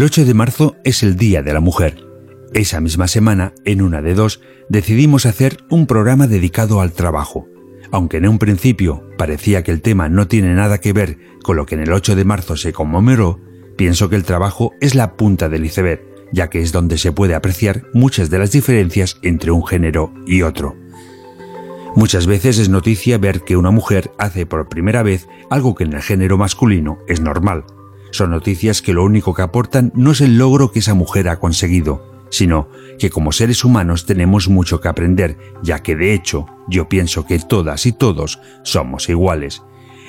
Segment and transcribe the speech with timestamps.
[0.00, 2.02] El 8 de marzo es el Día de la Mujer.
[2.54, 7.46] Esa misma semana, en una de dos, decidimos hacer un programa dedicado al trabajo.
[7.92, 11.66] Aunque en un principio parecía que el tema no tiene nada que ver con lo
[11.66, 13.40] que en el 8 de marzo se conmemoró,
[13.76, 16.00] pienso que el trabajo es la punta del iceberg,
[16.32, 20.40] ya que es donde se puede apreciar muchas de las diferencias entre un género y
[20.40, 20.78] otro.
[21.94, 25.92] Muchas veces es noticia ver que una mujer hace por primera vez algo que en
[25.92, 27.66] el género masculino es normal.
[28.10, 31.38] Son noticias que lo único que aportan no es el logro que esa mujer ha
[31.38, 36.88] conseguido, sino que como seres humanos tenemos mucho que aprender, ya que de hecho yo
[36.88, 39.62] pienso que todas y todos somos iguales.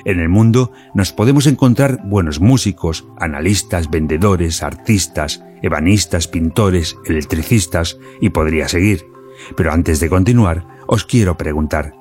[0.04, 8.30] En el mundo nos podemos encontrar buenos músicos, analistas, vendedores, artistas, ebanistas, pintores, electricistas y
[8.30, 9.06] podría seguir.
[9.56, 11.94] Pero antes de continuar, os quiero preguntar,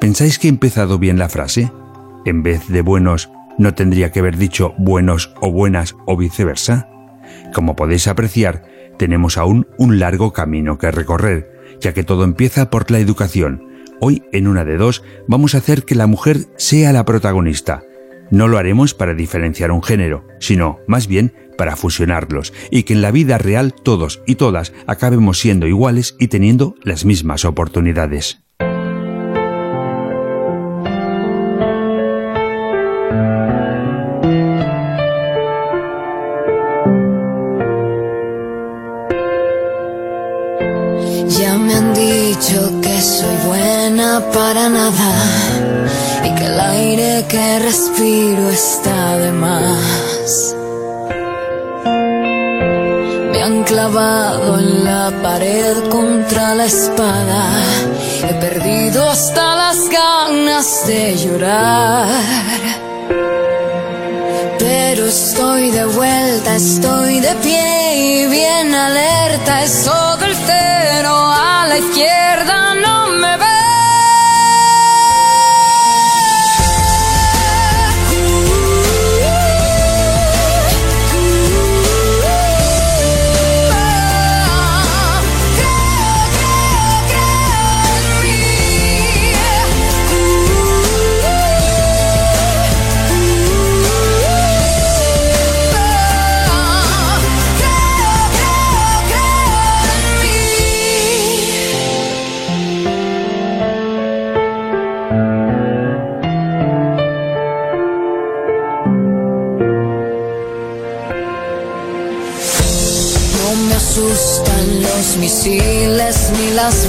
[0.00, 1.70] ¿pensáis que he empezado bien la frase?
[2.24, 6.88] En vez de buenos, ¿no tendría que haber dicho buenos o buenas o viceversa?
[7.52, 8.64] Como podéis apreciar,
[8.98, 11.50] tenemos aún un largo camino que recorrer,
[11.80, 13.62] ya que todo empieza por la educación.
[14.00, 17.82] Hoy, en una de dos, vamos a hacer que la mujer sea la protagonista.
[18.30, 23.02] No lo haremos para diferenciar un género, sino, más bien, para fusionarlos, y que en
[23.02, 28.43] la vida real todos y todas acabemos siendo iguales y teniendo las mismas oportunidades.
[44.34, 45.12] Para nada
[46.24, 50.56] y que el aire que respiro está de más.
[53.32, 57.42] Me han clavado en la pared contra la espada.
[58.28, 62.08] He perdido hasta las ganas de llorar.
[64.58, 69.62] Pero estoy de vuelta, estoy de pie y bien alerta.
[69.62, 72.73] Es todo el cero a la izquierda,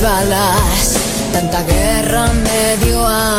[0.06, 1.00] balas.
[1.34, 3.35] Tanta guerra me dio alas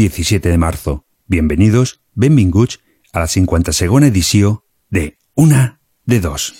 [0.00, 1.04] 17 de marzo.
[1.26, 2.80] Bienvenidos, benvinguts,
[3.12, 6.54] a la 52 edició de Una de Dos.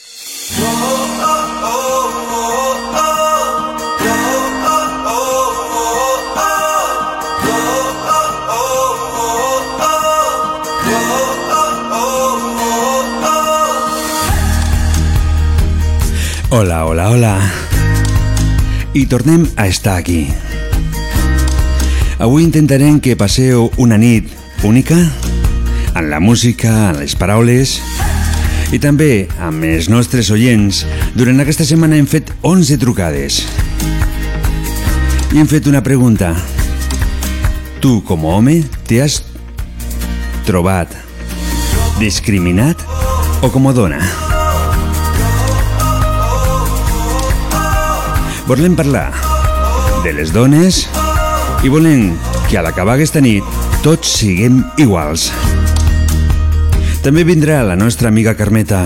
[16.50, 17.52] Hola, hola, hola.
[18.92, 20.28] I tornem a estar aquí.
[22.20, 24.28] Avui intentarem que passeu una nit
[24.62, 24.96] única
[25.96, 27.78] en la música, en les paraules
[28.76, 30.82] i també amb els nostres oients.
[31.16, 33.40] Durant aquesta setmana hem fet 11 trucades
[35.32, 36.34] i hem fet una pregunta.
[37.80, 39.22] Tu, com a home, t'has
[40.44, 40.92] trobat
[41.96, 42.84] discriminat
[43.40, 44.04] o com a dona?
[48.44, 49.08] Volem parlar
[50.04, 50.84] de les dones
[51.62, 52.14] i volem
[52.48, 53.44] que a l'acabar aquesta nit
[53.84, 55.28] tots siguem iguals.
[57.04, 58.82] També vindrà la nostra amiga Carmeta.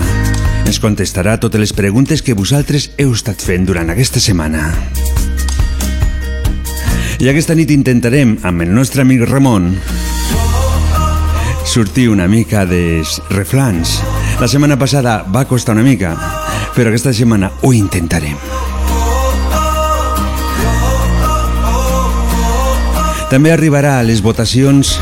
[0.65, 4.69] Ens contestarà totes les preguntes que vosaltres heu estat fent durant aquesta setmana.
[7.19, 9.71] I aquesta nit intentarem, amb el nostre amic Ramon,
[11.63, 13.99] sortir una mica dels reflans.
[14.39, 16.15] La setmana passada va costar una mica,
[16.75, 18.54] però aquesta setmana ho intentarem.
[23.35, 24.93] També arribarà a les votacions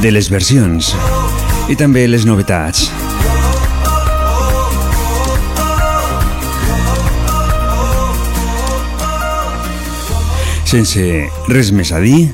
[0.00, 0.94] de les versions
[1.68, 2.86] i també les novetats.
[10.72, 11.04] Sense
[11.52, 12.30] res més a dir,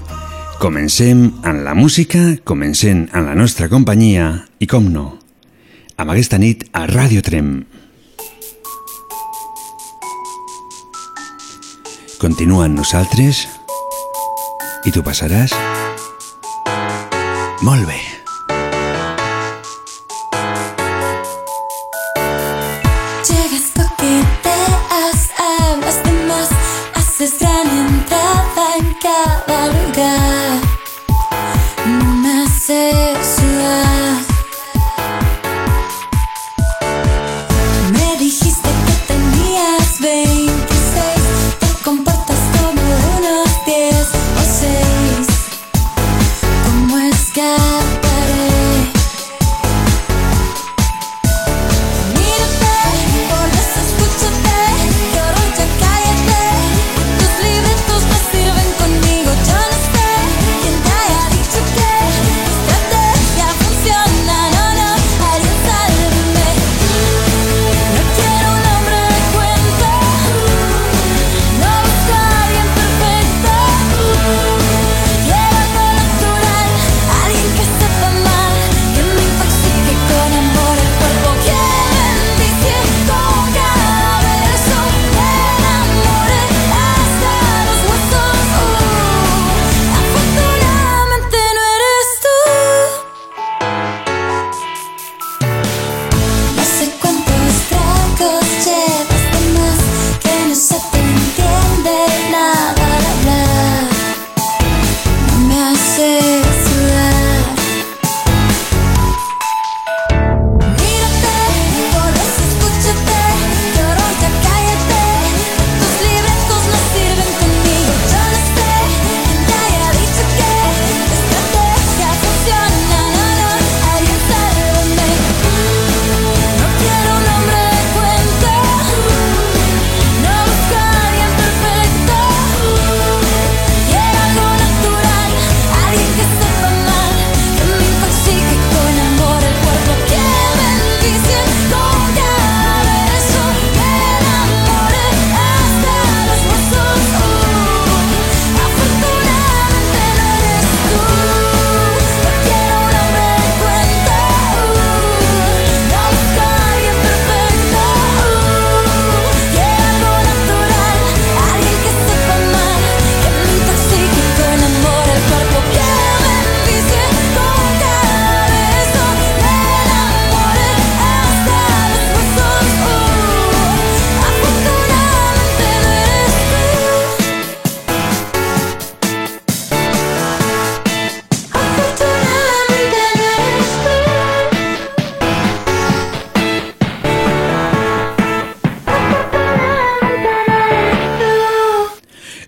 [0.62, 4.30] comencem amb la música, comencem amb la nostra companyia
[4.62, 5.08] i, com no,
[5.98, 7.56] amb aquesta nit a Ràdio Trem.
[12.24, 13.42] Continua amb nosaltres
[14.88, 15.52] i tu passaràs
[17.60, 18.03] molt bé.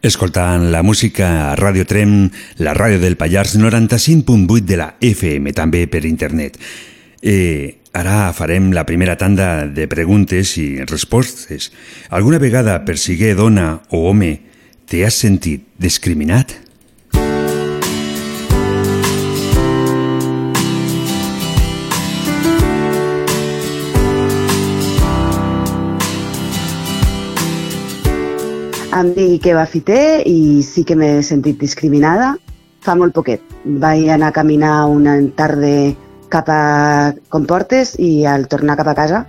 [0.06, 2.28] Escoltant la música a Radio Trem,
[2.62, 6.60] la ràdio del Pallars 95.8 de la FM, també per internet.
[7.18, 11.72] Eh, ara farem la primera tanda de preguntes i respostes.
[12.14, 12.94] Alguna vegada, per
[13.34, 14.30] dona o home,
[14.86, 16.54] t'he has sentit discriminat?
[28.96, 32.30] Em dic Eva Fité i sí que m'he sentit discriminada
[32.86, 33.42] fa molt poquet.
[33.82, 35.72] Vaig anar a caminar una tarda
[36.32, 39.20] cap a Comportes i al tornar cap a casa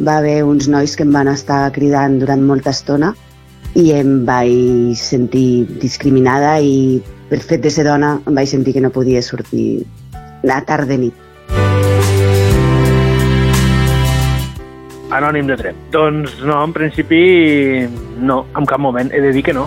[0.00, 3.12] va haver uns nois que em van estar cridant durant molta estona
[3.78, 6.98] i em vaig sentir discriminada i
[7.30, 9.84] per fet de ser dona em vaig sentir que no podia sortir
[10.42, 11.14] la tarda nit.
[15.12, 15.76] Anònim de Trem.
[15.92, 17.86] Doncs no, en principi
[18.24, 19.12] no, en cap moment.
[19.12, 19.66] He de dir que no.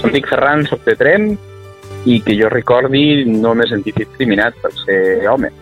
[0.00, 1.34] Em dic Ferran, soc de Trem
[2.06, 5.52] i que jo recordi no m'he sentit discriminat per ser home.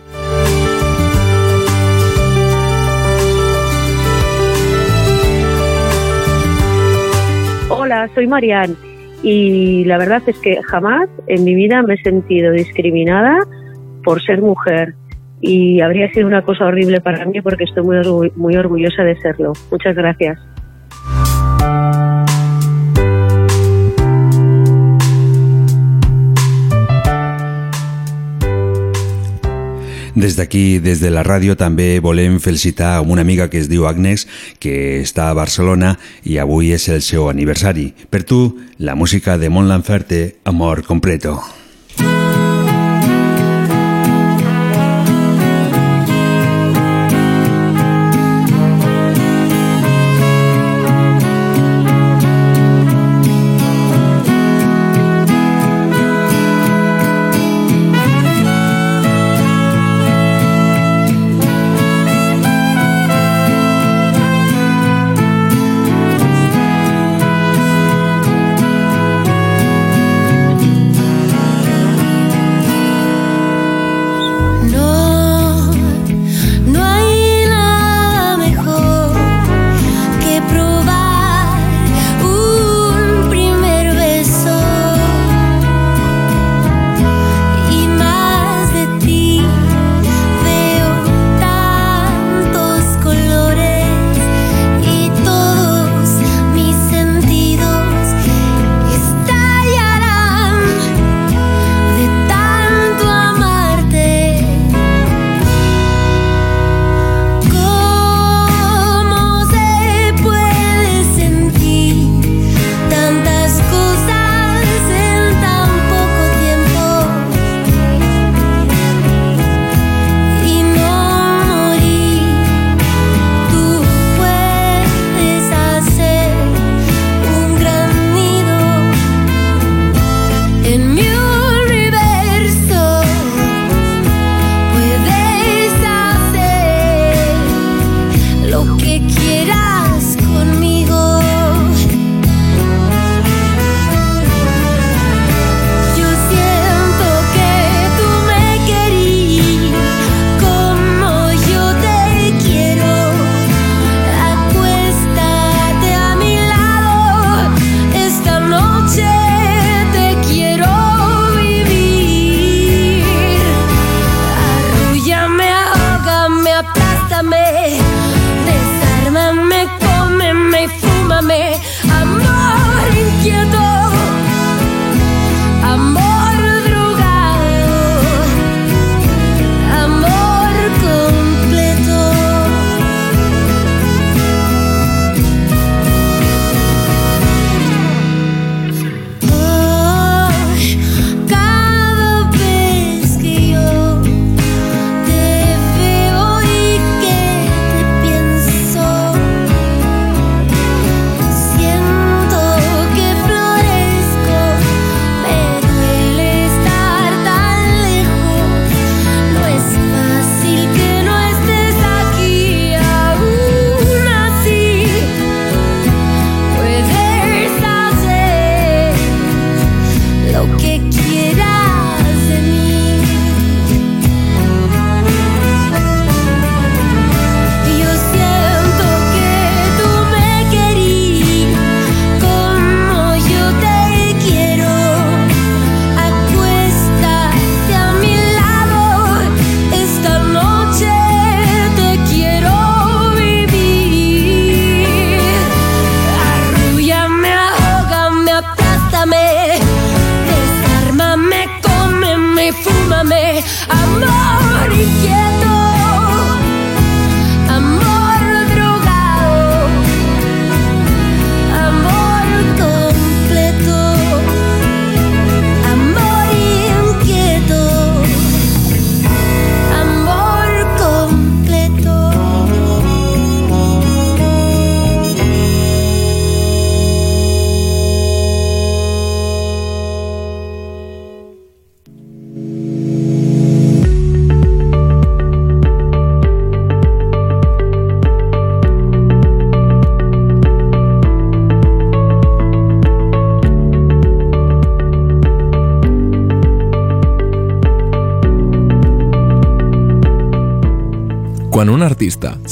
[7.75, 8.94] Hola, soy Marian
[9.27, 13.39] y la verdad es que jamás en mi vida me he sentido discriminada
[14.03, 14.93] por ser mujer
[15.41, 19.53] y habría sido una cosa horrible para mí porque estoy muy, muy orgullosa de serlo.
[19.71, 20.39] Muchas gracias.
[30.15, 34.27] Des d'aquí, des de la ràdio, també volem felicitar una amiga que es diu Agnes,
[34.59, 37.91] que està a Barcelona i avui és el seu aniversari.
[38.09, 41.41] Per tu, la música de Mon Laferte, Amor Completo.
[41.95, 42.24] inquieto,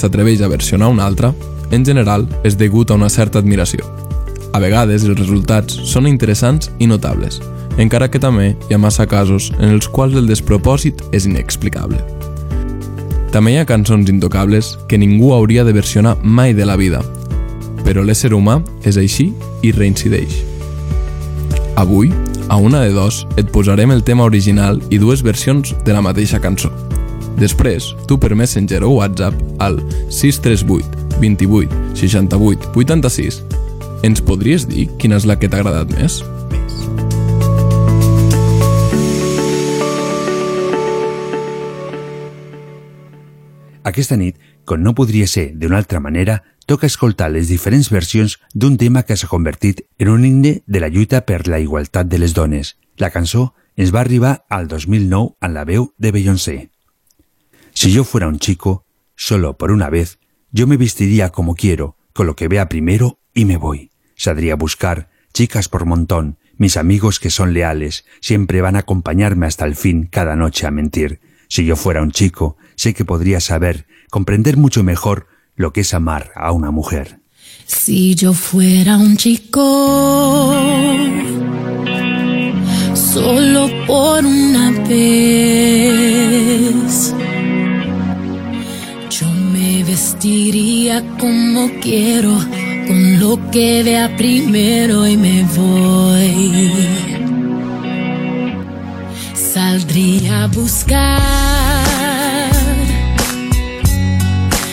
[0.04, 1.32] s'atreveix a versionar un altre,
[1.72, 3.88] en general és degut a una certa admiració.
[4.54, 7.40] A vegades els resultats són interessants i notables,
[7.82, 12.04] encara que també hi ha massa casos en els quals el despropòsit és inexplicable.
[13.34, 17.02] També hi ha cançons intocables que ningú hauria de versionar mai de la vida,
[17.84, 19.32] però l'ésser humà és així
[19.64, 20.44] i reincideix.
[21.80, 22.12] Avui,
[22.50, 26.44] a una de dos, et posarem el tema original i dues versions de la mateixa
[26.44, 26.70] cançó.
[27.40, 33.42] Després, tu per Messenger o WhatsApp al 638 28 68 86
[34.04, 36.20] ens podries dir quina és la que t'ha agradat més?
[43.84, 48.78] Aquesta nit, com no podria ser d'una altra manera, toca escoltar les diferents versions d'un
[48.80, 52.34] tema que s'ha convertit en un himne de la lluita per la igualtat de les
[52.34, 52.78] dones.
[52.98, 56.58] La cançó ens va arribar al 2009 en la veu de Beyoncé.
[57.74, 60.20] Si yo fuera un chico, solo por una vez,
[60.52, 63.92] yo me vestiría como quiero, con lo que vea primero y me voy.
[64.16, 69.48] Saldría a buscar chicas por montón, mis amigos que son leales, siempre van a acompañarme
[69.48, 71.20] hasta el fin cada noche a mentir.
[71.50, 75.94] Si yo fuera un chico, sé que podría saber, comprender mucho mejor lo que es
[75.94, 77.20] amar a una mujer.
[77.66, 80.54] Si yo fuera un chico,
[82.94, 86.23] solo por una vez,
[89.94, 92.36] vestiría como quiero,
[92.88, 96.72] con lo que vea primero y me voy.
[99.36, 101.22] Saldría a buscar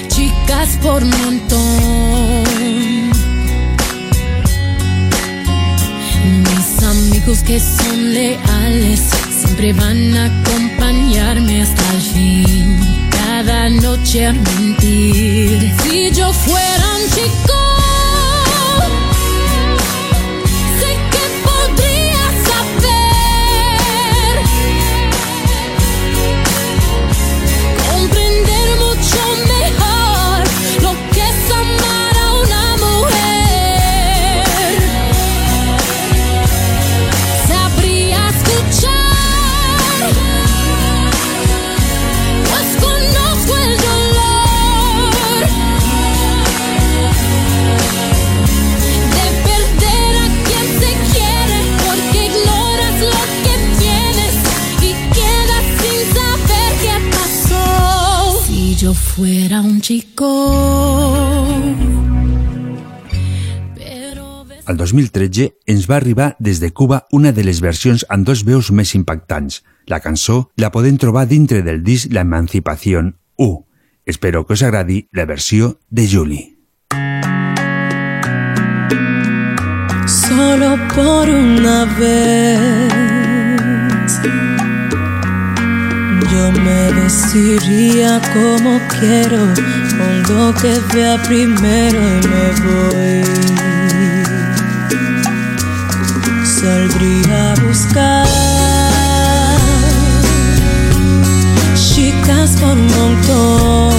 [0.09, 2.45] chicas por montón.
[6.49, 9.01] Mis amigos que son leales
[9.39, 13.00] siempre van a acompañarme hasta el fin.
[13.43, 15.73] Cada noche a mentir.
[15.83, 17.60] Si yo fuera un chico.
[59.17, 60.27] Fuera un chico.
[64.67, 68.71] Al 2013 ens va arribar des de Cuba una de les versions amb dos veus
[68.71, 69.65] més impactants.
[69.87, 73.67] La cançó la podem trobar dintre del disc La Emancipación 1.
[74.07, 76.61] Espero que us agradi la versió de Julie.
[80.11, 83.20] solo por una vez.
[86.93, 89.39] Vestiría como quiero,
[89.99, 93.25] con lo que vea primero y me voy.
[96.45, 98.27] Saldría a buscar
[101.75, 103.91] chicas por un montón.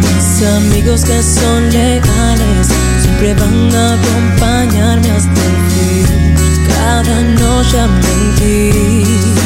[0.00, 2.68] Mis amigos que son legales
[3.02, 5.59] siempre van a acompañarme hasta el
[7.02, 7.10] fin.
[7.10, 9.39] Cada noche a mentir.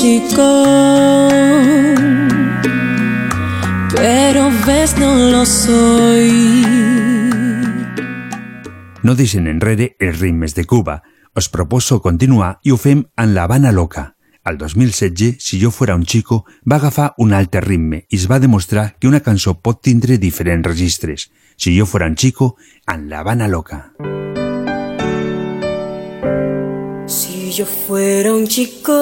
[0.00, 1.28] Chico,
[3.94, 6.64] pero ves no lo soy.
[9.02, 11.02] No deixen enrere els ritmes de Cuba.
[11.36, 14.16] Us proposo continuar ho fem en La Habana Loca.
[14.42, 18.40] Al 2016, Si jo fuera un chico, va agafar un altre ritme i es va
[18.40, 21.30] demostrar que una cançó pot tindre diferents registres.
[21.56, 23.92] Si jo fuera un chico, en La Habana Loca.
[27.06, 28.94] Si yo fuera un chico,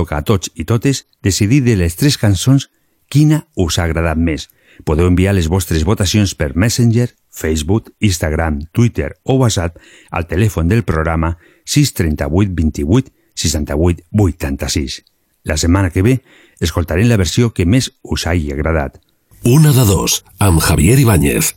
[0.00, 2.70] toca a tots i totes decidir de les tres cançons
[3.12, 4.48] quina us ha agradat més.
[4.86, 9.76] Podeu enviar les vostres votacions per Messenger, Facebook, Instagram, Twitter o WhatsApp
[10.10, 11.36] al telèfon del programa
[11.66, 15.02] 638 28 68 86.
[15.44, 16.20] La setmana que ve
[16.60, 19.00] escoltarem la versió que més us hagi agradat.
[19.44, 21.54] Una de dos, amb Javier Ibáñez.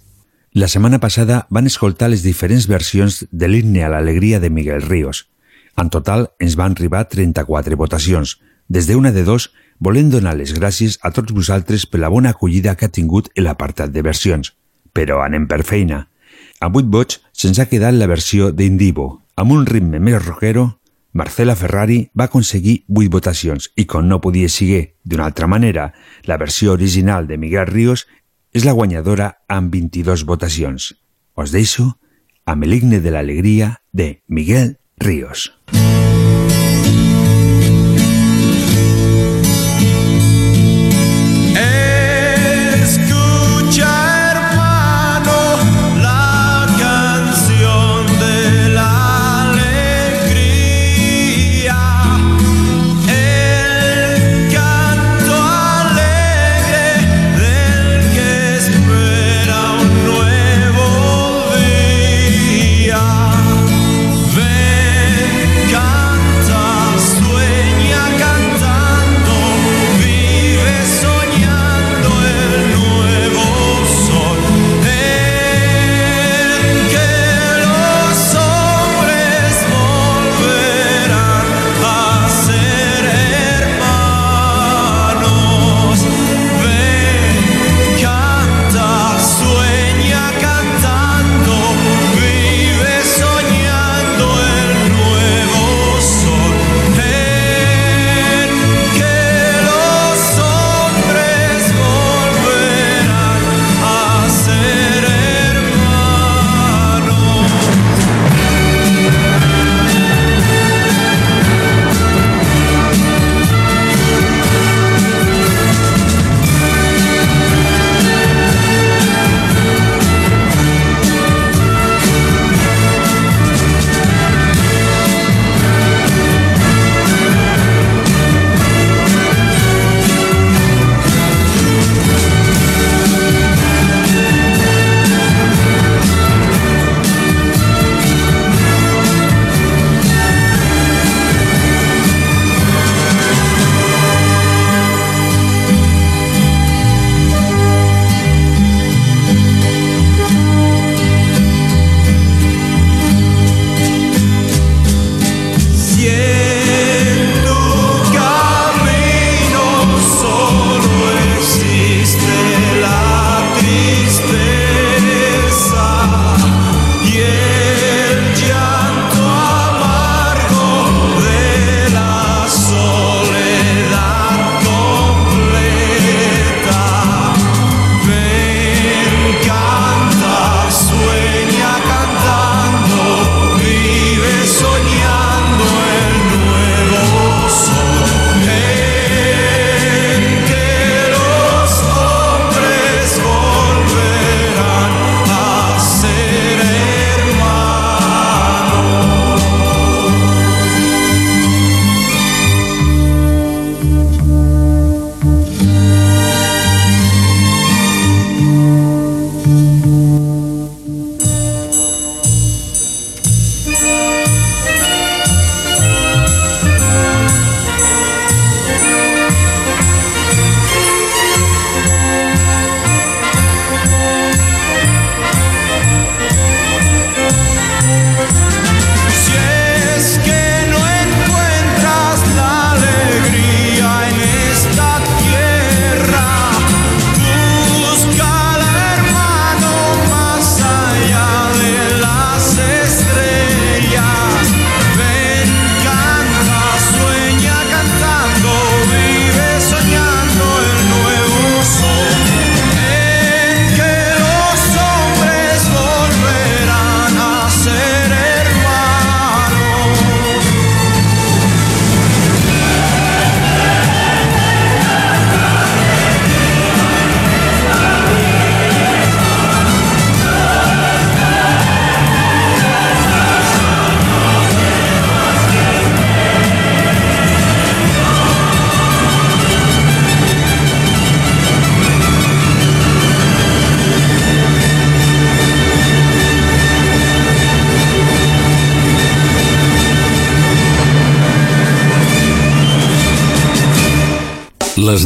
[0.54, 5.28] La setmana passada van escoltar les diferents versions de l'himne a l'alegria de Miguel Ríos.
[5.78, 8.38] En total ens van arribar 34 votacions.
[8.68, 12.76] Des d'una de dos, volem donar les gràcies a tots vosaltres per la bona acollida
[12.76, 14.54] que ha tingut l'apartat de versions.
[14.94, 16.08] Però anem per feina.
[16.62, 19.24] A 8 vots se'ns ha quedat la versió d'Indivo.
[19.36, 20.78] Amb un ritme més rockero,
[21.14, 25.92] Marcela Ferrari va aconseguir 8 votacions i, com no podia seguir d'una altra manera,
[26.26, 28.08] la versió original de Miguel Ríos
[28.54, 30.94] és la guanyadora amb 22 votacions.
[31.36, 31.98] Os deixo
[32.46, 35.54] amb l'himne de l'alegria de Miguel Ríos.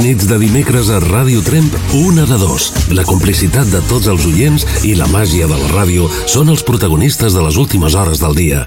[0.07, 2.69] Nits de dimecres a Ràdio Tremp, una de dos.
[2.95, 7.35] La complicitat de tots els oients i la màgia de la ràdio són els protagonistes
[7.35, 8.61] de les últimes hores del dia.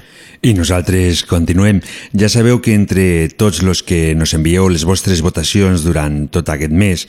[0.45, 1.79] I nosaltres continuem.
[2.13, 3.05] Ja sabeu que entre
[3.41, 7.07] tots los que nos envieu les vostres votacions durant tot aquest mes,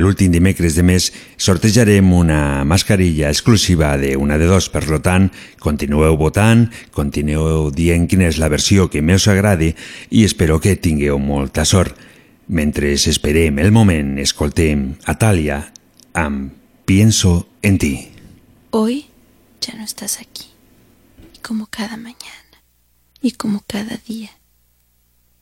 [0.00, 4.72] l'últim dimecres de mes, sortejarem una mascarilla exclusiva de una de dos.
[4.72, 5.28] Per tant,
[5.60, 9.74] continueu votant, continueu dient quina és la versió que més us agradi
[10.08, 12.07] i espero que tingueu molta sort.
[12.48, 15.58] Mentre esperem el moment, escoltem a Talia
[16.16, 16.54] amb
[16.88, 18.08] Pienso en ti.
[18.70, 19.04] Hoy
[19.60, 20.46] ya no estás aquí.
[21.42, 22.64] Como cada mañana
[23.20, 24.30] y como cada día,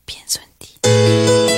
[0.05, 1.56] pienso en ti.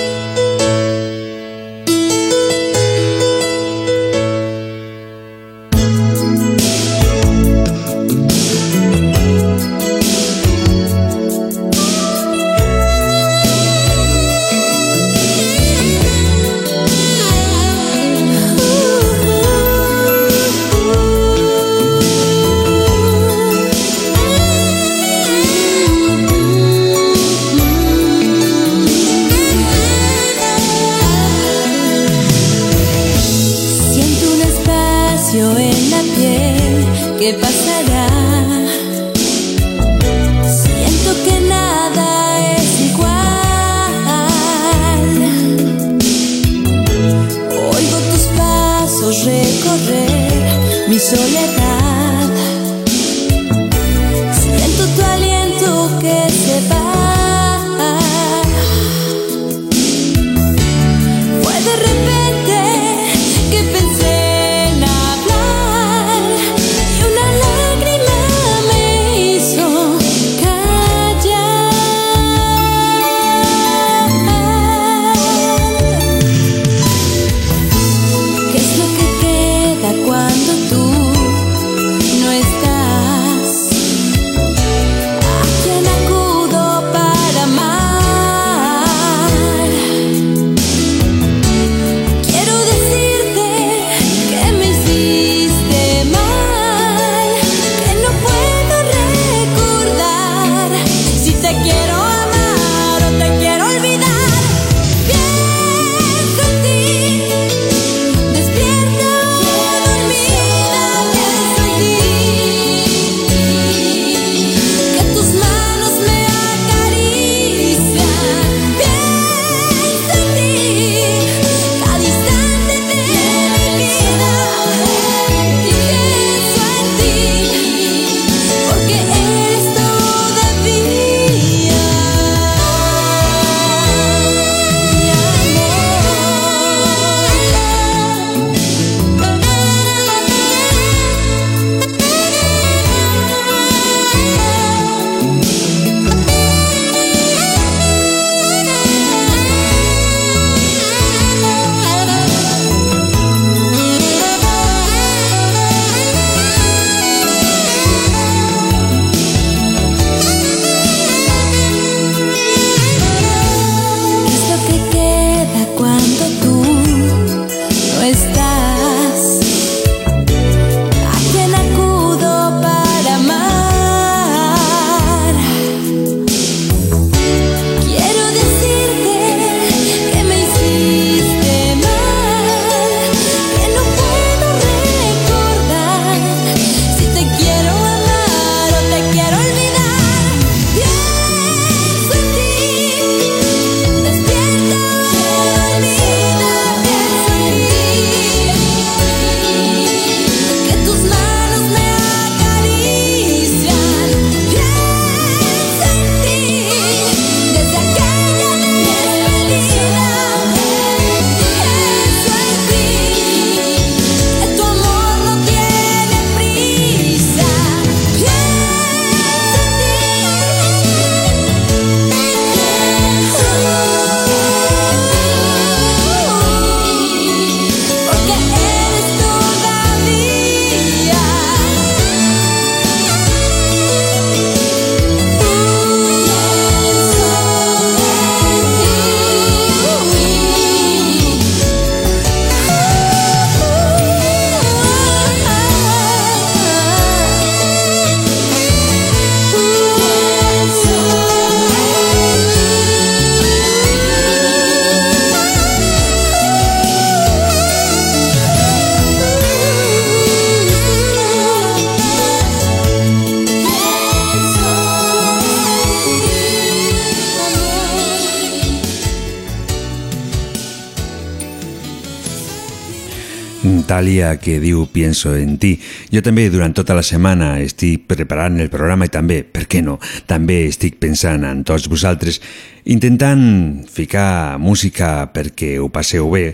[274.00, 275.74] Natàlia que diu Pienso en ti.
[276.08, 279.98] Jo també durant tota la setmana estic preparant el programa i també, per què no,
[280.24, 282.40] també estic pensant en tots vosaltres,
[282.88, 286.46] intentant ficar música perquè ho passeu bé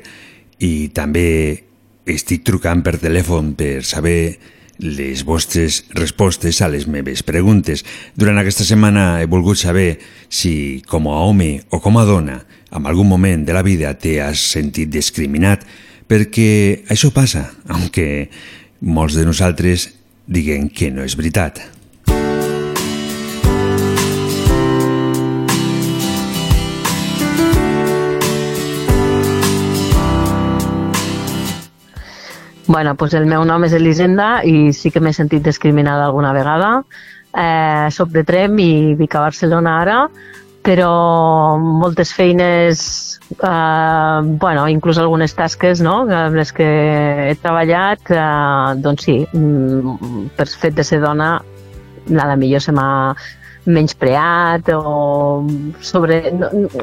[0.58, 1.62] i també
[2.10, 4.18] estic trucant per telèfon per saber
[4.82, 7.86] les vostres respostes a les meves preguntes.
[8.18, 12.40] Durant aquesta setmana he volgut saber si, com a home o com a dona,
[12.74, 15.62] en algun moment de la vida te has sentit discriminat,
[16.06, 18.28] perquè això passa, aunque
[18.80, 19.90] molts de nosaltres
[20.26, 21.62] diguen que no és veritat.
[32.66, 36.82] Bueno, pues el meu nom és Elisenda i sí que m'he sentit discriminada alguna vegada.
[37.30, 39.98] Eh, soc de Trem i vic a Barcelona ara,
[40.66, 46.00] però moltes feines, eh, bueno, inclús algunes tasques no?
[46.10, 46.66] amb les que
[47.30, 51.36] he treballat, eh, doncs sí, mm, per fet de ser dona,
[52.06, 53.14] a la millor se m'ha
[53.66, 55.44] menyspreat o
[55.82, 56.18] sobre...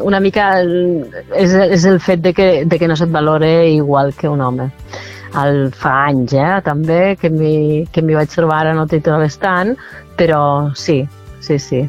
[0.03, 4.31] Una mica és, és el fet de que, de que no se't valore igual que
[4.31, 4.69] un home.
[5.43, 9.75] El fa anys, eh, també, que m'hi vaig trobar, ara no t'hi trobes tant,
[10.19, 11.01] però sí,
[11.43, 11.83] sí, sí.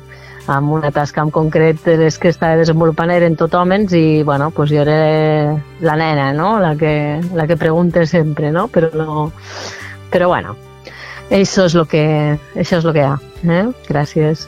[0.47, 4.69] Amb una tasca en concret les que estava desenvolupant eren tot homes i, bueno, pues
[4.69, 9.31] jo era la nena, no?, la que, la que pregunta sempre, no?, però no...
[10.13, 10.53] Però bueno,
[11.33, 13.17] això és lo que, això és lo que hi ha,
[13.49, 13.65] eh?
[13.89, 14.45] Gràcies.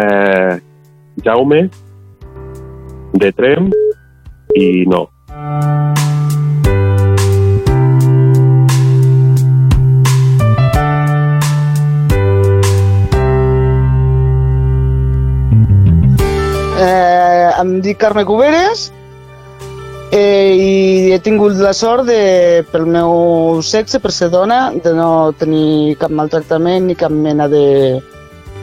[0.00, 0.58] Eh,
[1.22, 1.62] Jaume,
[3.20, 3.68] de Trem
[4.56, 5.04] i no.
[16.80, 18.90] Eh, em dic Carme Cuberes
[20.12, 22.20] eh, i he tingut la sort de,
[22.72, 27.64] pel meu sexe, per ser dona, de no tenir cap maltractament ni cap mena de,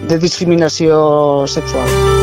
[0.06, 1.02] de discriminació
[1.50, 2.17] sexual.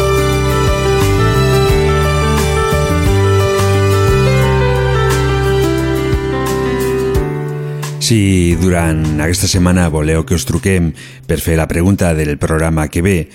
[8.05, 10.91] Si durant aquesta setmana voleu que us truquem
[11.25, 13.31] per fer la pregunta del programa que ve,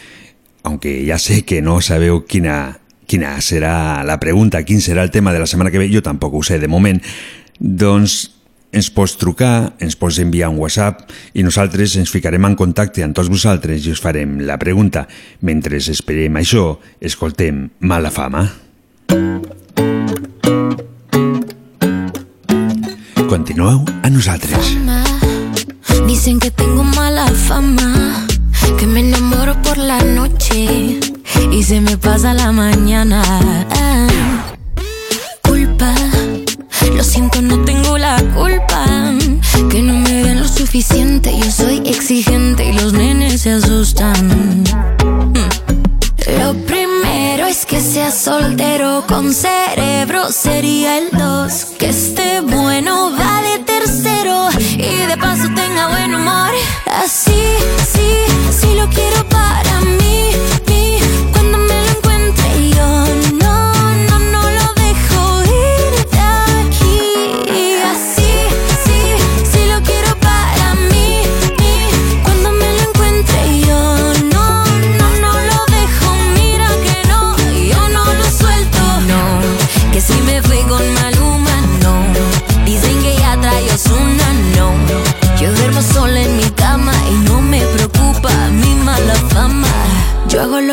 [0.62, 2.78] aunque ja sé que no sabeu quina,
[3.10, 6.38] quina serà la pregunta, quin serà el tema de la setmana que ve, jo tampoc
[6.38, 7.02] ho sé de moment,
[7.58, 8.20] doncs
[8.70, 11.02] ens pots trucar, ens pots enviar un WhatsApp
[11.34, 15.08] i nosaltres ens ficarem en contacte amb tots vosaltres i us farem la pregunta.
[15.42, 18.46] Mentre esperem això, escoltem Mala Fama.
[23.30, 24.76] Continueu a nosaltres.
[26.08, 28.26] Dicen que tengo mala fama,
[28.80, 31.00] que me enamoro por la noche
[31.52, 33.22] y se me pasa la mañana.
[33.70, 34.08] Ah,
[35.44, 35.94] culpa,
[36.96, 38.86] lo siento, no tengo la culpa.
[39.70, 44.64] Que no me den lo suficiente, yo soy exigente y los nenes se asustan.
[46.40, 46.54] Lo
[47.66, 51.66] que sea soltero con cerebro, sería el dos.
[51.78, 56.52] Que esté bueno, va de tercero y de paso tenga buen humor.
[56.86, 57.42] Así,
[57.92, 58.12] sí,
[58.52, 59.29] sí lo quiero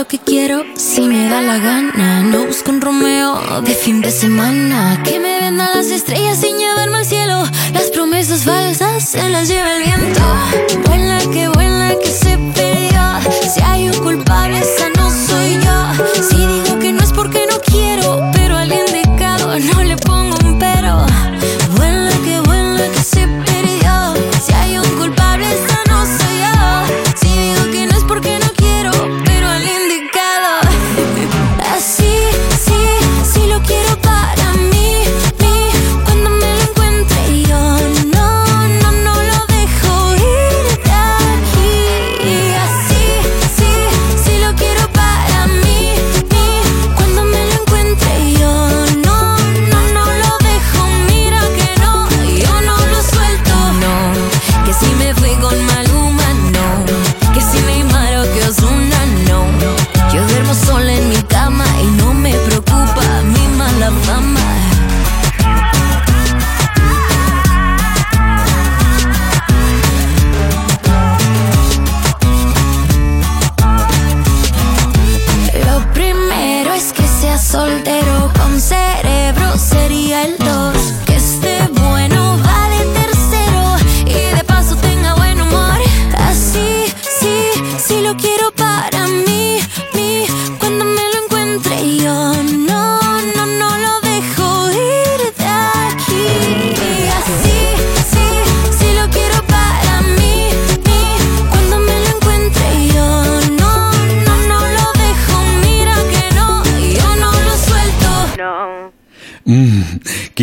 [0.08, 2.22] que quiero si me da la gana.
[2.22, 5.02] No busco un Romeo de fin de semana.
[5.02, 7.42] Que me vendan las estrellas sin llevarme al cielo.
[7.72, 10.20] Las promesas falsas se las lleva el viento.
[10.86, 13.20] Vuela que vuela que se perdió.
[13.52, 14.62] Si hay un culpable,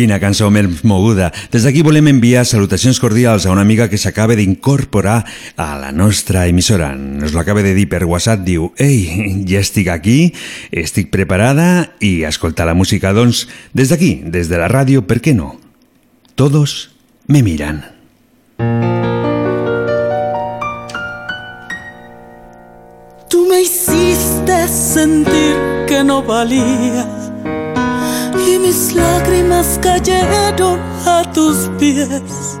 [0.04, 1.30] quina cançó més moguda.
[1.52, 5.22] Des d'aquí volem enviar salutacions cordials a una amiga que s'acaba d'incorporar
[5.56, 6.92] a la nostra emissora.
[6.94, 10.34] Nos l'acaba de dir per WhatsApp, diu Ei, ja estic aquí,
[10.70, 15.32] estic preparada i escoltar la música, doncs, des d'aquí, des de la ràdio, per què
[15.32, 15.54] no?
[16.34, 16.92] Todos
[17.26, 17.84] me miran.
[23.30, 25.54] Tú me hiciste sentir
[25.88, 27.23] que no valía
[28.54, 32.58] y mis lágrimas cayeron a tus pies.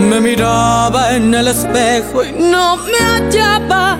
[0.00, 3.98] Me miraba en el espejo y no me hallaba.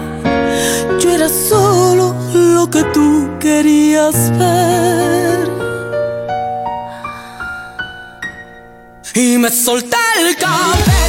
[1.01, 5.51] Yo era solo lo que tú querías ver.
[9.15, 11.02] Y me solté el cabello,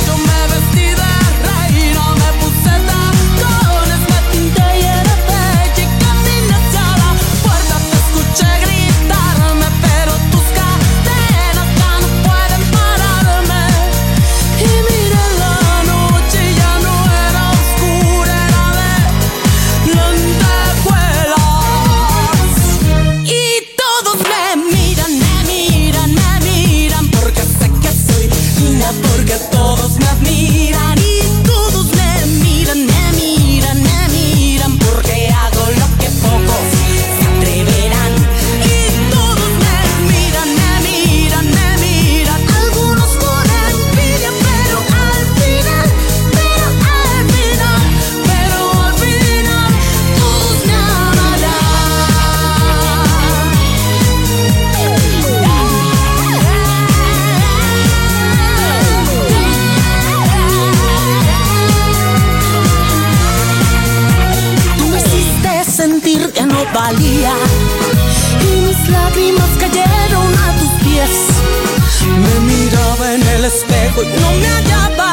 [73.43, 75.11] el espejo y no me hallaba.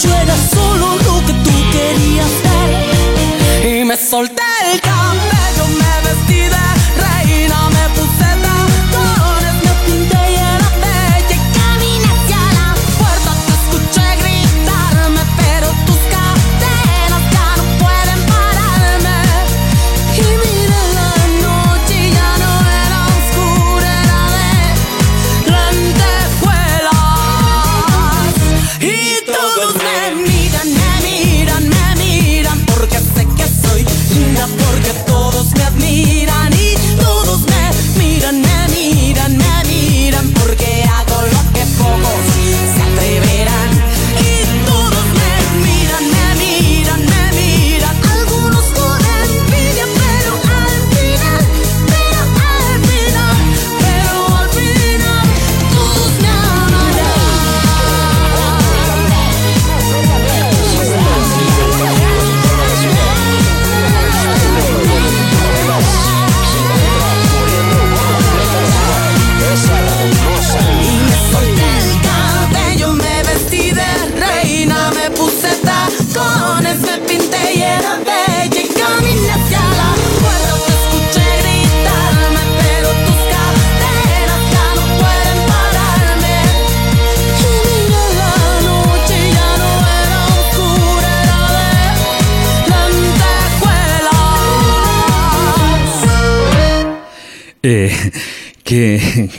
[0.00, 4.47] Yo era solo lo que tú querías ver y me solté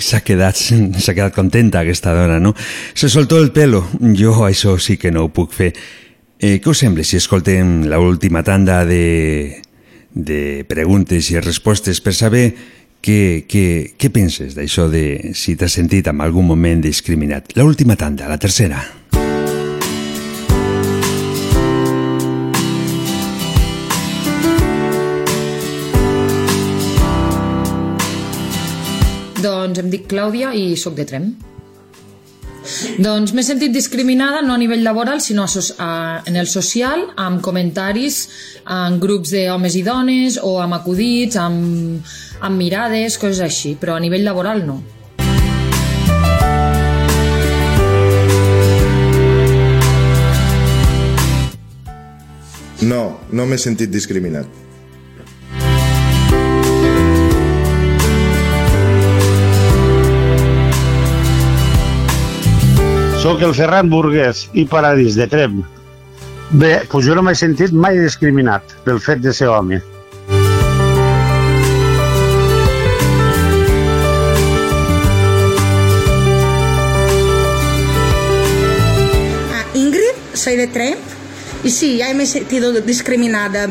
[0.10, 2.55] s'ha quedat, s'ha quedat contenta aquesta dona, no?
[2.93, 3.86] Se soltó el pelo,
[4.18, 5.74] jo això sí que no ho puc fer.
[6.39, 9.62] Eh, què us sembla si escoltem l'última tanda de,
[10.16, 12.45] de preguntes i respostes per saber
[13.03, 13.66] què, què,
[13.99, 17.55] què penses d'això de si t'has sentit en algun moment discriminat?
[17.60, 18.84] L'última tanda, la tercera.
[29.70, 31.26] Doncs em dic Clàudia i sóc de Trem.
[33.05, 35.89] Doncs m'he sentit discriminada no a nivell laboral, sinó a, a,
[36.26, 38.17] en el social, amb comentaris
[38.65, 42.01] en grups d'homes i dones o amb acudits, amb,
[42.41, 44.80] amb mirades, coses així, però a nivell laboral no.
[52.89, 54.68] No, no m'he sentit discriminat.
[63.20, 65.57] Soc el Ferran Burgués i paradís de Trem.
[66.55, 69.82] Bé, doncs jo no m'he sentit mai discriminat pel fet de ser home.
[79.51, 80.95] Ah, Ingrid, soy de Trem
[81.65, 83.67] y sí, ya me he sentido discriminada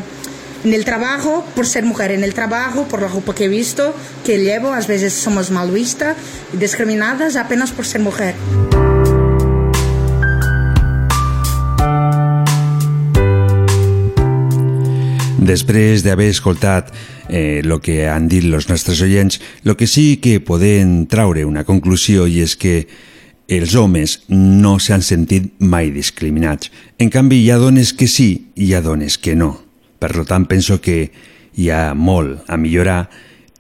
[0.63, 3.95] en el trabajo, por ser mujer en el trabajo, por la ropa que he visto,
[4.27, 6.19] que llevo, a veces somos mal vistas,
[6.53, 8.35] discriminadas apenas por ser mujer.
[15.49, 16.91] Després d'haver escoltat
[17.31, 21.65] eh, el que han dit els nostres oients, el que sí que podem traure una
[21.65, 22.83] conclusió i és que
[23.49, 26.69] els homes no s'han sentit mai discriminats.
[27.01, 29.55] En canvi, hi ha dones que sí i hi ha dones que no.
[29.99, 31.01] Per tant, penso que
[31.57, 33.07] hi ha molt a millorar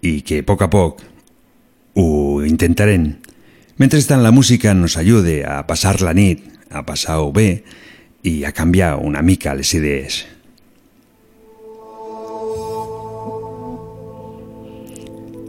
[0.04, 1.00] i que a poc a poc
[1.96, 2.08] ho
[2.44, 3.14] intentarem.
[3.80, 7.62] Mentrestant, la música nos ajude a passar la nit, a passar-ho bé
[8.28, 10.26] i a canviar una mica les idees.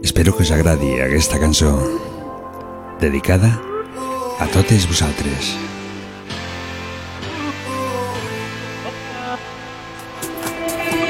[0.02, 1.76] Espero que us agradi aquesta cançó
[3.00, 3.60] dedicada
[4.40, 5.56] a totes vosaltres.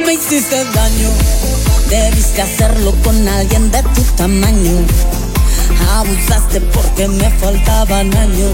[0.05, 1.11] Me hiciste daño,
[1.89, 4.83] debiste hacerlo con alguien de tu tamaño.
[5.95, 8.53] Abusaste porque me faltaban años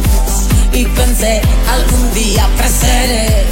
[0.73, 3.45] y pensé algún día creceré.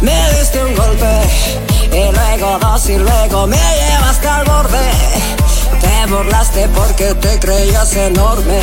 [0.00, 4.90] Me diste un golpe y luego dos y luego me llevaste al borde.
[5.80, 8.60] Te burlaste porque te creías enorme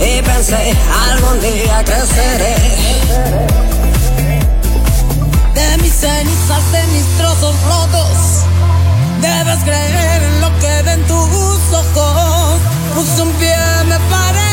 [0.00, 0.74] y pensé
[1.10, 2.56] algún día creceré.
[5.54, 8.44] De mis cenizas, de mis trozos rotos,
[9.20, 12.60] debes creer en lo que ven tus ojos.
[12.94, 13.56] Puse un pie,
[13.86, 14.47] me paré,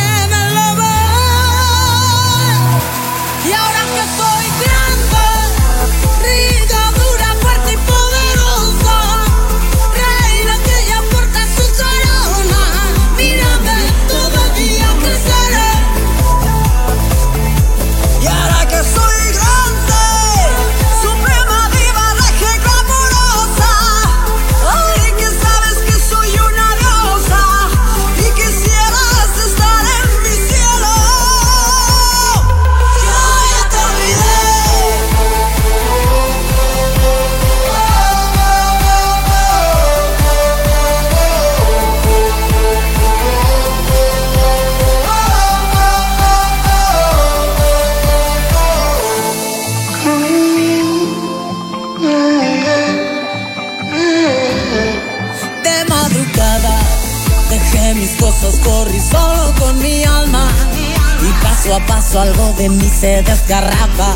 [62.05, 64.13] paso algo de mí se desgarraba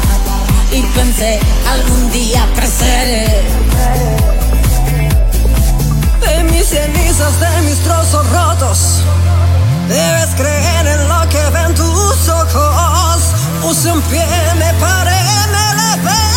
[0.71, 3.43] y pensé algún día creceré.
[6.21, 9.01] De mis cenizas, de mis trozos rotos,
[9.87, 13.21] debes creer en lo que ven tus ojos.
[13.61, 14.25] Puse un pie,
[14.57, 15.21] me paré,
[15.51, 16.28] me levé.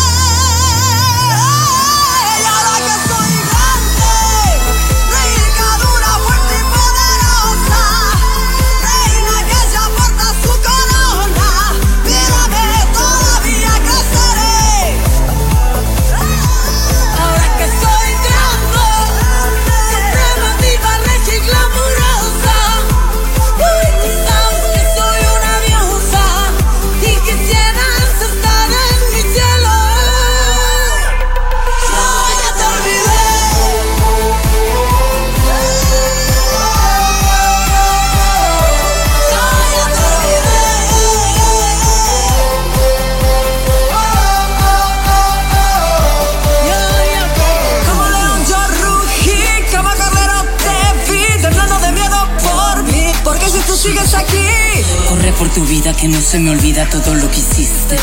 [55.37, 57.95] Por tu vida que no se me olvida todo lo que hiciste.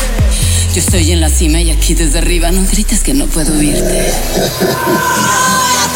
[0.73, 4.13] Yo estoy en la cima y aquí desde arriba no grites que no puedo oírte.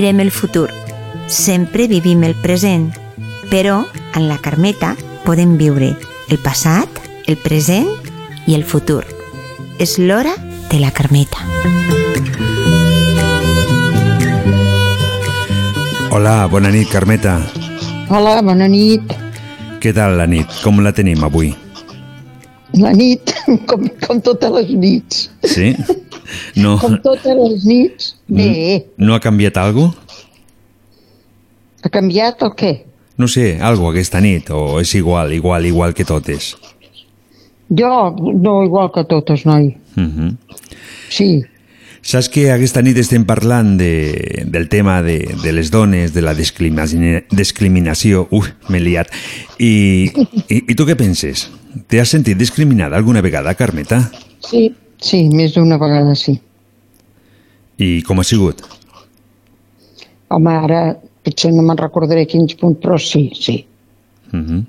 [0.00, 0.70] Mirem el futur,
[1.26, 2.86] sempre vivim el present,
[3.50, 3.82] però
[4.16, 4.94] en la Carmeta
[5.26, 5.90] podem viure
[6.32, 6.88] el passat,
[7.28, 7.90] el present
[8.48, 9.04] i el futur.
[9.76, 10.32] és l'hora
[10.70, 11.44] de la Carmeta.
[16.10, 17.36] Hola, bona nit, Carmeta.
[18.08, 19.04] Hola, bona nit.
[19.84, 20.48] Què tal la nit?
[20.64, 21.52] Com la tenim avui?
[22.72, 23.36] La nit,
[23.68, 25.26] com, com totes les nits.
[25.44, 25.74] Sí?
[26.56, 28.14] No, Com totes les nits.
[28.28, 29.94] Bé, no ha canviat alguna
[31.82, 32.72] ha canviat el què?
[33.20, 36.54] No sé, algo aquesta nit, o és igual, igual, igual que totes?
[37.68, 39.76] Jo, no igual que totes, noi.
[39.96, 40.36] Uh -huh.
[41.08, 41.42] Sí.
[42.02, 46.34] Saps que aquesta nit estem parlant de, del tema de, de les dones, de la
[46.34, 48.26] discrimina- discriminació...
[48.30, 49.08] Ui, m'he liat.
[49.58, 50.10] I,
[50.48, 51.50] i, I tu què penses?
[51.88, 54.10] T'has sentit discriminada alguna vegada, Carmeta?
[54.40, 56.40] Sí, sí, més d'una vegada sí.
[57.80, 58.60] I com ha sigut?
[60.30, 60.82] Home, ara
[61.24, 63.64] potser no me'n recordaré quins punts, però sí, sí.
[64.32, 64.64] Uh -huh.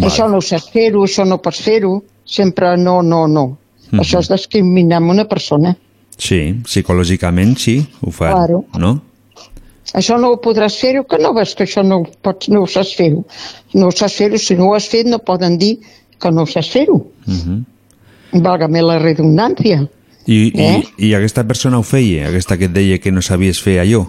[0.00, 2.02] Això no ho saps fer-ho, això no pots fer-ho.
[2.24, 3.58] Sempre no, no, no.
[3.90, 4.00] Mhm.
[4.00, 5.76] Això és discriminar amb una persona.
[6.16, 8.64] Sí, psicològicament sí, ho fan, Claro.
[8.78, 9.02] no?
[9.92, 12.66] Això no ho podràs fer-ho, que no ves que això no ho, pots, no ho
[12.66, 13.24] saps fer-ho.
[13.74, 15.80] No ho saps fer-ho, si no ho has fet no poden dir
[16.18, 16.94] que no ho saps fer-ho.
[17.26, 17.64] Uh -huh.
[18.32, 19.86] Válgame la redundància.
[20.26, 20.82] I, Eh?
[20.98, 24.04] i, I aquesta persona ho feia, aquesta que et deia que no sabies fer allò?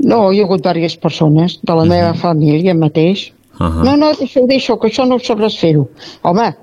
[0.00, 3.32] No, hi ha hagut diverses persones de la meva família mateix.
[3.58, 3.84] Uh -huh.
[3.84, 5.88] No, no, deixa-ho, deixa que això no ho sabràs fer-ho.
[6.22, 6.54] Home,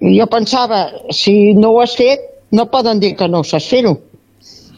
[0.00, 2.20] jo pensava, si no ho has fet,
[2.50, 4.00] no poden dir que no ho saps fer-ho.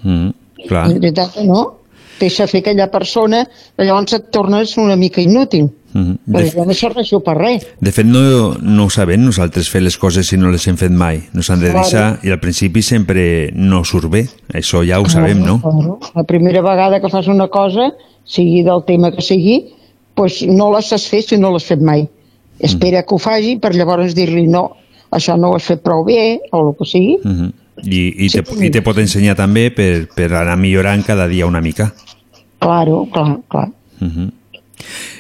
[0.03, 0.31] Mm,
[0.69, 0.87] clar.
[0.91, 1.75] És veritat no?
[2.21, 3.47] Deixa fer aquella persona,
[3.79, 5.71] llavors et tornes una mica inútil.
[5.93, 6.19] Mm.
[6.29, 7.67] Però De, no serveixo per res.
[7.81, 10.91] de fet, no, no ho sabem nosaltres fer les coses si no les hem fet
[10.93, 11.23] mai.
[11.33, 11.85] No s'han de Claro.
[11.85, 14.27] deixar i al principi sempre no surt bé.
[14.53, 15.61] Això ja ho sabem, no?
[15.61, 15.99] Claro.
[16.15, 17.93] La primera vegada que fas una cosa,
[18.25, 19.75] sigui del tema que sigui,
[20.15, 22.09] pues no la saps fer si no l'has fet mai.
[22.61, 24.73] Espera que ho faci per llavors dir-li no,
[25.11, 27.17] això no ho has fet prou bé, o el que sigui.
[27.25, 27.51] Mm
[27.85, 31.61] I, i, te, I te pot ensenyar també per, per anar millorant cada dia una
[31.63, 31.93] mica.
[32.59, 33.69] Claro, clar, clar.
[34.01, 34.31] Uh -huh.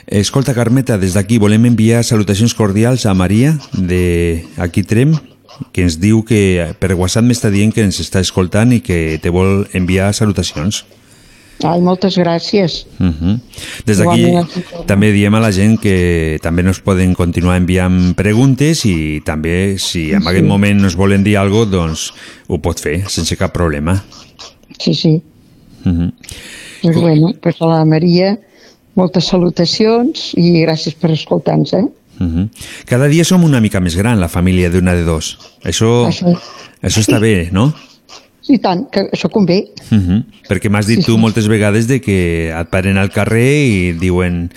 [0.06, 5.16] Escolta, Carmeta, des d'aquí volem enviar salutacions cordials a Maria, de aquí Trem,
[5.72, 9.30] que ens diu que per WhatsApp m'està dient que ens està escoltant i que te
[9.34, 10.84] vol enviar salutacions.
[11.66, 12.86] Ai, moltes gràcies.
[13.00, 13.40] Uh -huh.
[13.84, 14.30] Des d'aquí
[14.86, 20.12] també diem a la gent que també nos poden continuar enviant preguntes i també si
[20.12, 20.28] en Sí.
[20.28, 22.14] aquest moment nos volen dir alguna cosa, doncs
[22.46, 24.04] ho pot fer sense cap problema.
[24.78, 25.20] Sí, sí.
[25.84, 26.12] Uh -huh.
[26.82, 28.38] Pues bueno, pues a la Maria,
[28.99, 31.84] moltes salutacions i gràcies per escoltar-nos, eh?
[32.18, 32.49] Uh -huh.
[32.84, 35.38] Cada dia som una mica més gran, la família d'una de dos.
[35.62, 36.34] Això, Això-
[36.82, 37.72] això està bé, no?
[38.49, 39.68] I tant, que això convé.
[39.92, 40.24] Uh -huh.
[40.49, 41.18] Perquè m'has dit Sí, tu sí.
[41.18, 44.51] moltes vegades de que et paren al carrer i diuen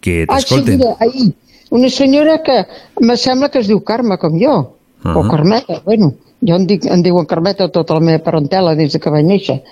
[0.00, 0.76] que Ah, sí, t'escolten.
[0.78, 1.32] mira, ahir,
[1.70, 2.66] una senyora que
[3.00, 5.16] me sembla que es diu Carme, com jo, Ah.
[5.18, 6.14] o Carmeta, bueno,
[6.46, 9.62] jo em, dic, em diuen Carmeta tota la meva parentela des de que vaig néixer.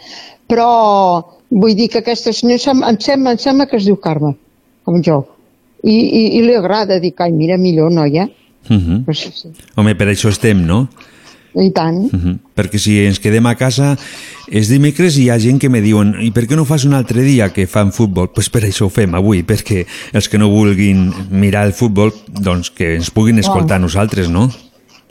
[0.49, 4.35] Però vull dir que aquesta senyora em, em, sembla, em sembla que es diu Carme,
[4.85, 5.25] com jo.
[5.85, 8.29] I, i, i li agrada dir, ai, mira, millor, noia.
[8.69, 9.05] Uh -huh.
[9.05, 9.49] Pues sí, sí.
[9.77, 10.89] Home, per això estem, no?
[11.55, 12.13] I tant.
[12.13, 12.39] Uh -huh.
[12.57, 13.97] Perquè si ens quedem a casa
[14.49, 16.93] és dimecres i hi ha gent que me diuen i per què no fas un
[16.93, 18.27] altre dia que fan futbol?
[18.27, 22.13] Doncs pues per això ho fem avui, perquè els que no vulguin mirar el futbol,
[22.29, 23.81] doncs que ens puguin escoltar Ah.
[23.81, 24.51] nosaltres, no?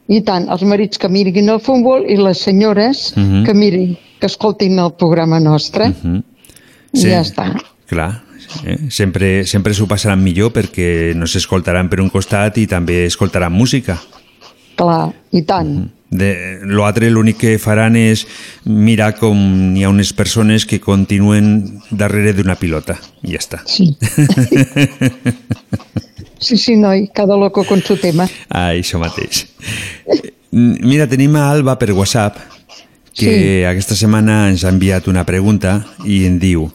[0.07, 3.43] I tant, els marits que mirin el futbol i les senyores Mhm.
[3.45, 5.89] que mirin, que escoltin el programa nostre.
[5.89, 6.23] Uh -huh.
[6.93, 7.51] I ja està.
[7.87, 8.23] Clar,
[8.65, 8.89] eh?
[8.89, 13.99] sempre, sempre s'ho passaran millor perquè no s'escoltaran per un costat i també escoltaran música.
[14.75, 15.91] Clar, i tant.
[16.09, 18.27] De, l'altre l'únic que faran és
[18.63, 23.61] mirar com hi ha unes persones que continuen darrere d'una pilota i ja està.
[23.65, 23.97] Sí.
[26.45, 28.27] Sí, sí, noi, cada loco con su tema.
[28.49, 29.47] Ah, això mateix.
[30.51, 32.37] Mira, tenim a Alba per WhatsApp
[33.15, 33.63] que Sí.
[33.65, 36.69] aquesta setmana ens ha enviat una pregunta i en diu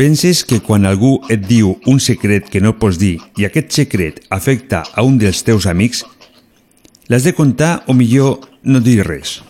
[0.00, 4.22] Penses que quan algú et diu un secret que no pots dir i aquest secret
[4.32, 6.06] afecta a un dels teus amics,
[7.12, 9.42] l'has de contar o millor no dir res?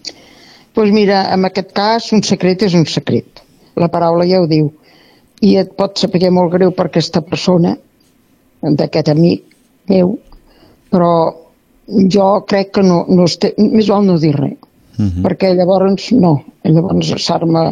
[0.00, 3.44] Doncs pues mira, en aquest cas, un secret és un secret.
[3.76, 4.72] La paraula ja ho diu.
[5.40, 7.76] I et pot saber molt greu per aquesta persona,
[8.62, 9.44] d'aquest amic
[9.86, 10.16] meu,
[10.90, 11.12] però
[12.12, 14.58] jo crec que no, no este, més val no dir res.
[15.00, 15.22] Mhm.
[15.24, 17.70] perquè llavors no, llavors s'arma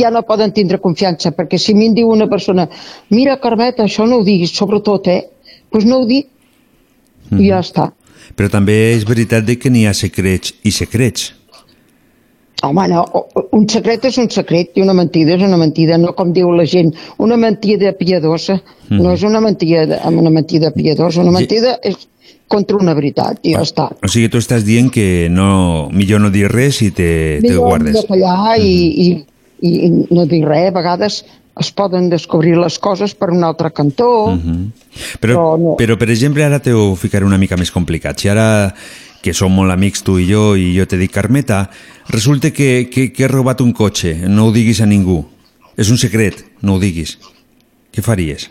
[0.00, 2.66] ja no poden tindre confiança perquè si a mi em diu una persona
[3.10, 5.20] mira Carmeta, això no ho diguis, sobretot eh
[5.70, 6.26] doncs no ho dic
[7.38, 7.92] i ja està
[8.36, 11.32] Però també és veritat que n'hi ha secrets i secrets.
[12.62, 13.04] Home, no,
[13.56, 16.66] un secret és un secret i una mentida és una mentida, no com diu la
[16.68, 16.92] gent.
[17.18, 19.00] Una mentida piadosa Mhm.
[19.02, 21.96] no és una mentida, una mentida piadosa, una mentida és
[22.48, 23.88] contra una veritat i ja està.
[24.02, 27.68] O sigui, tu estàs dient que no, millor no dir res i te, te Millor
[27.68, 27.94] guardes.
[27.94, 28.72] de callar i,
[29.06, 29.24] i,
[29.62, 30.68] i no dir res.
[30.68, 31.24] A vegades
[31.60, 34.32] es poden descobrir les coses per un altre cantó.
[34.34, 34.72] Mhm.
[35.20, 38.18] Però, però, per exemple, ara t'ho ficaré una mica més complicat.
[38.18, 38.74] Si ara,
[39.20, 41.66] que som molt amics tu i jo, i jo te dic Carmeta,
[42.08, 45.22] resulta que, que, que he robat un cotxe, no ho diguis a ningú.
[45.80, 47.16] És un secret, no ho diguis.
[47.92, 48.48] Què faries?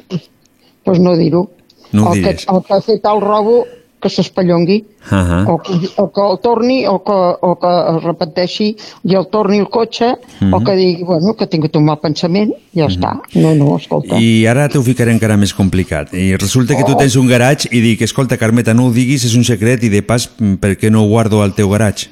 [0.86, 1.47] Doncs no dir-ho.
[1.91, 2.47] No ho el, que, digues.
[2.49, 3.63] el que ha fet el robo,
[4.01, 4.83] que s'espallongui.
[5.11, 8.67] Ah o, que, o que el torni o que, o que es repeteixi
[9.07, 10.53] i el torni el cotxe Mhm.
[10.53, 14.19] o que digui, bueno, que ha tingut un mal pensament ja està, no, no, escolta
[14.19, 16.13] I ara t'ho ficaré encara més complicat.
[16.13, 16.97] I resulta que tu Oh.
[16.97, 20.01] tens un garatge i dic, escolta, Carmeta, no ho diguis, és un secret i de
[20.03, 22.09] pas, mm, per què no ho guardo al teu garatge?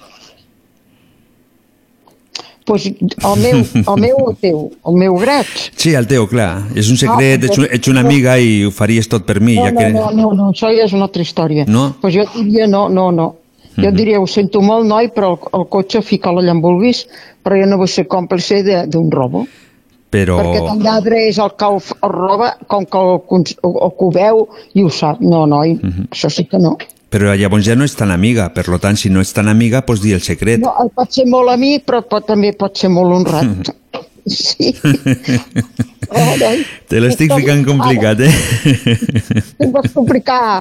[2.68, 4.59] Pues, el meu, el meu o el teu,
[4.91, 5.47] el meu graig
[5.80, 6.68] Sí, el teu, clar.
[6.76, 9.55] És un secret, No, ets, un- ets una amiga i ho faries tot per mi,
[9.55, 9.89] no, ja que...
[9.93, 11.95] no, no, no, això ja és una altra història No?
[12.01, 13.30] pues jo diria no, no, no
[13.78, 13.95] jo Mhm.
[13.95, 17.03] diria, ho sento molt, noi, però el, el cotxe fica-lo allà on vulguis,
[17.45, 19.43] però jo no vull ser còmplice de- d'un robo.
[20.09, 20.38] Però...
[20.39, 23.20] Perquè tan lladre és el que el, el roba com que el,
[23.61, 25.22] o, o que ho veu i ho sap.
[25.22, 26.07] No, noi, Mhm.
[26.09, 26.76] això sí que no.
[27.10, 29.86] Però llavors ja no ets tan amiga, per lo tant, si no ets tan amiga,
[29.88, 30.60] pots dir el secret.
[30.60, 33.72] no el pot ser molt amic, però pot, també pot ser molt honrat.
[34.28, 34.74] Sí.
[36.12, 36.58] Noi.
[36.91, 38.34] Te l'estic ficant complicat, eh?
[39.64, 40.60] Em vas complicar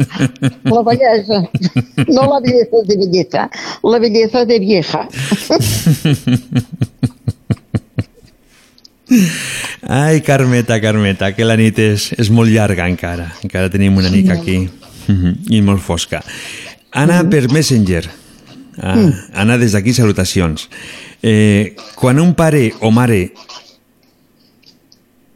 [0.71, 1.41] la bellesa.
[2.07, 3.49] No la bellesa de belleza,
[3.83, 5.03] la bellesa de vieja.
[9.83, 13.33] Ai, Carmeta, Carmeta, que la nit és, és molt llarga encara.
[13.43, 14.69] Encara tenim una mica aquí.
[15.09, 16.23] Mhm, I molt fosca.
[16.93, 18.09] Anna per Messenger.
[18.79, 19.13] Ah, Mm.
[19.35, 20.69] Anna, des d'aquí salutacions.
[21.23, 23.33] Eh, quan un pare o mare...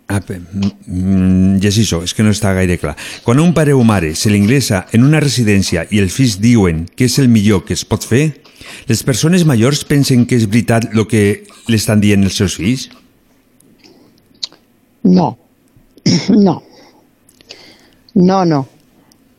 [0.09, 2.97] Ah, pe- mm, llegeixo, és que no està gaire clar.
[3.23, 7.05] Quan un pare o mare se l'ingressa en una residència i els fills diuen que
[7.07, 8.43] és el millor que es pot fer,
[8.91, 12.89] les persones majors pensen que és veritat el que l'estan dient els seus fills?
[15.05, 15.39] No,
[16.29, 16.63] no,
[18.15, 18.67] no, no.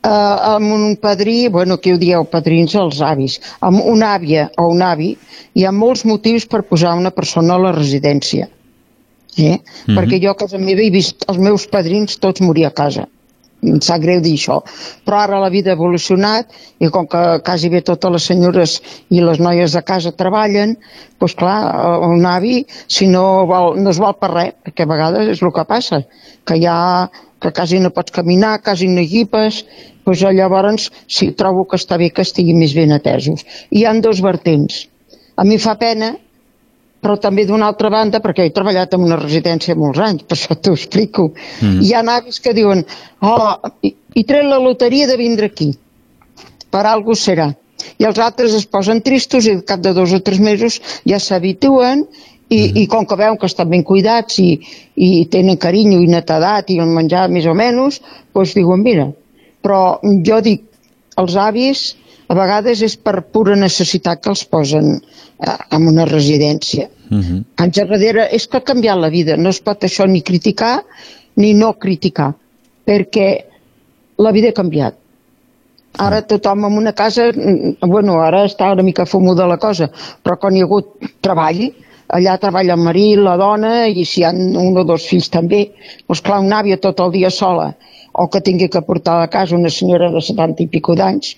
[0.02, 4.66] Uh, amb un padrí, bueno, qui ho dieu, padrins els avis, amb una àvia o
[4.74, 5.12] un avi,
[5.54, 8.48] hi ha molts motius per posar una persona a la residència.
[9.38, 9.60] Eh?
[9.62, 9.96] Mhm.
[9.96, 13.06] Perquè jo a casa meva he vist els meus padrins tots morir a casa.
[13.62, 14.58] Em sap greu dir això.
[15.06, 16.50] Però ara la vida ha evolucionat
[16.82, 18.78] i com que quasi bé totes les senyores
[19.10, 20.78] i les noies de casa treballen,
[21.22, 21.60] doncs clar,
[22.10, 25.54] un avi, si no, val, no es val per res, perquè a vegades és el
[25.54, 26.02] que passa,
[26.44, 26.78] que ja
[27.42, 29.64] que quasi no pots caminar, quasi no guipes,
[30.06, 33.46] doncs llavors sí, trobo que està bé que estiguin més ben atesos.
[33.72, 34.88] Hi han dos vertents.
[35.36, 36.14] A mi fa pena,
[37.02, 40.56] però també d'una altra banda, perquè he treballat en una residència molts anys, per això
[40.56, 41.32] t'ho explico.
[41.62, 41.80] Mhm.
[41.82, 42.86] Hi ha avis que diuen,
[43.22, 45.72] oh, i, i tret la loteria de vindre aquí,
[46.70, 47.52] per algú serà.
[47.98, 51.18] I els altres es posen tristos i al cap de dos o tres mesos ja
[51.20, 52.06] s'habituen
[52.52, 54.60] i, i com que veuen que estan ben cuidats i,
[54.96, 58.02] i tenen carinyo i netedat i el menjar més o menys,
[58.36, 59.08] doncs diuen, mira,
[59.62, 60.64] però jo dic,
[61.22, 61.84] els avis
[62.32, 66.88] a vegades és per pura necessitat que els posen eh, en una residència.
[67.10, 67.44] Mhm.
[67.60, 70.78] Anys darrere és que ha canviat la vida, no es pot això ni criticar
[71.36, 72.34] ni no criticar,
[72.88, 73.28] perquè
[74.18, 74.98] la vida ha canviat.
[76.00, 79.90] Ara tothom en una casa, mm, bueno, ara està una mica fumuda la cosa,
[80.24, 81.66] però quan hi ha hagut treball,
[82.08, 85.66] allà treballa el marit, la dona, i si hi ha un o dos fills també,
[86.08, 87.74] doncs clar, una àvia tot el dia sola,
[88.14, 91.36] o que tingui que portar a casa una senyora de 70 i pico d'anys,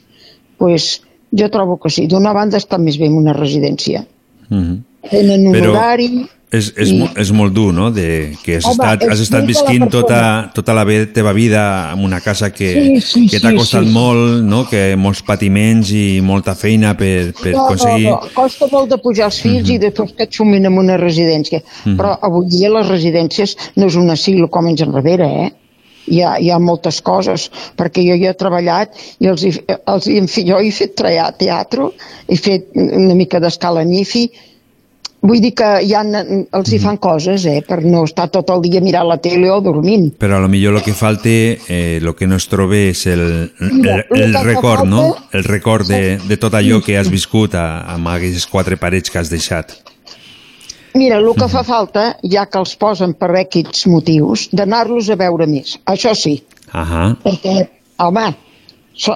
[0.59, 1.01] doncs
[1.33, 2.07] jo trobo que sí.
[2.07, 4.05] D'una banda està més bé en una residència.
[4.49, 4.79] Mhm.
[5.09, 6.25] Tenen un Però- horari...
[6.53, 9.87] És, és, mo- és molt dur, no?, de, que has Home, estat, has estat visquint
[9.89, 12.67] tota, tota la teva vida en una casa que,
[13.01, 13.89] Sí, sí, que t'ha sí, costat sí.
[13.89, 18.05] molt, no?, que molts patiments i molta feina per, per no, aconseguir...
[18.05, 20.95] no, no, costa molt de pujar els fills i després que et sumin en una
[21.01, 21.63] residència.
[21.87, 21.97] Mhm.
[21.97, 25.51] Però avui dia les residències no és un asil com anys enrere, eh?
[26.07, 27.49] Hi ha, hi ha moltes coses,
[27.79, 30.09] perquè jo hi he treballat i els, els,
[30.43, 31.91] jo he fet teatre,
[32.27, 34.25] he fet una mica d'escala en IFI,
[35.23, 38.81] vull dir que ha, els hi fan coses, eh, per no estar tot el dia
[38.83, 40.11] mirant la tele o dormint.
[40.19, 43.23] Però a lo millor el que falta, eh, el que no es troba és el,
[43.63, 45.13] el, el, record, no?
[45.31, 49.23] El record de, de tot allò que has viscut a, amb aquestes quatre parets que
[49.23, 49.77] has deixat.
[50.93, 55.47] Mira, el que fa falta, ja que els posen per X motius, d'anar-los a veure
[55.49, 55.77] més.
[55.89, 56.35] Això sí,
[56.71, 57.15] Ahà.
[57.23, 57.55] perquè,
[58.05, 58.25] home,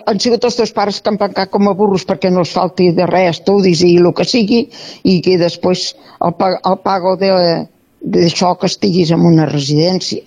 [0.08, 2.90] han sigut els teus pares que han pencat com a burros perquè no els falti
[2.98, 4.64] de res, estudis i el que sigui,
[5.04, 5.92] i que després
[6.26, 6.34] el,
[6.66, 7.68] el pago de-
[8.02, 10.24] d'això que estiguis en una residència.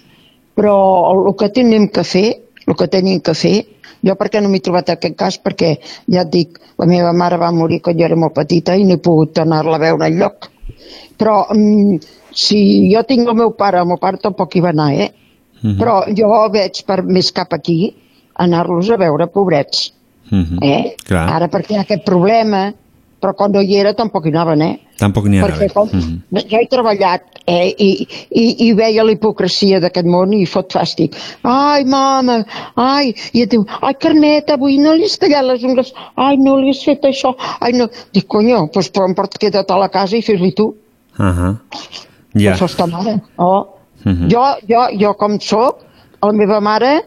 [0.54, 0.76] Però
[1.14, 2.28] el que tenim que fer,
[2.66, 3.56] el que tenim que fer,
[4.06, 5.74] jo perquè no m'he trobat aquest cas, perquè
[6.06, 8.94] ja et dic, la meva mare va morir quan jo era molt petita i no
[8.94, 10.48] he pogut anar-la a veure enlloc.
[11.20, 11.98] Però mm,
[12.32, 12.60] si
[12.94, 15.10] jo tinc el meu pare, el meu pare tampoc hi va anar, eh?
[15.60, 15.76] Mhm.
[15.76, 17.94] Però jo veig per més cap aquí
[18.40, 19.90] anar-los a veure, pobrets.
[20.30, 20.62] Mhm.
[20.64, 20.94] Eh?
[21.04, 21.26] Clar.
[21.36, 22.70] Ara perquè hi ha aquest problema,
[23.20, 24.78] però quan no hi era tampoc hi anaven, eh?
[24.96, 26.46] Tampoc n'hi ha Perquè com, Mhm.
[26.48, 31.16] jo he treballat eh, i, i, i veia la hipocresia d'aquest món i fot fàstic.
[31.42, 32.44] Ai, mama,
[32.76, 36.56] ai, i et diu, ai, Carmeta, avui no li has tallat les ungles, ai, no
[36.60, 37.88] li has fet això, ai, no.
[38.12, 40.74] Dic, conyo, doncs però em porta queda't a la casa i fes-li tu.
[41.18, 41.54] Ahà.
[42.34, 42.54] Ja.
[42.54, 43.20] Això està mare.
[43.36, 43.76] Oh.
[44.04, 44.28] Mhm.
[44.32, 45.82] jo, jo, jo com sóc,
[46.22, 47.02] la meva mare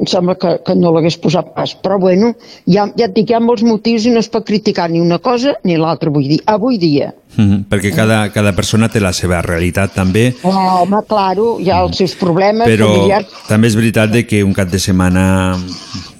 [0.00, 2.34] em sembla que, que no l'hagués posat pas, però bueno,
[2.66, 5.18] ja, ja et dic, hi ha molts motius i no es pot criticar ni una
[5.18, 7.12] cosa ni l'altra, vull dir, avui dia.
[7.36, 7.62] Mhm.
[7.70, 10.50] Perquè cada, cada persona té la seva realitat també, Oh,
[10.82, 13.26] home, claro, hi ha els seus problemes però familiars.
[13.48, 15.56] també és veritat de que un cap de setmana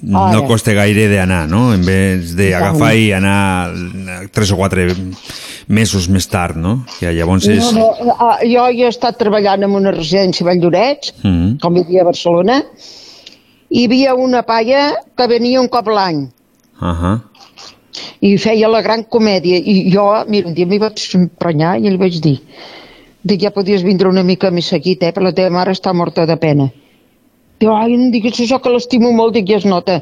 [0.01, 0.41] no Ara.
[0.47, 1.73] costa gaire d'anar, no?
[1.73, 3.71] En vez d'agafar i anar
[4.33, 4.87] tres o quatre
[5.67, 6.83] mesos més tard, no?
[6.99, 7.69] Que llavors és...
[7.71, 11.59] No, no, ah, jo he estat treballant en una residència a Valldorets, Mhm.
[11.61, 12.63] com vivia a Barcelona,
[13.73, 14.83] hi havia una paia
[15.17, 16.23] que venia un cop l'any
[16.91, 17.13] Ahà.
[18.21, 21.99] i feia la gran comèdia i jo, mira, un dia m'hi vaig emprenyar i li
[22.01, 22.37] vaig dir
[23.23, 26.25] dic, ja podies vindre una mica més seguit, eh, però la teva mare està morta
[26.27, 26.69] de pena.
[27.63, 30.01] Diu, ai, no diguis això que l'estimo molt, dic, ja es nota.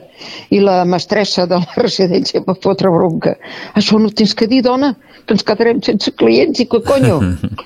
[0.49, 3.35] I la mestressa de la residència va fotre bronca.
[3.77, 4.95] Això no tens que dir, dona,
[5.27, 7.19] que ens quedarem sense clients i que conyo.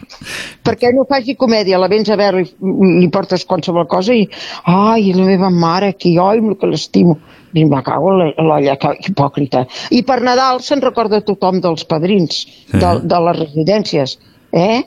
[0.68, 4.26] perquè no faci comèdia, la vens a veure, li, li portes qualsevol cosa i,
[4.68, 7.16] ai, la meva mare aquí, el que l'estimo.
[7.56, 9.64] I me cago l'olla, que hipòcrita.
[9.96, 12.44] I per Nadal se'n recorda tothom dels padrins
[12.74, 14.18] de, de les residències,
[14.52, 14.82] eh?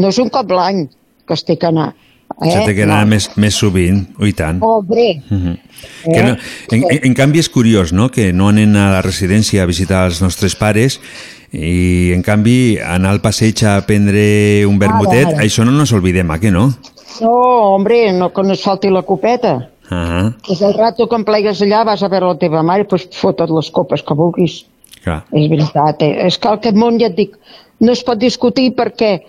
[0.00, 0.86] No és un cop l'any
[1.28, 1.90] que es té que anar.
[2.44, 2.50] Eh?
[2.52, 4.58] S'ha de que anar més, més sovint, oi tant.
[4.62, 5.56] Hombre, Mhm.
[6.04, 6.36] Que no,
[6.72, 10.06] en, en, en canvi és curiós, no?, que no anem a la residència a visitar
[10.06, 10.98] els nostres pares
[11.52, 15.44] i, en canvi, anar al passeig a prendre un vermutet, ara.
[15.44, 16.70] això no nos olvidem, eh, que no?
[17.20, 17.32] no,
[17.74, 19.68] hombre, no que no es falti la copeta.
[19.90, 22.88] Ah, És el rato que em plegues allà, vas a veure la teva mare i
[22.90, 24.64] doncs fota't les copes que vulguis.
[25.04, 25.22] clar.
[25.32, 26.26] És veritat, eh?
[26.26, 27.36] és que aquest món, ja et dic,
[27.80, 29.20] no es pot discutir perquè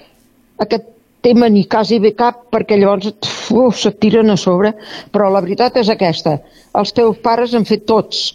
[0.57, 0.83] aquest
[1.27, 3.11] tema ni quasi bé cap, perquè llavors
[3.51, 4.71] uf, se't tiren a sobre,
[5.11, 6.37] però la veritat és aquesta,
[6.79, 8.29] els teus pares han fet tots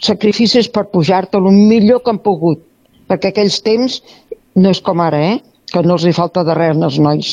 [0.00, 2.62] sacrificis per pujar-te el millor que han pogut,
[3.10, 4.00] perquè aquells temps
[4.56, 5.38] no és com ara, eh?
[5.68, 7.32] que no els hi falta de res als nois,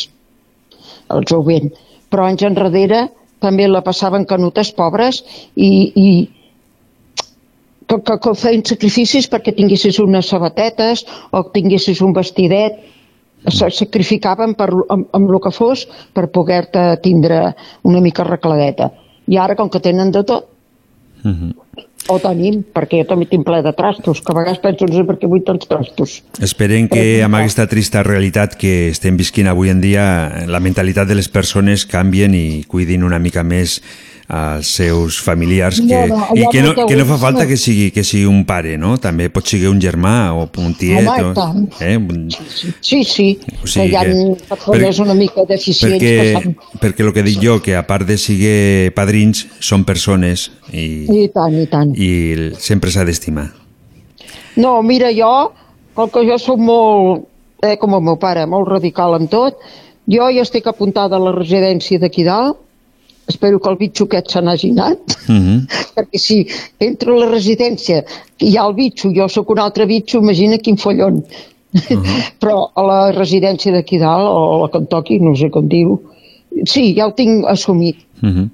[1.15, 1.69] el jovent,
[2.11, 3.05] però anys enrere
[3.43, 5.21] també la passaven canutes pobres
[5.55, 6.09] i, i
[7.87, 12.81] que, que, que feien sacrificis perquè tinguessis unes sabatetes o tinguessis un vestidet
[13.47, 18.91] sacrificaven per, amb, amb el que fos per poder-te tindre una mica arregladeta.
[19.27, 20.49] I ara, com que tenen de tot,
[21.23, 21.53] Mhm.
[22.07, 25.03] o tenim, perquè jo també tinc ple de trastos, que a vegades penso, no sé
[25.07, 26.23] per què vull tants trastos.
[26.39, 31.15] Esperem que amb aquesta trista realitat que estem visquint avui en dia la mentalitat de
[31.15, 33.81] les persones canvien i cuidin una mica més
[34.27, 37.91] als seus familiars que, No, no, i que no, que no fa falta que sigui,
[37.93, 38.95] que sigui un pare, no?
[38.97, 41.05] També pot ser un germà o un tiet.
[41.05, 41.67] Home, o, tant.
[41.79, 41.99] eh?
[42.81, 43.27] Sí, sí,
[43.61, 47.23] O sigui que hi ha que- persones una mica deficients que Perquè, perquè el que
[47.23, 51.93] dic jo, que a part de ser padrins, són persones i, I tant, i tant.
[51.95, 53.51] i sempre s'ha d'estimar.
[54.55, 55.51] No, mira, jo,
[55.93, 57.27] com que jo sóc molt,
[57.61, 59.57] eh, com el meu pare, molt radical en tot,
[60.09, 62.57] jo ja estic apuntada a la residència d'aquí dalt,
[63.27, 65.67] espero que el bitxo aquest se n'hagi anat, Mm -hmm.
[65.95, 66.47] perquè si
[66.79, 68.03] entro a la residència
[68.39, 71.23] i hi ha el bitxo, jo sóc un altre bitxo, imagina quin follon.
[72.39, 75.67] Però a la residència d'aquí dalt, o a la que em toqui, no sé com
[75.67, 75.99] dir-ho,
[76.65, 77.97] sí, ja ho tinc assumit.
[78.21, 78.49] Mm -hmm.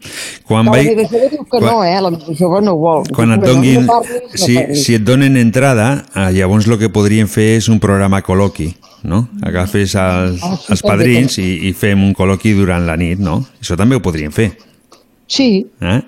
[0.47, 2.01] Quan, Però vaig, la meva jove diu que quan- no, eh?
[2.01, 3.03] La meva jove no ho vol.
[3.13, 4.83] quan et Diu, donguin, No parlis, no si, parlis.
[4.83, 8.73] si et donen entrada, eh, llavors el que podríem fer és un programa col·loqui,
[9.03, 9.27] no?
[9.43, 13.41] Agafes els, Ah, els padrins i, i fem un col·loqui durant la nit, no?
[13.61, 14.51] Això també ho podríem fer,
[15.31, 16.01] Sí, eh?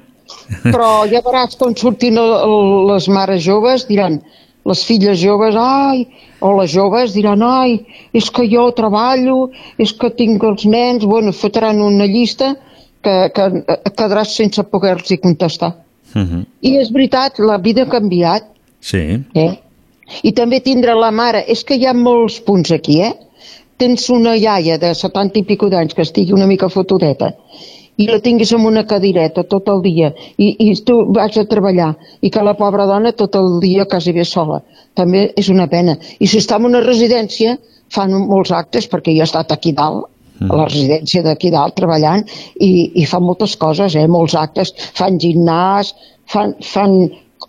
[0.63, 4.17] Però ja veuràs quan surtin el, el, les mares joves, diran,
[4.67, 6.03] les filles joves, ai,
[6.43, 7.77] o les joves diran, ai,
[8.15, 12.53] és que jo treballo, és que tinc els nens, bueno, fotran una llista
[13.03, 13.47] que, que
[13.95, 15.73] quedaràs sense poder-los contestar.
[16.13, 16.45] Mm -hmm.
[16.61, 18.43] I és veritat, la vida ha canviat,
[18.79, 19.23] Sí.
[19.33, 19.59] eh?
[20.21, 23.13] I també tindre la mare, és que hi ha molts punts aquí, eh?
[23.81, 27.33] Tens una iaia de 70 i pico d'anys que estigui una mica fotudeta
[27.97, 31.91] i la tinguis en una cadireta tot el dia i, i tu vas a treballar
[32.21, 34.61] i que la pobra dona tot el dia quasi bé sola.
[34.97, 35.97] També és una pena.
[36.19, 37.57] I si està en una residència
[37.93, 40.09] fan molts actes, perquè jo he estat aquí dalt,
[40.41, 42.23] a la residència d'aquí dalt treballant
[42.59, 44.07] i, i fan moltes coses, eh?
[44.09, 45.93] molts actes, fan gimnàs,
[46.29, 46.97] fan, fan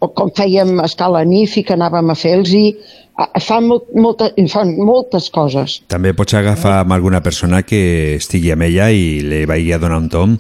[0.01, 2.77] o com fèiem escala NIF i que anàvem a fer-los-hi,
[3.19, 5.81] a- fan, molt, molta, fan moltes coses.
[5.89, 9.99] També pots agafar amb alguna persona que estigui amb ella i li vagi a donar
[10.03, 10.37] un tom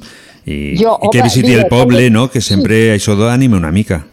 [0.47, 2.29] i, Jo, i que home, visiti mira, el poble, també- no?
[2.31, 4.05] que sempre això anima una mica.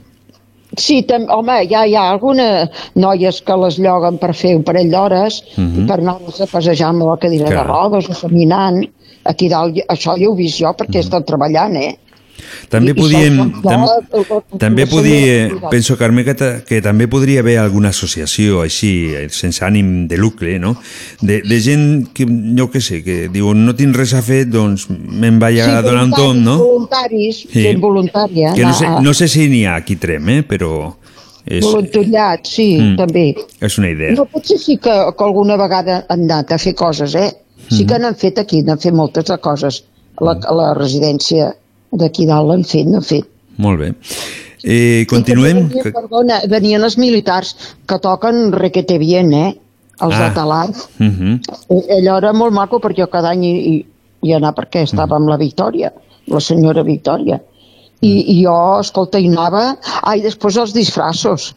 [0.77, 4.63] Sí, tam, home, hi ha, hi ha algunes noies que les lloguen per fer un
[4.63, 5.85] parell d'hores Mhm.
[5.87, 7.65] per anar-les a passejar amb la cadira Clar.
[7.65, 8.85] de rodes o caminant.
[9.25, 11.97] Aquí dalt, això ja ho he vist jo perquè he estat treballant, eh?
[12.69, 13.37] També podíem...
[13.63, 13.85] Tam,
[14.59, 16.35] també podia, penso, Carme, que,
[16.67, 20.75] que també podria haver alguna associació així, eh, sense ànim de lucre, no?
[21.21, 21.85] De, de gent
[22.15, 22.25] que,
[22.57, 26.05] jo què sé, que diu, no tinc res a fer, doncs me'n vaig a donar
[26.09, 26.57] un tom, no?
[26.61, 27.61] Voluntaris, Sí.
[27.67, 28.53] gent voluntària.
[28.55, 30.41] Que no sé, no sé si n'hi ha aquí Trem, eh?
[30.47, 30.95] però
[31.45, 32.95] és, Voluntariat, sí, Mm.
[32.97, 33.35] també.
[33.59, 34.11] és una idea.
[34.17, 37.31] No, potser sí que, que alguna vegada han anat a fer coses, eh?
[37.71, 39.83] Sí que n'han fet aquí, n'han fet moltes de coses.
[40.19, 41.53] La, a la residència
[41.91, 43.27] d'aquí dalt l'han fet, n'han fet.
[43.61, 43.91] Molt bé.
[44.63, 45.67] Eh, continuem?
[45.69, 47.55] Venien, perdona, venien els militars
[47.89, 49.55] que toquen requete bien, eh?
[50.01, 50.29] Els Ah.
[50.29, 50.69] de Talar.
[50.69, 51.39] Uh -huh.
[51.69, 53.85] Eh, Allò era molt maco perquè jo cada any hi, hi,
[54.21, 55.91] hi anava perquè estava amb la Victòria,
[56.27, 57.39] la senyora Victòria.
[58.01, 59.77] I, i jo, escolta, hi anava...
[60.01, 61.53] Ah, i després els disfraços.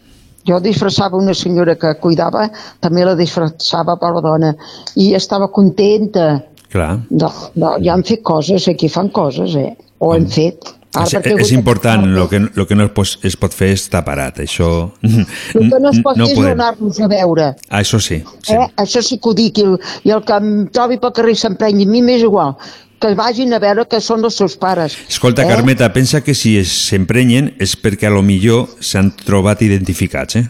[0.46, 4.54] Jo disfressava una senyora que cuidava, també la disfressava per la dona,
[4.96, 6.42] i estava contenta.
[6.70, 7.00] Clar.
[7.10, 9.74] No, no, ja han fet coses, aquí fan coses, eh?
[10.04, 10.72] O hem fet.
[10.94, 13.80] Ara, És, és important, el que, lo que no es pot, es pot fer és
[13.88, 14.68] estar parat, això
[15.02, 17.48] El que no es pot no fer és donar-nos a veure.
[17.66, 18.54] Ah, això sí, sí.
[18.54, 18.68] Eh?
[18.84, 19.74] Això sí que ho dic, i el,
[20.06, 22.54] i el que em trobi pel carrer s'emprenyi, a mi m'és igual,
[23.02, 24.94] que vagin a veure que són els seus pares.
[25.10, 25.50] Escolta, eh?
[25.50, 30.46] Carmeta, pensa que si s'emprenyen és perquè a lo millor s'han trobat identificats, eh?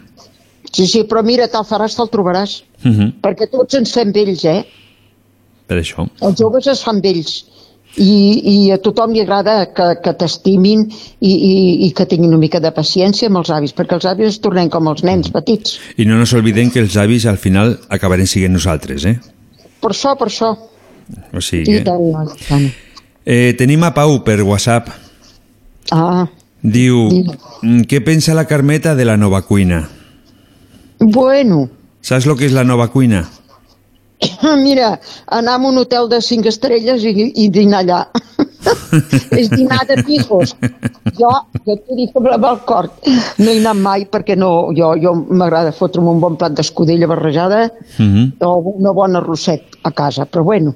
[0.74, 3.12] Sí, sí, però mira, te'l faràs, te'l trobaràs, Uh -huh.
[3.24, 4.60] perquè tots ens fem vells, eh?
[5.66, 6.04] Per això.
[6.20, 7.46] Els joves es fan vells.
[7.96, 8.14] I,
[8.50, 10.80] i a tothom li agrada que, que t'estimin
[11.20, 11.52] i, i,
[11.86, 14.68] i que tinguin una mica de paciència amb els avis, perquè els avis es tornem
[14.72, 15.76] com els nens petits.
[15.96, 19.18] I no ens oblidem que els avis al final acabarem siguent nosaltres, eh?
[19.80, 20.50] Per això, per això.
[21.36, 21.84] O sigui, I eh?
[21.84, 22.02] tant,
[22.34, 22.66] i tant.
[23.26, 24.88] eh, tenim a Pau per WhatsApp.
[25.92, 26.24] Ah,
[26.64, 26.96] Diu,
[27.60, 29.82] "Mm, què pensa la Carmeta de la nova cuina?
[30.98, 31.68] bueno,
[32.00, 33.28] Saps lo que és la nova cuina?
[34.66, 38.00] mira, anar a un hotel de 5 estrelles i, i dinar allà.
[39.40, 40.54] és dinar de pijos.
[41.18, 41.30] Jo,
[41.66, 42.88] jo t'ho dic amb al cor,
[43.38, 47.66] no he anat mai perquè no, jo, jo m'agrada fotre'm un bon plat d'escudella barrejada
[47.98, 48.40] Mhm.
[48.40, 50.74] o una bona rosset a casa, però bueno,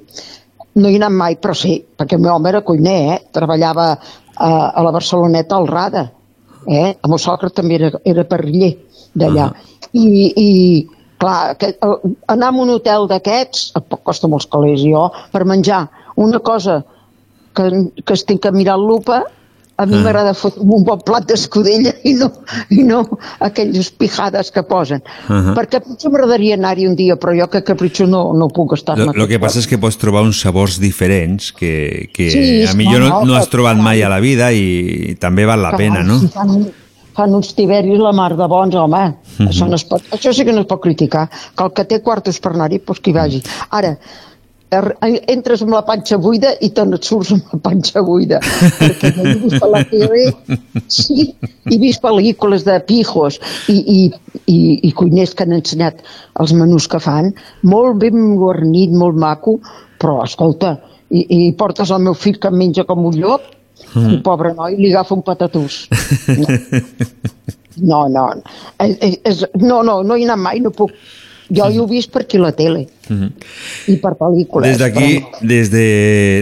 [0.75, 3.19] no he anat mai, però sí, perquè el meu home era cuiner, eh?
[3.31, 3.89] treballava
[4.35, 6.11] a, a la Barceloneta al Rada,
[6.67, 6.95] eh?
[7.01, 8.75] el meu sogre també era, era parriller
[9.15, 9.49] d'allà,
[9.91, 10.05] I,
[10.37, 10.49] i
[11.19, 13.73] clar, que, el, anar a un hotel d'aquests,
[14.03, 15.85] costa molts calés jo, per menjar
[16.19, 16.81] una cosa
[17.55, 17.69] que,
[18.03, 19.23] que es tinc que mirar en lupa,
[19.79, 20.03] a mi Ah.
[20.03, 22.27] m'agrada fotre un bon plat d'escudella i no,
[22.75, 22.99] i no
[23.39, 24.99] aquelles pijades que posen.
[25.27, 25.53] Ahà.
[25.55, 29.07] Per Capritxo m'agradaria anar-hi un dia, però jo que Capritxo no, no puc estar-me.
[29.07, 32.75] Lo, lo que passa és que pots trobar uns sabors diferents que, que Sí, a
[32.75, 36.03] millor no, no, no has trobat mai a la vida i també val la pena,
[36.03, 36.19] no?
[36.19, 36.67] Si fan,
[37.17, 39.03] fan uns tiberis la mar de bons, home.
[39.39, 39.47] Mhm.
[39.49, 41.29] això, no es pot, això sí que no es pot criticar.
[41.55, 43.41] Que el que té quartos per anar-hi, doncs que hi vagi.
[43.71, 43.95] Ara,
[44.71, 44.95] er-
[45.27, 48.39] entres amb la panxa buida i te et surts amb la panxa buida.
[48.79, 50.23] Perquè jo he vist la tele,
[50.87, 53.99] sí, he vist pel·lícules de pijos i, i,
[54.45, 54.57] i,
[54.89, 56.03] i cuiners que han ensenyat
[56.39, 57.33] els menús que fan,
[57.63, 59.59] molt ben guarnit, molt maco,
[59.99, 60.77] però, escolta,
[61.09, 63.41] i, i portes el meu fill que menja com un llop,
[63.93, 64.09] Mm.
[64.13, 65.87] i pobre noi li agafa un patatús.
[67.79, 68.25] No, no,
[68.83, 70.91] és, és, no, no, no hi he anat mai, no puc.
[71.49, 73.29] Jo hi he vist per aquí la tele Mhm.
[73.87, 74.67] i per pel·lícules.
[74.67, 75.85] Des d'aquí, però des de,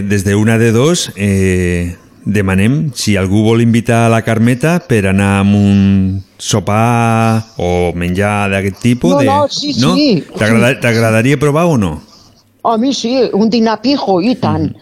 [0.08, 1.94] des de una de dos, eh,
[2.24, 8.50] demanem si algú vol invitar a la Carmeta per anar a un sopar o menjar
[8.50, 9.12] d'aquest tipus.
[9.14, 9.26] No, de...
[9.26, 10.24] no, sí, sí.
[10.36, 12.02] T'agrada- T'agradaria provar o no?
[12.64, 14.74] A mi sí, un dinar pijo, i tant.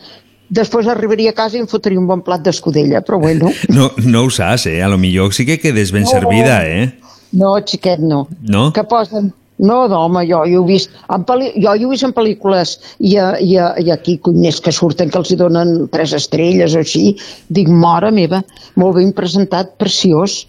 [0.48, 3.50] Després arribaria a casa i em fotria un bon plat d'escudella, però bueno.
[3.76, 4.82] No, no ho saps, eh?
[4.82, 6.10] A lo millor sí que quedes ben No.
[6.10, 6.92] servida, eh?
[7.32, 8.28] No, xiquet, no.
[8.42, 8.70] No?
[8.72, 9.32] Que posen...
[9.58, 11.46] No, no, home, jo, jo ho he vist en pel·li...
[11.64, 15.08] jo ho he vist en pel·lícules i, a, i, a, i aquí cuiners que surten
[15.08, 17.14] que els hi donen tres estrelles o així
[17.48, 18.42] dic, mare meva,
[18.76, 20.42] molt ben presentat, preciós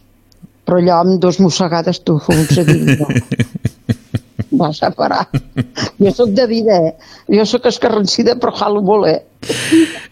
[0.68, 3.08] però allò amb dos mossegades tu fons a dir no.
[4.60, 5.28] Vas a parar.
[6.00, 6.96] Jo sóc de vida, eh?
[7.28, 9.24] Jo sóc escarrancida, però jalo molt, eh?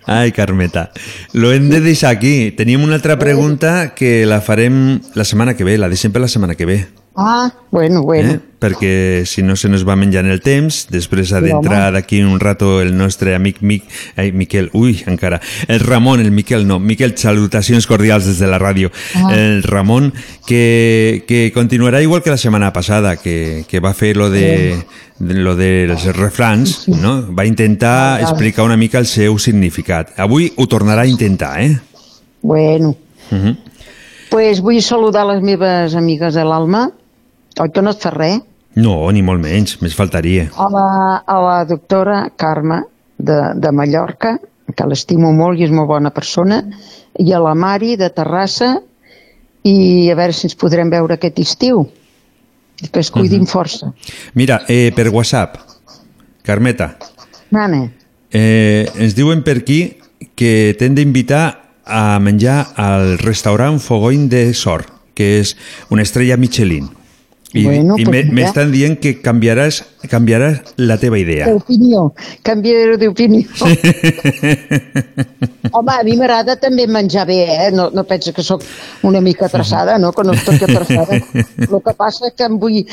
[0.06, 0.91] Ai, Carmeta,
[1.34, 2.52] lo hem de deixar aquí.
[2.52, 6.32] Tenim una altra pregunta que la farem la setmana que ve, la deixem per la
[6.32, 6.80] setmana que ve.
[7.18, 8.32] Ah, bueno, bueno.
[8.34, 8.40] Eh?
[8.60, 12.40] Perquè si no se nos va menjant el temps, després ha Sí, d'entrar d'aquí un
[12.40, 13.84] rato el nostre amic Mic,
[14.18, 18.58] ai, Miquel, ui, encara, el Ramon, el Miquel no, Miquel, salutacions cordials des de la
[18.60, 18.92] ràdio.
[19.16, 19.30] Ah.
[19.36, 20.12] El Ramon,
[20.48, 24.76] que, que continuarà igual que la setmana passada, que, que va fer lo de,
[25.20, 27.22] de lo dels refrans, no?
[27.36, 30.12] Va intentar Ah, explicar una mica el seu significat.
[30.20, 31.78] Avui ho tornarà a intentar, eh?
[32.42, 32.96] Bueno,
[33.32, 33.56] Uh -huh.
[34.30, 36.92] pues vull saludar les meves amigues de l'Alma,
[37.60, 38.41] oi que no et fa res?
[38.76, 40.49] No, ni molt menys, més faltaria.
[40.60, 40.88] A la,
[41.26, 42.82] a la doctora Carme
[43.18, 44.34] de, de Mallorca,
[44.76, 46.57] que l'estimo molt i és molt bona persona,
[47.22, 48.73] i a la Mari de Terrassa,
[49.64, 51.86] i a veure si ens podrem veure aquest estiu.
[52.91, 53.48] Que es cuidin Mhm.
[53.48, 53.94] força.
[54.34, 55.56] Mira, eh, per WhatsApp,
[56.44, 56.98] Carmeta,
[57.52, 57.86] Nana,
[58.32, 59.95] eh, ens diuen per aquí
[60.36, 64.84] que t'hem d'invitar a menjar al restaurant Fogoin de Sor,
[65.14, 65.56] que és
[65.90, 66.90] una estrella Michelin.
[67.56, 69.77] I, Bueno, i pues me- m'estan dient que canviaràs,
[70.11, 71.48] canviaràs la teva idea.
[71.48, 72.10] d'opinió,
[72.44, 73.48] canviaré d'opinió.
[75.72, 77.72] Home, a mi m'agrada també menjar bé, eh?
[77.72, 78.61] No, no pensa que sóc
[79.03, 80.11] una mica traçada, no?
[80.14, 81.15] Que no estic traçada.
[81.15, 82.84] El que passa és que em vull...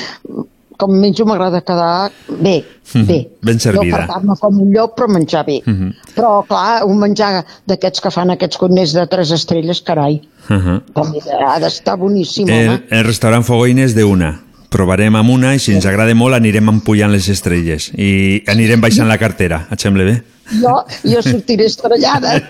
[0.82, 2.10] Com menjo m'agrada quedar
[2.42, 2.64] bé,
[3.06, 3.18] bé.
[3.44, 3.84] Ben servida.
[3.84, 5.60] No fartar-me com un llop, però menjar bé.
[5.68, 5.92] Mhm.
[6.16, 10.80] Però, clar, un menjar d'aquests que fan aquests coners de tres estrelles, carai, Uh -huh.
[10.92, 12.64] també ha d'estar boníssim, home.
[12.64, 14.40] el, el restaurant Fogoin és d'una.
[14.72, 19.08] Provarem amb una i si ens agrada molt anirem ampullant les estrelles i anirem baixant
[19.10, 19.66] la cartera.
[19.74, 20.14] Et sembla bé?
[20.62, 22.38] Jo, jo sortiré estrellada.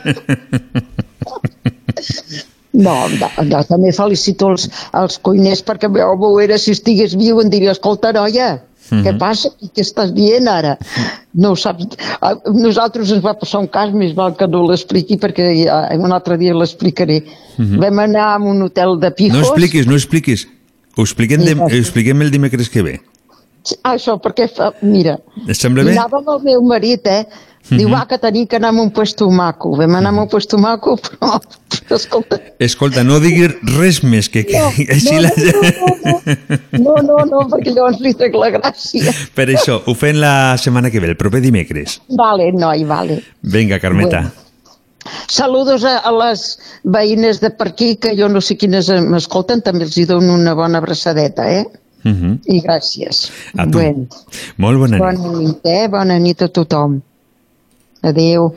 [2.72, 4.62] No, no, no, també felicito els,
[4.96, 9.18] els cuiners perquè meu veure si estigués viu em diria, escolta, noia, què Mhm.
[9.20, 9.50] passa?
[9.60, 10.78] I què estàs dient ara?
[11.34, 11.84] No ho saps.
[12.24, 15.50] A nosaltres ens va passar un cas, més val que no l'expliqui perquè
[16.00, 17.20] un altre dia l'explicaré.
[17.58, 17.76] Mhm.
[17.84, 19.36] Vam anar a un hotel de pijos.
[19.36, 20.48] No expliquis, no expliquis.
[20.96, 22.98] Ho expliquem, de, ho expliquem el dimecres que ve.
[23.86, 25.92] Això, perquè, fa, mira, Et sembla bé?
[25.94, 27.24] anava amb el meu marit, eh?
[27.70, 27.94] Diu, Mhm.
[27.94, 29.76] ah, que tenim que anar a un puesto maco.
[29.78, 31.38] Vam anar a un puesto maco, però,
[31.86, 34.66] però escolta, Escolta, no diguis res més que, que No,
[34.96, 35.30] així no, la...
[36.82, 39.14] no, no, no, perquè llavors li trec la gràcia.
[39.36, 42.00] Per això, ho fem la setmana que ve, el proper dimecres.
[42.08, 43.22] Vale, noi, vale.
[43.42, 44.24] Vinga, Carmeta.
[45.28, 49.84] Saludos a, a les veïnes de per aquí, que jo no sé quines m'escolten, també
[49.84, 51.64] els hi dono una bona abraçadeta, eh?
[52.04, 52.38] Uh -huh.
[52.46, 53.30] I gràcies.
[53.56, 53.78] A tu.
[53.78, 54.06] Bueno,
[54.56, 55.00] Molt bona nit.
[55.00, 55.88] bona nit, eh?
[55.88, 57.00] Bona nit a tothom.
[58.02, 58.54] Adéu.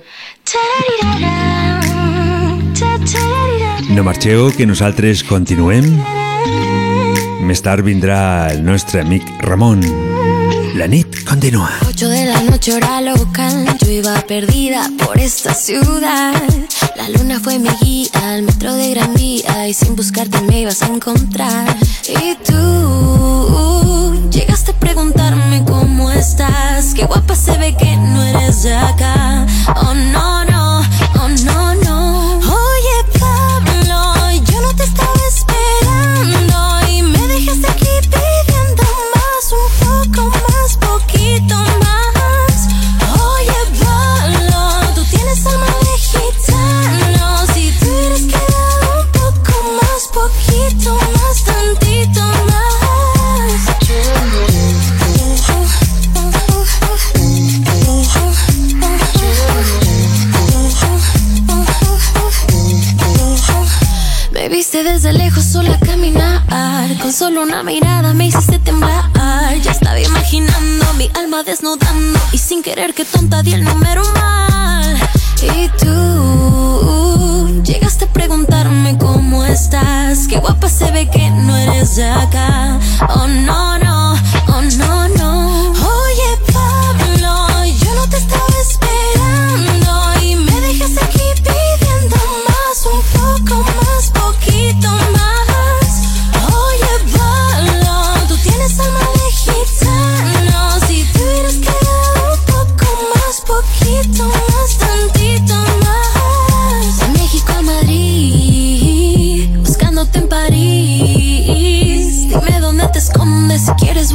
[3.89, 5.85] No marxeu, que nosaltres continuem.
[7.45, 10.14] Més tard vindrà el nostre amic Ramon.
[10.75, 11.69] La nit continua.
[11.87, 16.33] 8 de la noche hora local, yo iba perdida por esta ciudad.
[16.97, 20.81] La luna fue mi guía al metro de Gran Vía y sin buscarte me ibas
[20.81, 21.77] a encontrar.
[22.09, 28.75] Y tú llegaste a preguntarme cómo estás, qué guapa se ve que no eres de
[28.75, 29.47] acá.
[29.77, 30.64] Oh no no,
[64.75, 66.41] viste desde lejos sola caminar.
[67.01, 69.05] Con solo una mirada me hiciste temblar.
[69.61, 74.97] Ya estaba imaginando mi alma desnudando Y sin querer que tonta di el número mal.
[75.41, 80.27] Y tú llegaste a preguntarme cómo estás.
[80.27, 82.79] Qué guapa se ve que no eres de acá.
[83.15, 84.13] Oh no, no,
[84.47, 85.64] oh no, no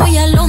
[0.01, 0.40] suya lo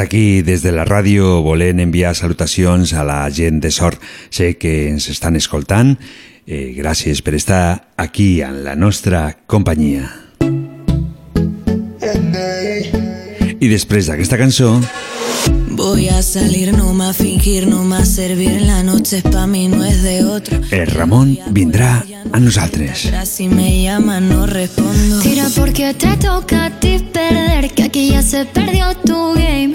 [0.00, 4.00] d'aquí, des de la ràdio, volem enviar salutacions a la gent de sort.
[4.32, 5.96] Sé que ens estan escoltant.
[6.46, 10.08] Eh, gràcies per estar aquí en la nostra companyia.
[13.60, 14.72] I després d'aquesta cançó,
[15.82, 18.60] Voy a salir, no más fingir, no más servir.
[18.60, 20.60] La noche es pa' mí, no es de otro.
[20.70, 23.10] el Ramon vindrà a nosaltres.
[23.24, 25.20] Si me llaman, no respondo.
[25.20, 29.74] Tira porque te toca a ti perder, que aquí ya se perdió tu game.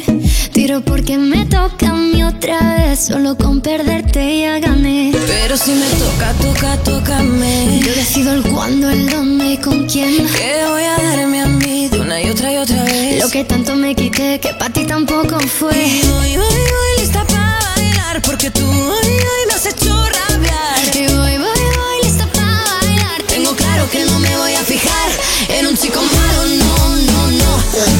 [0.65, 5.11] Tiro porque me toca a mí otra vez, solo con perderte ya gané.
[5.27, 7.81] Pero si me toca, toca, tócame.
[7.85, 10.25] Yo decido el cuándo, el dónde y con quién.
[10.25, 13.21] Que voy a darme a mí de una y otra y otra vez.
[13.21, 15.77] Lo que tanto me quité, que para ti tampoco fue.
[15.77, 20.95] Y voy, voy, voy lista para bailar, porque tú hoy, hoy me has hecho rabiar.
[20.95, 23.21] Y voy, voy, voy lista para bailar.
[23.27, 25.09] Tengo claro que no me voy a fijar
[25.47, 27.55] en un chico malo, no, no, no.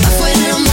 [0.08, 0.65] Afuera no,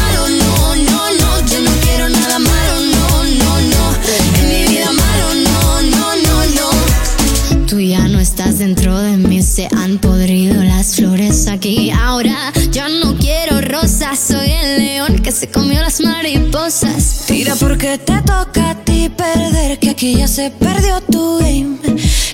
[8.59, 11.91] dentro de mí, se han podrido las flores aquí.
[11.91, 17.25] Ahora yo no quiero rosas, soy el león que se comió las mariposas.
[17.27, 21.79] Tira porque te toca a ti perder, que aquí ya se perdió tu game.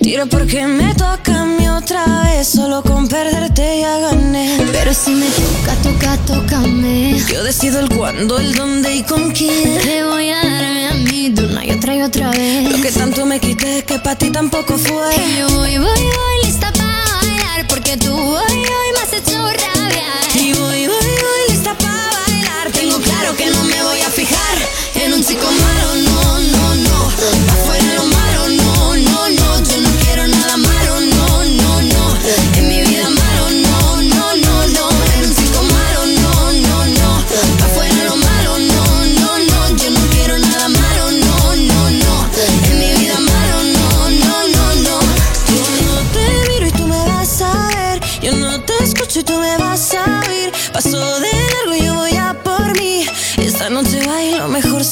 [0.00, 4.56] Tira porque me toca a mí otra vez, solo con perderte ya gané.
[4.72, 7.18] Pero si me toca, toca, tócame.
[7.30, 9.78] Yo decido el cuándo, el dónde y con quién.
[9.80, 12.70] Te voy a darme a mí de una y otra y otra vez.
[12.70, 15.14] Lo que tanto me quité que para ti tampoco fue.
[15.38, 19.37] Yo voy, voy, voy lista para bailar, porque tú hoy, hoy me has hecho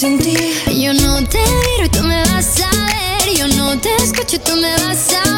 [0.06, 3.36] Yo no te miro y tú me vas a ver.
[3.36, 5.35] Yo no te escucho y tú me vas a oír.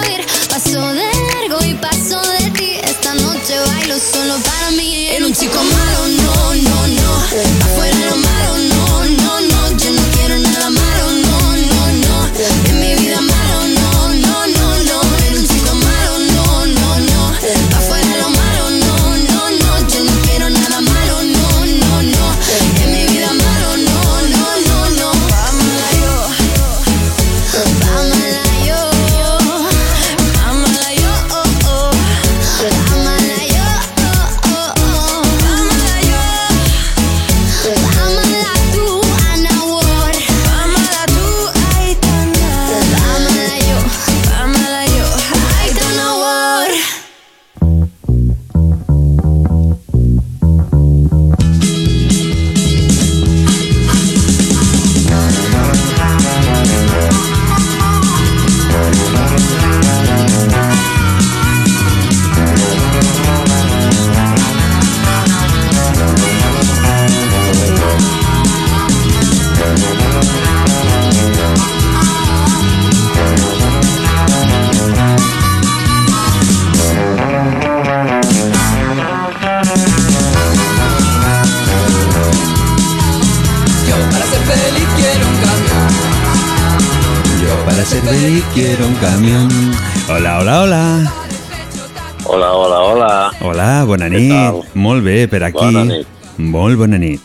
[94.99, 95.62] Molt bé, per aquí.
[95.62, 96.07] Bona nit.
[96.43, 97.20] Molt bona nit.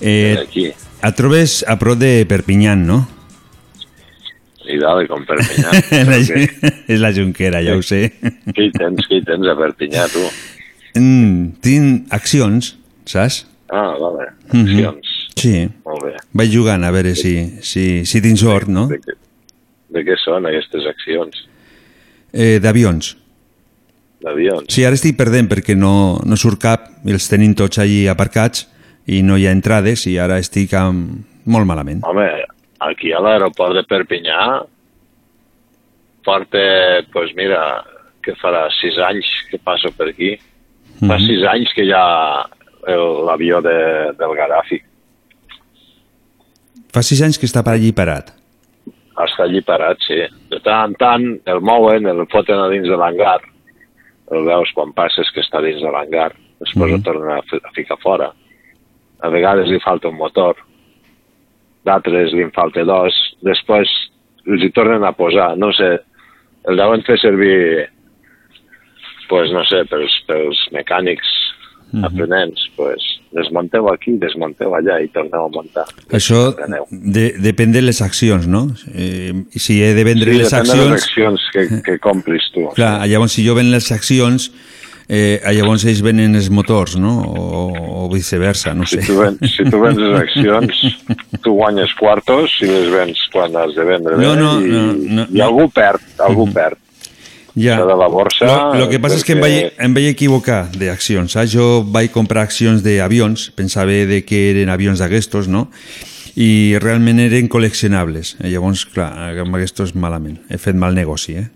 [0.00, 0.66] Eh, Per aquí.
[0.68, 2.98] et trobes a prop de Perpinyà, no?
[4.68, 5.70] I dale, com Perpinyà.
[6.10, 6.42] la, Què,
[6.92, 8.02] és la Junquera, ja ho sé.
[8.52, 10.26] què hi tens, què hi tens a Perpinyà, tu?
[11.00, 12.74] Mm, tinc accions,
[13.08, 13.46] saps?
[13.72, 14.28] Ah, vale.
[14.52, 14.66] Mhm.
[14.66, 15.14] Accions.
[15.38, 15.54] Sí.
[15.86, 16.12] Molt bé.
[16.36, 17.32] Vaig jugant a veure si,
[17.64, 18.84] si, si tinc sort, no?
[18.92, 19.16] De, què-
[19.96, 21.46] de què són aquestes accions?
[22.36, 23.14] Eh, D'avions.
[24.24, 24.66] D'avions.
[24.72, 28.66] Sí, ara estic perdent perquè no, no surt cap, els tenim tots allí aparcats
[29.06, 31.24] i no hi ha entrades i ara estic amb...
[31.48, 32.02] molt malament.
[32.04, 32.26] Home,
[32.84, 34.40] aquí a l'aeroport de Perpinyà
[36.26, 37.62] porta, doncs pues mira,
[38.22, 40.34] que farà sis anys que passo per aquí.
[41.00, 41.26] Fa Mhm.
[41.26, 42.44] sis anys que hi ha
[43.24, 43.78] l'avió de,
[44.18, 44.80] del Gaddafi.
[46.92, 48.32] Fa sis anys que està per allí parat.
[49.18, 50.18] Està allí parat, sí.
[50.50, 53.40] De tant en tant el mouen, el foten a dins de l'hangar.
[54.32, 56.32] El veus quan passes que està dins de l'hangar.
[56.60, 58.32] Després el tornen a, fi- a ficar fora.
[59.22, 60.56] A vegades li falta un motor.
[61.84, 63.14] D'altres li en falta dos.
[63.42, 63.88] Després
[64.46, 65.54] els hi tornen a posar.
[65.56, 65.98] No sé,
[66.68, 67.88] el deuen fer servir
[69.28, 71.28] pues, no sé, pels, pels mecànics
[72.04, 73.02] aprenents, pues,
[73.34, 75.84] desmunteu aquí, desmunteu allà i torneu a muntar.
[76.14, 76.48] Això
[76.90, 78.66] de, depèn de les accions, no?
[78.94, 80.96] Eh, si he de vendre sí, les de les accions...
[81.02, 82.66] accions que, que compris tu.
[82.78, 84.50] Clar, llavors si jo ven les accions,
[85.08, 87.14] eh, llavors ells venen els motors, no?
[87.28, 87.68] O,
[88.04, 89.02] o viceversa, no sé.
[89.02, 90.82] Si tu, ven, si tu vens les accions,
[91.44, 94.84] tu guanyes quartos si les vens quan has de vendre No, bé no, i, no,
[95.20, 96.80] no, i algú perd, algú perd.
[97.58, 97.78] Ja.
[97.82, 98.46] De la borsa...
[98.46, 101.50] Lo, lo que passa és que em perquè- vaig, em vaig equivocar d'accions, saps?
[101.52, 105.66] Jo vaig comprar accions d'avions, pensava de que eren avions d'aquestos, no?
[106.38, 108.36] I realment eren col·leccionables.
[108.46, 109.10] I llavors, clar,
[109.42, 110.38] amb aquestos malament.
[110.52, 111.48] He fet mal negoci, eh?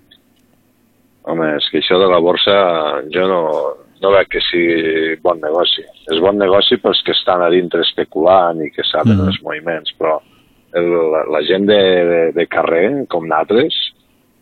[1.30, 2.54] Home, és que això de la borsa
[3.14, 3.42] jo no,
[4.02, 5.84] no veig que sigui bon negoci.
[6.10, 9.28] És bon negoci pels que estan a dintre especulant i que saben Mhm.
[9.30, 10.16] els moviments, però
[10.74, 11.78] el, la, la gent de,
[12.10, 13.76] de, de carrer, com nosaltres,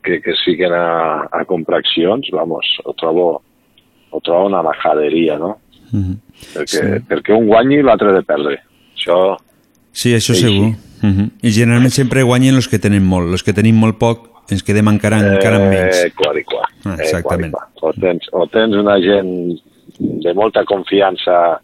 [0.03, 3.43] que, que siguen a, a comprar accions, vamos, ho trobo,
[4.11, 5.59] ho trobo una majaderia, no?
[5.93, 6.17] Mhm.
[6.55, 7.05] Perquè, sí.
[7.09, 8.61] perquè un guanyi i l'altre de perdre.
[8.97, 9.37] Això,
[9.93, 10.69] Sí, això Sí, segur.
[11.03, 11.31] Uh -huh.
[11.43, 13.33] I generalment sempre guanyen els que tenen molt.
[13.33, 16.05] Els que tenim molt poc ens quedem encara, encara amb menys.
[16.05, 16.65] Eh, qual i qual.
[16.85, 17.53] Ah, Eh, exactament.
[17.53, 17.91] qual i qual.
[17.91, 19.59] O, tens, o tens una gent
[19.99, 21.61] de molta confiança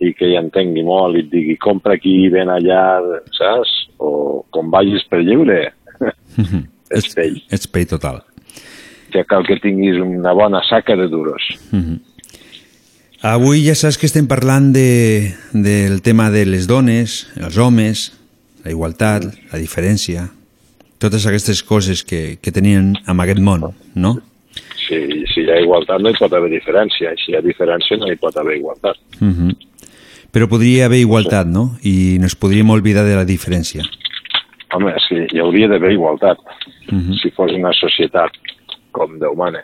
[0.00, 3.00] i que hi entengui molt i et digui compra aquí, ven allà,
[3.38, 3.88] saps?
[3.98, 5.72] O com vagis per lliure,
[6.36, 6.64] Mhm.
[6.90, 7.40] Ets pell.
[7.50, 8.22] Ets pell total.
[9.10, 11.42] Que cal que tinguis una bona saca de duros.
[11.70, 11.98] Mhm.
[13.20, 18.06] Avui ja saps que estem parlant de, del tema de les dones, els homes,
[18.64, 20.30] la igualtat, la diferència,
[21.00, 24.14] totes aquestes coses que, que tenien en aquest món, no?
[24.86, 24.96] Si,
[25.28, 28.08] si hi ha igualtat no hi pot haver diferència, i si hi ha diferència no
[28.08, 28.96] hi pot haver igualtat.
[29.20, 29.52] Uh -huh.
[30.32, 31.76] Però podria haver igualtat, no?
[31.82, 33.82] I nos podríem oblidar de la diferència.
[34.72, 36.38] Home, que hi hauria d'haver igualtat
[36.90, 37.20] Uh -huh.
[37.22, 38.30] si fos una societat
[38.92, 39.60] com Déu mana.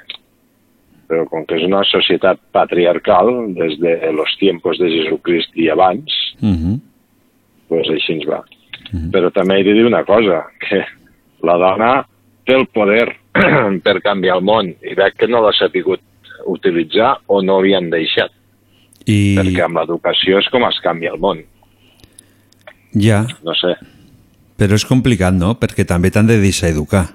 [1.09, 6.13] Però com que és una societat patriarcal, des de los tiempos de Jesucrist i abans,
[6.43, 6.81] Uh -huh.
[7.69, 8.45] pues així ens va.
[9.13, 10.85] Però també he de dir una cosa, que
[11.43, 12.07] la dona
[12.45, 13.17] té el poder
[13.85, 16.01] per canviar el món i veig que no l'ha sabut
[16.47, 18.31] utilitzar o no li han deixat.
[19.07, 21.43] I Perquè amb l'educació és com es canvia el món.
[22.95, 23.75] ja, No sé.
[24.57, 25.55] Però és complicat, no?
[25.61, 27.07] Perquè també t'han de deixar educar.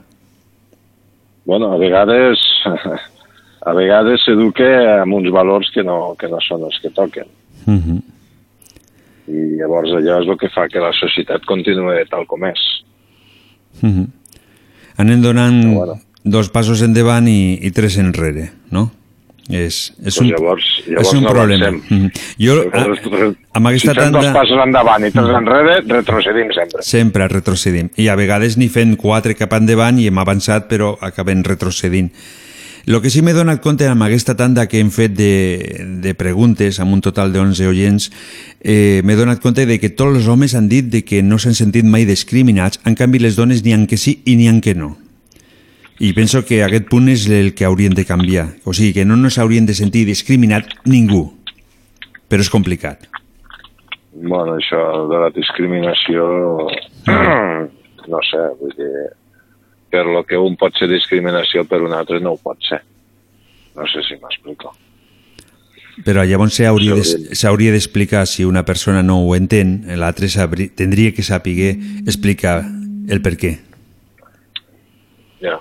[1.45, 2.39] Bueno, a vegades
[3.69, 4.69] a vegades s'educa
[5.01, 7.27] amb uns valors que no, que no són els que toquen.
[7.65, 7.99] Uh -huh.
[9.27, 12.61] I llavors allò és el que fa que la societat continuï tal com és.
[13.81, 14.07] Uh -huh.
[14.97, 18.91] Anem donant dos passos endavant i, i tres enrere, no?
[19.49, 21.67] És, és Pues un, llavors- llavors és un no problema.
[21.67, 21.97] avancem.
[21.97, 22.11] Mhm.
[22.39, 24.21] Jo, Llavors, a, amb aquesta si fem tanda...
[24.21, 26.83] dos passos endavant i tres enrere, retrocedim sempre.
[26.83, 27.89] Sempre retrocedim.
[27.97, 32.11] I a vegades ni fent quatre cap endavant i hem avançat, però acabem retrocedint.
[32.87, 36.79] El que sí m'he donat compte amb aquesta tanda que hem fet de, de preguntes,
[36.79, 38.07] amb un total de 11 oients,
[38.63, 41.53] eh, m'he donat compte de que tots els homes han dit de que no s'han
[41.53, 44.73] sentit mai discriminats, en canvi les dones n'hi han que sí i n'hi han que
[44.73, 44.97] no.
[46.01, 48.47] I penso que aquest punt és el que haurien de canviar.
[48.65, 51.27] O sigui, que no ens haurien de sentir discriminat ningú.
[52.31, 53.05] Però és complicat.
[54.11, 56.25] Bueno, això de la discriminació,
[58.11, 58.89] no sé, vull dir,
[59.93, 62.81] per lo que un pot ser discriminació per un altre no ho pot ser.
[63.77, 64.73] No sé si m'explico.
[66.01, 70.27] Però llavors s'hauria de- s'hauria d'explicar si una persona no ho entén, l'altre
[70.75, 71.75] tindria que saber
[72.07, 72.63] explicar
[73.07, 73.59] el per què.
[75.41, 75.59] Ja.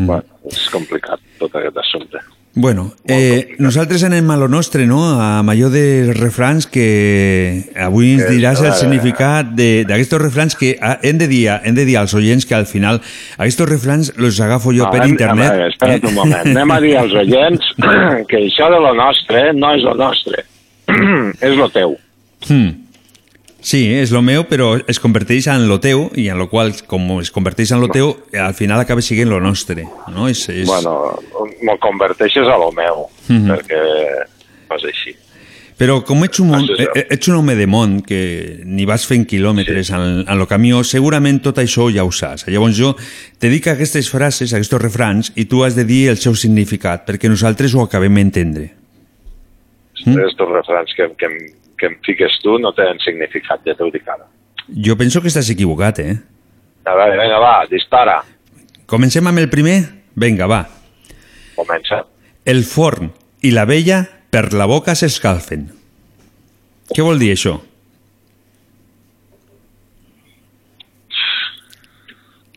[0.00, 2.18] Bueno, és complicat tot aquest assumpte.
[2.52, 4.98] Bueno, eh, nosaltres anem a lo nostre, no?
[5.22, 10.72] A allò de refrans que avui ens diràs el ara- significat de- d'aquests refrans que
[10.82, 12.98] ah, hem de, dir, hem de dir als oients que al final
[13.38, 15.52] aquests refrans els agafo jo No, per internet.
[15.52, 16.46] veure, espera't un moment.
[16.50, 17.70] Anem a dir als oients
[18.28, 20.42] que això de lo nostre no és lo nostre.
[21.40, 21.94] és lo teu.
[22.48, 22.89] Hmm.
[23.60, 27.18] Sí, és lo meu, però es converteix en lo teu, i en lo qual, com
[27.20, 30.28] es converteix en lo teu, al final acaba sent lo nostre, no?
[30.28, 30.66] És, és...
[30.66, 31.18] Bueno,
[31.60, 33.50] me'l converteixes a lo meu, Mhm.
[33.50, 33.82] perquè
[34.70, 35.16] no és així.
[35.80, 39.86] Però com ets un, eh, ets un home de món que ni vas fent quilòmetres
[39.88, 39.94] sí.
[39.96, 42.44] en, en el camió, segurament tot això ja ho saps.
[42.52, 42.90] Llavors jo
[43.40, 47.30] te dic aquestes frases, aquests refrans, i tu has de dir el seu significat, perquè
[47.32, 48.74] nosaltres ho acabem d'entendre.
[50.04, 50.18] Mm?
[50.28, 51.28] Estos refrans que, que,
[51.80, 54.28] que em fiques tu no tenen significat, ja t'ho dic ara.
[54.70, 56.18] Jo penso que estàs equivocat, eh?
[56.84, 58.20] A veure, vinga, va, dispara.
[58.90, 59.80] Comencem amb el primer?
[60.20, 60.62] Vinga, va.
[61.56, 62.02] Comença.
[62.44, 63.10] El forn
[63.46, 65.66] i la vella per la boca s'escalfen.
[66.90, 67.56] Què vol dir això?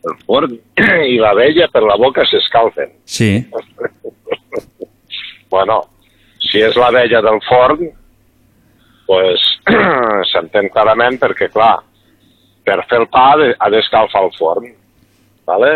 [0.04, 0.56] El forn
[1.14, 2.98] i la vella per la boca s'escalfen.
[3.04, 3.32] Sí.
[5.54, 5.76] Bueno,
[6.42, 7.84] si és la vella del forn,
[9.06, 9.42] pues,
[10.32, 11.78] s'entén clarament perquè, clar,
[12.64, 14.70] per fer el pa ha de- ha d'escalfar el forn,
[15.46, 15.74] ¿vale?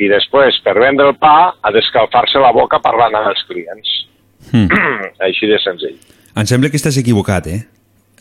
[0.00, 3.90] i després, per vendre el pa, ha d'escalfar-se la boca parlant amb els clients.
[4.48, 4.70] Hmm.
[5.26, 5.98] Així de senzill.
[6.38, 7.60] Em sembla que estàs equivocat, eh?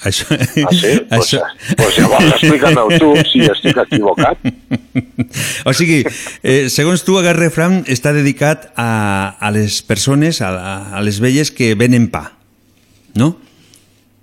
[0.09, 0.27] Això...
[0.35, 0.93] Ah, sí?
[1.11, 1.31] Pues,
[1.79, 4.43] pues llavors explica-m'ho tu si estic equivocat.
[5.69, 5.99] O sigui,
[6.43, 10.49] eh, segons tu, aquest refran està dedicat a, a les persones, a,
[10.95, 12.23] a les velles que venen pa,
[13.19, 13.35] no?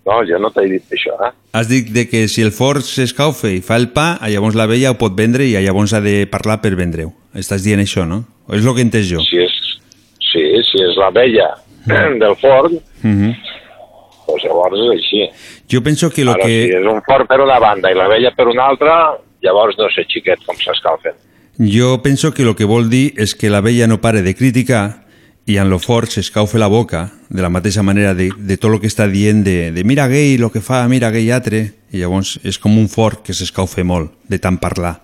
[0.06, 1.32] No, jo no t'he dit això, eh?
[1.58, 4.92] Has dit de que si el forn s'escaufa i fa el pa, llavors la vella
[4.92, 7.10] ho pot vendre i llavors ha de parlar per vendre-ho.
[7.34, 8.22] Estàs dient això, no?
[8.46, 9.18] O és el que he entès jo?
[9.26, 9.56] Si és,
[10.30, 11.50] sí, si és la vella
[12.22, 13.34] del forn, Mm -hmm.
[14.26, 15.20] doncs llavors és així.
[15.70, 16.54] Jo penso que lo Ara, que...
[16.64, 19.88] si és un forn per una banda i la vella per una altra, llavors no
[19.90, 21.14] sé xiquet com s'escalfen.
[21.58, 25.05] Jo penso que lo que vol dir és que la vella no pare de criticar
[25.46, 28.80] i en lo fort s'escaufe la boca de la mateixa manera de, de tot el
[28.82, 31.60] que està dient de, de mira gay, lo que fa, mira gay altre
[31.94, 34.96] i llavors és com un fort que s'escaufe molt de tant parlar,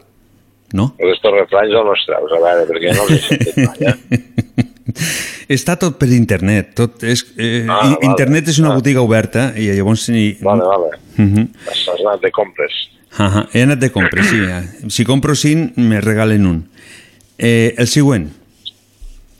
[0.75, 0.93] no?
[0.99, 4.69] Estos refranys on els treus, a veure, perquè no els he sentit mai, eh?
[5.57, 7.99] Està tot per internet, tot és, eh, Ah, vale.
[8.09, 10.09] internet és una botiga oberta i llavors...
[10.43, 10.91] Vale, vale.
[11.19, 11.47] Uh -huh.
[11.71, 12.73] Has anat de compres.
[13.17, 14.37] Ajá, he anat de compres, sí.
[14.37, 14.91] eh.
[14.91, 16.69] Si compro cinc, me regalen un.
[17.39, 18.31] Eh, el següent.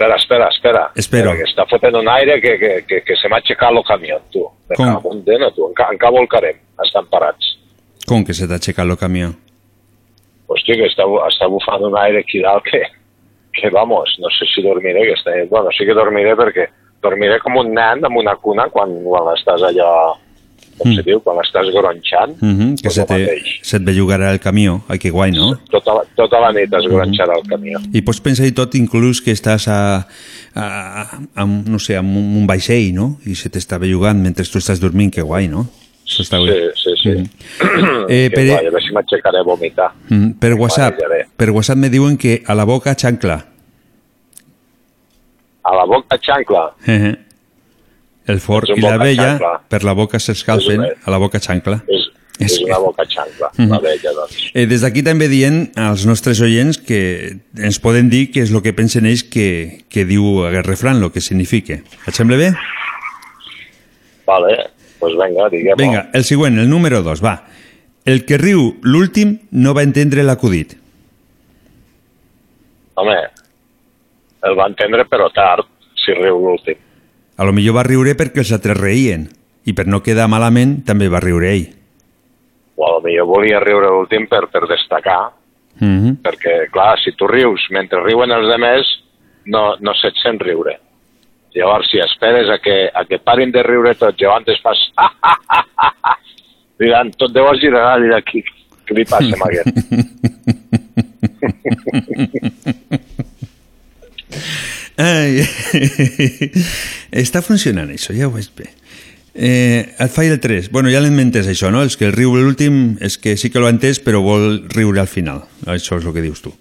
[0.03, 0.91] Espera, espera, espera.
[0.97, 1.31] Espero.
[1.31, 4.19] Espera, que està fotent un aire que, que, que, que se m'ha aixecat el camió,
[4.35, 4.43] tu.
[4.71, 4.89] Me Com?
[4.89, 5.69] cago en dena, tu.
[5.69, 6.59] Enca, encara volcarem.
[6.83, 7.53] Estan parats.
[8.09, 9.31] Com que se t'ha aixecat el camió?
[10.51, 12.83] Hòstia, que està, està bufant un aire aquí dalt que,
[13.57, 15.37] que vamos, no sé si dormiré, que està...
[15.49, 16.67] Bueno, sí que dormiré perquè
[17.03, 19.93] dormiré com un nen amb una cuna quan, quan estàs allò,
[20.79, 20.97] com Mm.
[20.97, 24.83] se diu, quan estàs gronxant, Uh -huh, que se te, se et bellugarà el camió.
[24.89, 25.57] Ai, que guai, no?
[25.71, 27.79] tota, la- tota la nit es gronxarà el camió.
[27.93, 30.07] I pots pensar i tot inclús que estàs a,
[30.55, 33.19] a, a, no sé, amb un, un vaixell, no?
[33.27, 35.67] I se t'està bellugant mentre tu estàs dormint, que guai, no?
[36.05, 36.71] Això està Sí, bé.
[36.75, 37.09] sí, sí.
[37.11, 37.27] Eh,
[38.09, 39.93] Eh, que per- guai, a veure si m'aixecaré a vomitar.
[40.11, 40.99] Mm, per WhatsApp,
[41.37, 43.47] per WhatsApp me diuen que a la boca xancla.
[45.65, 46.75] A la boca xancla.
[46.89, 47.15] Eh,
[48.33, 49.53] El fort i la vella xancla.
[49.69, 51.83] per la boca s'escalfen, a la boca xancla.
[51.87, 52.09] És,
[52.41, 53.69] és una boca xancla, Mhm.
[53.71, 54.37] la vella, doncs.
[54.55, 58.63] Eh, des d'aquí també dient als nostres oients que ens poden dir què és el
[58.63, 61.75] que pensen ells que, que diu aquest refran, el que significa.
[62.07, 62.53] Et sembla bé?
[64.27, 65.77] Vale, doncs pues vinga, diguem-ho.
[65.77, 67.45] Vinga, el següent, el número 2, va.
[68.05, 70.77] El que riu l'últim no va entendre l'acudit.
[72.95, 73.17] Home,
[74.43, 75.67] el va entendre però tard,
[76.05, 76.77] si riu l'últim.
[77.37, 79.29] A lo millor va riure perquè els altres reien
[79.65, 81.69] i per no quedar malament també va riure ell.
[82.77, 85.33] O a lo millor volia riure l'últim per, per destacar,
[85.81, 86.17] Mm -hmm.
[86.23, 88.87] perquè, clar, si tu rius mentre riuen els demés,
[89.47, 90.79] no, no se't sent riure.
[91.55, 94.93] Llavors, si esperes a que, a que parin de riure tots, llavors fas...
[96.79, 98.45] Diran, tot deu girar i d'aquí.
[98.87, 99.69] Què li passa amb aquest?
[105.03, 105.43] Ai,
[107.25, 108.69] està funcionant això, ja ho veig bé.
[109.35, 110.71] Eh, el el 3.
[110.71, 111.83] Bueno, ja l'hem entès això, no?
[111.83, 115.09] Els que el riu l'últim és que sí que l'ha entès, però vol riure al
[115.09, 115.43] final.
[115.67, 116.53] Això és el que dius tu.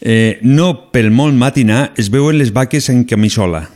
[0.00, 3.68] Eh, no pel molt matinar es veuen les vaques en camisola.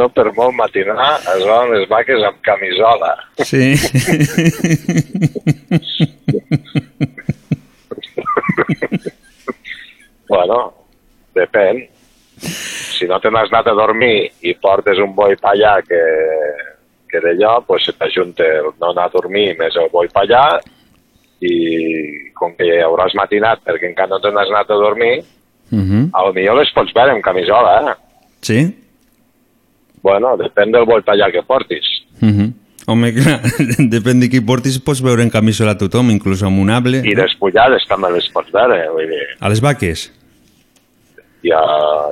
[0.00, 3.10] No per molt matinar es veuen les vaques amb camisola.
[3.44, 3.76] Sí.
[10.30, 10.58] Bueno,
[11.34, 11.80] depèn.
[12.38, 15.98] Si no te n'has anat a dormir i portes un boi pa allà que,
[17.10, 20.44] que d'allò, pues se t'ajunta el no anar a dormir més el boi pa allà
[21.42, 25.24] i com que ja hauràs matinat perquè encara no te n'has anat a dormir,
[25.70, 26.10] Uh -huh.
[26.12, 27.94] a lo millor les pots veure amb camisola, eh?
[28.42, 28.76] Sí?
[30.02, 31.86] Bueno, depèn del boipallà que portis.
[32.20, 32.52] Uh -huh.
[32.88, 33.40] Home, clar,
[33.94, 37.02] depèn de qui portis, pots veure en camisola a tothom, inclús amb un able.
[37.06, 40.08] I les pullades també les pots veure, vull dir, A les vaques?
[41.44, 41.60] hi ha,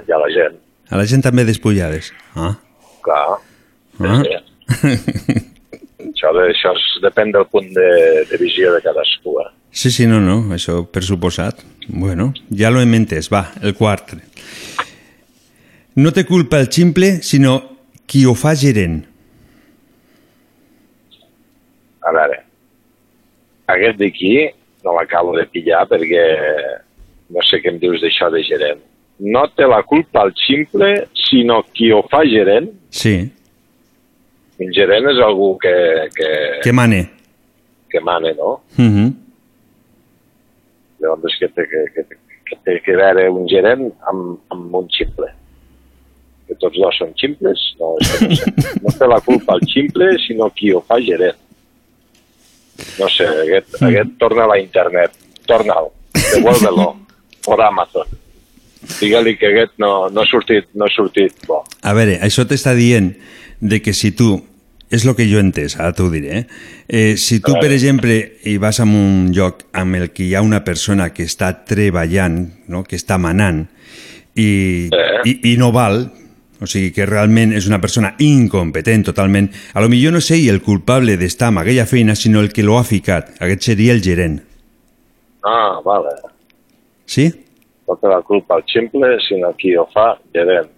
[0.07, 0.55] hi ha la gent,
[0.89, 2.13] A la gent també despullades.
[2.35, 2.55] Ah.
[3.05, 3.39] clar.
[4.01, 4.23] ah.
[5.99, 7.89] Això, de, això és, depèn del punt de,
[8.31, 9.37] de visió de cadascú.
[9.43, 9.49] Eh?
[9.71, 11.61] Sí, sí, no, no, això per suposat.
[11.89, 13.29] Bueno, ja lo hem entès.
[13.31, 14.15] Va, el quart.
[15.99, 17.59] No té culpa el ximple, sinó
[18.07, 19.05] qui ho fa gerent.
[22.09, 22.43] A veure,
[23.75, 24.35] aquest d'aquí
[24.85, 26.25] no l'acabo de pillar perquè
[27.35, 28.81] no sé què em dius d'això de gerent.
[29.19, 30.93] No té la culpa el ximple,
[31.29, 32.71] sinó qui ho fa gerent.
[32.95, 33.17] Sí,
[34.59, 35.73] Un gerent és algú que,
[36.17, 36.29] que,
[36.65, 37.05] que mane.
[37.91, 38.61] que mane, no?
[38.77, 39.13] Uh -huh.
[41.01, 42.03] Llavors que té que, que,
[42.47, 45.29] que té que veure un gerent amb, amb un ximple.
[46.49, 47.59] Que tots dos són ximples?
[47.79, 48.51] No, és que no, sé.
[48.83, 51.39] no té la culpa el ximple, sinó qui ho fa gerent.
[52.99, 55.15] No sé, aquest, aquest torna a la internet.
[55.49, 56.91] Torna'l, devuélvelo,
[57.45, 58.07] por Amazon.
[58.99, 61.63] Digue-li que aquest no, no ha sortit, no ha sortit bo.
[61.83, 63.11] A veure, això t'està dient
[63.59, 64.37] de que si tu,
[64.91, 66.45] és el que jo he entès, ara t'ho diré, eh?
[66.89, 70.45] eh si tu, per exemple, hi vas a un lloc amb el que hi ha
[70.45, 72.39] una persona que està treballant,
[72.71, 72.85] no?
[72.87, 73.67] que està manant,
[74.39, 74.89] i,
[75.27, 76.07] i, i no val,
[76.61, 80.63] o sigui que realment és una persona incompetent totalment, a lo millor no sei el
[80.63, 83.37] culpable d'estar amb aquella feina, sinó el que l'ho ha ficat.
[83.41, 84.41] Aquest seria el gerent.
[85.47, 86.15] Ah, vale.
[87.07, 87.29] Sí?
[87.89, 90.69] No té la culpa el ximple, sinó qui ho fa gerent.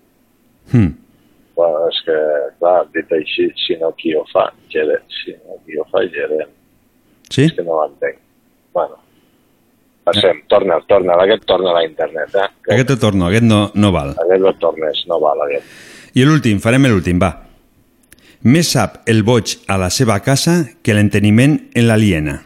[0.70, 0.92] Hmm.
[1.58, 2.16] Bueno, és que,
[2.60, 5.04] clar, dit així, sinó qui ho fa gerent.
[5.24, 6.52] Sinó qui ho fa gerent.
[7.28, 7.48] Sí?
[7.48, 8.20] És que no l'entenc.
[8.76, 9.00] Bueno,
[10.10, 12.48] passem, torna, torna, aquest torna a la internet, eh?
[12.74, 14.12] Aquest te torno, aquest no, no val.
[14.26, 15.64] Aquest no tornes, no val aquest.
[16.14, 17.32] I l'últim, farem l'últim, va.
[18.50, 22.38] Més sap el boig a la seva casa que l'enteniment en l'aliena.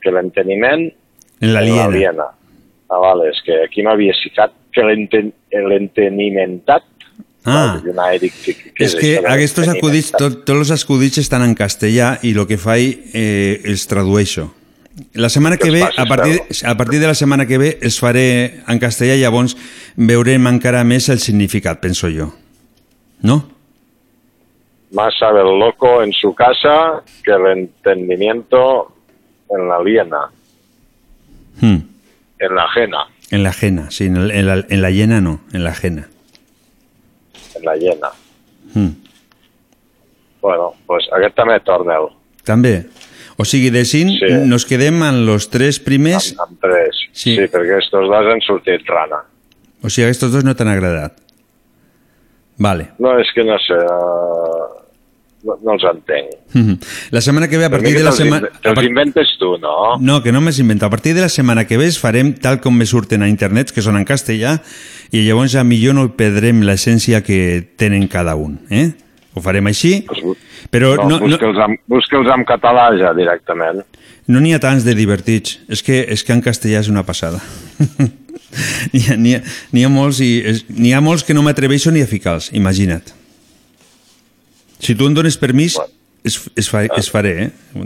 [0.00, 0.90] Que l'enteniment
[1.40, 2.26] En l'aliena.
[2.90, 6.84] Ah, vale, és que aquí m'havia citat que l'enten- l'entenimentat
[7.48, 11.40] Ah, i una Eric, que, que, és que aquests acudits, tot, tots els acudits estan
[11.46, 14.44] en castellà i el que faig eh, els tradueixo.
[15.14, 18.62] La setmana que ve, a partir, a partir de la setmana que ve, els faré
[18.68, 19.56] en castellà i llavors
[19.96, 22.32] veurem encara més el significat, penso jo.
[23.22, 23.48] No?
[24.92, 28.92] Más sabe el loco en su casa que el entendimiento
[29.50, 30.30] en la aliena,
[31.60, 31.76] Hmm.
[32.38, 35.40] en la ajena, En la ajena, sí, en la, en la- en la llena no,
[35.52, 36.08] en la ajena.
[37.54, 38.08] en la llena.
[38.74, 38.88] Hmm.
[40.40, 42.08] Bueno, pues aquest també torna'l.
[42.44, 42.86] També.
[43.40, 44.28] O sigui, de cinc, Sí.
[44.44, 46.98] nos quedem en los tres primers, Amb tres.
[47.12, 47.36] Sí.
[47.36, 49.22] sí, perquè estos dos han sortit rana.
[49.82, 51.16] o sigui, aquests dos no t'han agradat.
[52.58, 52.90] Vale.
[52.98, 54.80] No, és que no sé, uh,
[55.48, 56.34] no, no els entenc.
[56.52, 56.78] Mhm.
[57.16, 58.50] La setmana que ve, a partir de la setmana...
[58.60, 59.96] Te'ls inventes tu, no?
[59.98, 60.88] No, que no m'has inventat.
[60.88, 63.80] A partir de la setmana que ve farem tal com me surten a internet, que
[63.80, 64.58] són en castellà,
[65.10, 68.60] i llavors a millor no perdrem l'essència que tenen cada un.
[68.68, 68.90] Eh?
[69.34, 70.00] Ho farem així,
[70.74, 73.84] però no, no no, busca'ls amb, busca'ls amb català ja directament.
[74.26, 75.58] no n'hi ha tants de divertits.
[75.68, 77.38] És que, és que en castellà és una passada.
[78.90, 80.30] N'hi ha, ha, ha, molts i
[80.74, 83.12] n'hi ha molts que no m'atreveixo ni a ficar-los, imagina't.
[84.82, 85.76] Si tu em dones permís,
[86.26, 87.84] es, es, fa, es faré, eh?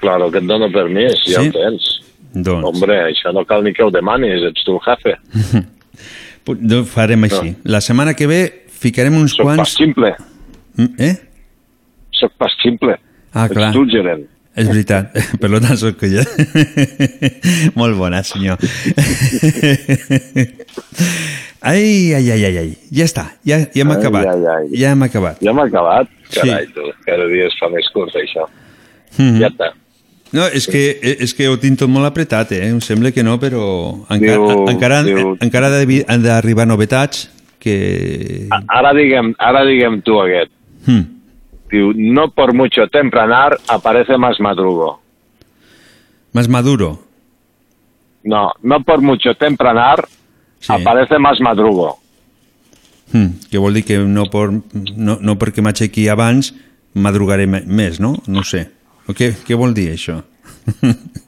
[0.00, 1.48] Claro, que et dono permís, ja Sí?
[1.48, 1.90] ho tens.
[2.34, 5.14] Doncs, Hombre, això no cal ni que ho demanis, ets tu el jefe.
[6.44, 7.54] pu- doncs farem així.
[7.62, 9.76] La setmana que ve ficarem uns Soc quants...
[9.78, 10.33] ximple, Mm,
[10.98, 11.14] Eh?
[12.14, 12.94] soc pas ximple.
[13.34, 13.68] Ah, clar.
[13.72, 14.24] Ets tu gerent.
[14.54, 15.10] És veritat,
[15.42, 16.22] per tant soc jo.
[17.80, 18.58] Molt bona, senyor.
[21.64, 22.72] Ai, ai, ai, ai, ai.
[22.92, 24.26] Ja està, ja, ja hem Ai, acabat.
[24.28, 24.66] ai, ai.
[24.76, 25.38] Ja hem acabat.
[25.40, 26.10] Ja hem acabat?
[26.28, 26.40] Sí.
[26.42, 28.44] Carai, tu, cada dia es fa més curt, això.
[29.16, 29.38] Mhm.
[29.40, 29.70] Ja està.
[30.34, 30.82] No, és que,
[31.24, 32.66] és que ho tinc tot molt apretat, eh?
[32.68, 33.62] Em sembla que no, però
[34.10, 35.70] encara, Diu- encara, diu- encara
[36.10, 37.28] han d'arribar novetats
[37.62, 38.48] que...
[38.68, 40.50] Ara diguem, ara diguem tu aquest.
[40.86, 41.02] Hmm.
[41.96, 45.00] No por mucho tempranar aparece más madrugo.
[46.32, 47.00] Más maduro.
[48.22, 50.06] No, no por mucho tempranar
[50.68, 51.98] aparece más madrugo.
[53.12, 53.40] Hmm.
[53.50, 56.54] Que vol dir que no, por, no, no perquè m'aixequi abans
[56.94, 58.14] madrugaré més, no?
[58.26, 58.68] No sé.
[59.06, 60.22] O què, què vol dir això?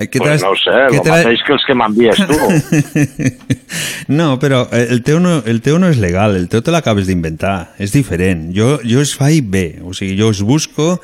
[0.00, 2.38] Què pues no ho sé, el t'has- mateix que els que m'envies tu.
[4.10, 7.06] No, però eh, el teu no, el teu no és legal, el teu te l'acabes
[7.06, 8.48] d'inventar, és diferent.
[8.56, 10.96] Jo, jo es faig bé, o sigui, jo es busco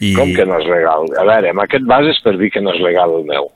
[0.00, 0.14] i...
[0.16, 1.04] Com que no és legal?
[1.20, 3.50] A veure, amb aquest bases per dir que no és legal el meu.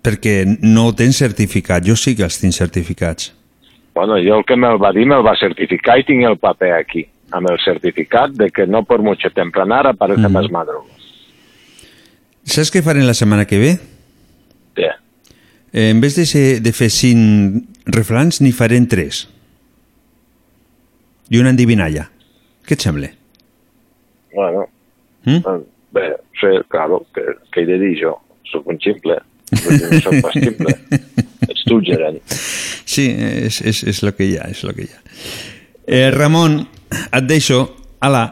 [0.00, 3.34] Perquè no tens certificat, jo sí que els tinc certificats.
[3.92, 7.02] Bueno, jo el que me'l va dir me'l va certificar i tinc el paper aquí,
[7.36, 10.32] amb el certificat de que no por mucho tempranar aparece Mm.
[10.32, 10.88] más madruga.
[12.50, 13.72] Saps què farem la setmana que ve?
[14.78, 14.88] Què?
[15.72, 19.24] Eh, en vez de, ser, de fer cinc refrans, n'hi farem tres.
[21.30, 22.08] I una endivinalla.
[22.66, 23.12] Què et sembla?
[24.34, 24.66] Bueno,
[25.26, 25.42] Mm?
[25.92, 27.20] bé, sí, claro, que,
[27.52, 28.14] que he de dir jo?
[28.48, 29.18] Soc un ximple.
[29.52, 30.72] No soc pas ximple.
[31.50, 32.16] Ets tu, gerent.
[32.88, 35.02] Sí, és, és, és el que hi ha, és el que hi ha.
[35.84, 36.56] Eh, Ramon,
[37.12, 37.60] et deixo.
[38.00, 38.22] Ala,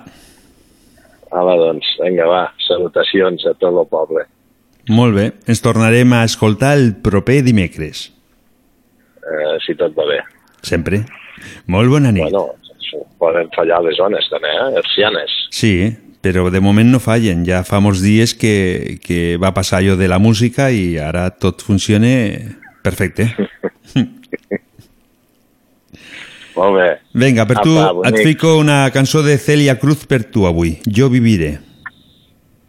[1.38, 4.24] Ala, doncs, vinga, va, salutacions a tot el poble.
[4.88, 5.26] molt bé.
[5.46, 8.08] Ens tornarem a escoltar el proper dimecres.
[9.20, 10.22] Eh, si tot va bé.
[10.64, 11.02] Sempre.
[11.66, 12.24] Molt bona nit.
[12.24, 12.54] Bueno,
[13.20, 14.70] poden fallar les zones també, eh?
[14.80, 15.34] Hercianes.
[15.54, 15.72] Sí,
[16.24, 17.44] però de moment no fallen.
[17.46, 21.62] Ja fa molts dies que, que va passar allò de la música i ara tot
[21.62, 22.08] funciona
[22.82, 23.28] perfecte.
[26.58, 26.88] Molt bé.
[27.14, 28.26] Vinga, per tu Apa, et bonic.
[28.26, 30.78] fico una cançó de Celia Cruz per tu avui.
[30.84, 31.58] Jo viviré.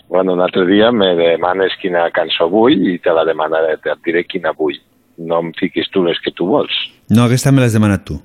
[0.10, 4.24] Bueno, un altre dia me demanes quina cançó vull i te la demanaré, te diré
[4.26, 4.78] quina vull.
[5.18, 6.74] No em fiquis tu les que tu vols.
[7.10, 8.16] No, aquesta me l'has demanat tu.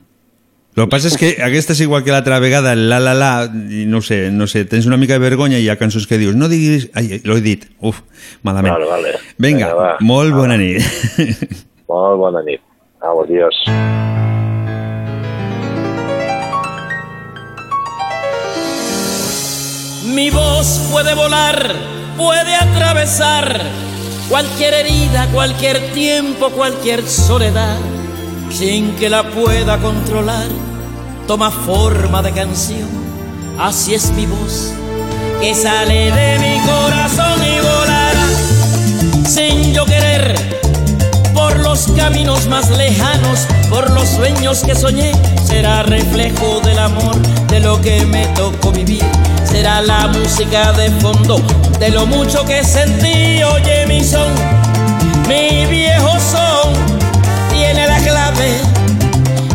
[0.74, 3.28] El que passa és que aquesta és igual que l'altra vegada, la la la,
[3.70, 6.18] i no sé, no sé, tens una mica de vergonya i hi ha cançons que
[6.18, 6.88] dius, no diguis...
[6.98, 8.00] Ai, l'ho he dit, uf,
[8.42, 8.74] malament.
[8.74, 9.12] Vale, vale.
[9.38, 9.90] Vinga, Vinga, va.
[10.00, 10.82] molt bona nit.
[11.88, 12.60] Molt bona nit.
[13.04, 13.54] Au, adiós.
[20.14, 21.74] Mi voz puede volar,
[22.16, 23.60] puede atravesar
[24.28, 27.76] cualquier herida, cualquier tiempo, cualquier soledad,
[28.48, 30.46] sin que la pueda controlar.
[31.26, 32.88] Toma forma de canción,
[33.58, 34.72] así es mi voz,
[35.40, 38.28] que sale de mi corazón y volará.
[39.28, 40.36] Sin yo querer
[41.34, 45.10] por los caminos más lejanos, por los sueños que soñé,
[45.44, 49.04] será reflejo del amor, de lo que me tocó vivir,
[49.64, 51.40] será la música de fondo,
[51.78, 54.30] de lo mucho que sentí, oye mi son,
[55.26, 56.74] mi viejo son,
[57.48, 58.60] tiene la clave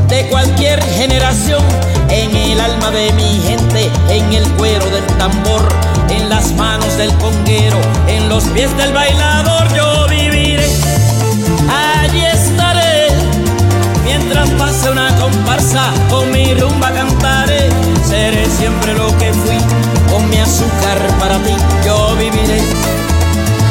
[0.07, 1.63] de cualquier generación,
[2.09, 5.69] en el alma de mi gente, en el cuero del tambor,
[6.09, 7.77] en las manos del conguero,
[8.07, 10.65] en los pies del bailador, yo viviré
[12.01, 13.09] allí estaré
[14.05, 17.69] mientras pase una comparsa con mi rumba cantaré
[18.03, 21.55] seré siempre lo que fui con mi azúcar para ti
[21.85, 22.59] yo viviré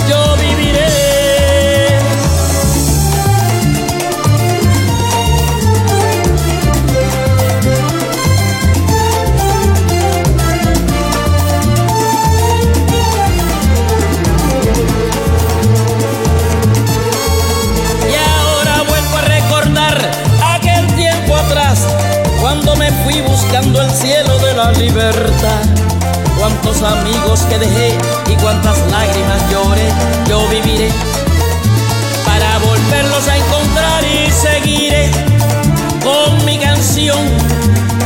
[0.09, 0.89] yo viviré
[18.11, 20.11] Y ahora vuelvo a recordar
[20.55, 21.87] aquel tiempo atrás,
[22.41, 25.78] cuando me fui buscando el cielo de la libertad.
[26.49, 29.87] Cuántos amigos que dejé y cuántas lágrimas lloré,
[30.31, 30.89] yo viviré
[32.25, 35.11] para volverlos a encontrar y seguiré
[36.03, 37.19] con mi canción,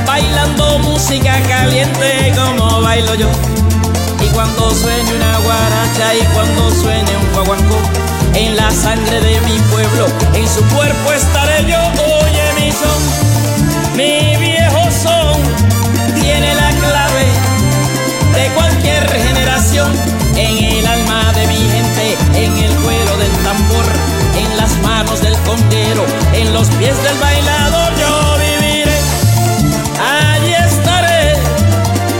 [0.05, 3.29] bailando música caliente como bailo yo.
[4.21, 7.79] Y cuando suene una guaracha y cuando suene un guaguancó,
[8.35, 11.79] en la sangre de mi pueblo, en su cuerpo estaré yo.
[11.79, 13.32] Oye mi son,
[19.03, 19.93] cualquier generación,
[20.37, 23.85] en el alma de mi gente, en el cuero del tambor,
[24.37, 28.99] en las manos del conguero, en los pies del bailador, yo viviré.
[29.99, 31.35] Allí estaré.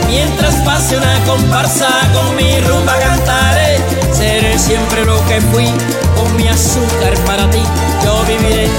[0.07, 3.79] Mientras pase una comparsa con mi rumba cantaré.
[4.11, 5.71] Seré siempre lo que fui
[6.15, 7.61] con mi azúcar para ti
[8.05, 8.69] Yo viviré,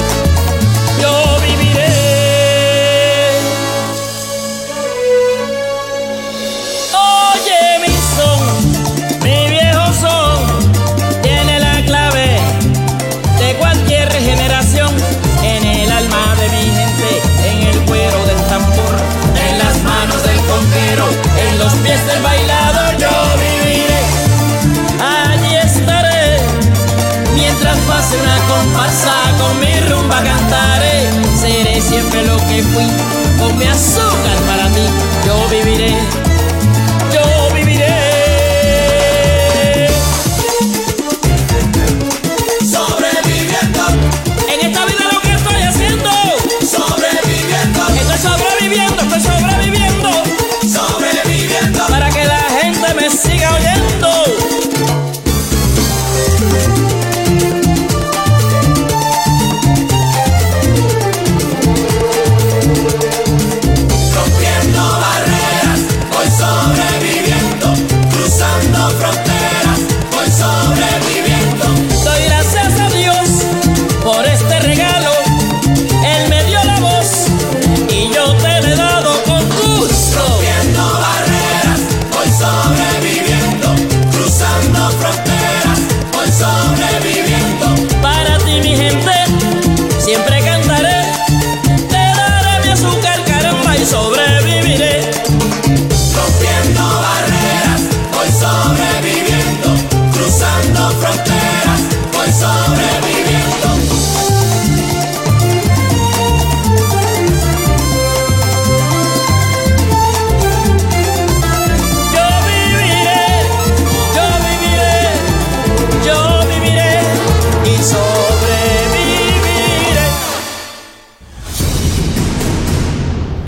[33.45, 34.87] con mi azúcar para ti
[35.27, 35.93] Yo viviré,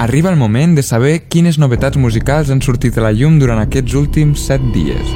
[0.07, 3.97] Arriba el moment de saber quines novetats musicals han sortit a la llum durant aquests
[3.99, 5.09] últims 7 dies.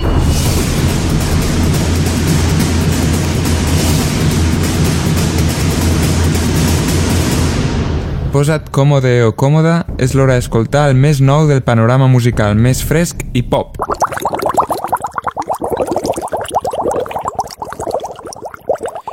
[8.35, 13.23] Posa't còmode o còmoda, és l'hora d'escoltar el més nou del panorama musical més fresc
[13.31, 13.79] i pop.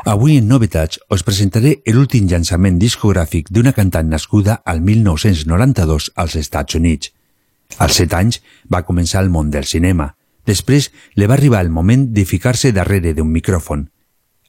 [0.07, 6.77] Avui en Novetats us presentaré l'últim llançament discogràfic d'una cantant nascuda al 1992 als Estats
[6.79, 7.09] Units.
[7.75, 8.37] Als 7 anys
[8.71, 10.13] va començar el món del cinema.
[10.47, 13.89] Després li va arribar el moment de ficar-se darrere d'un micròfon.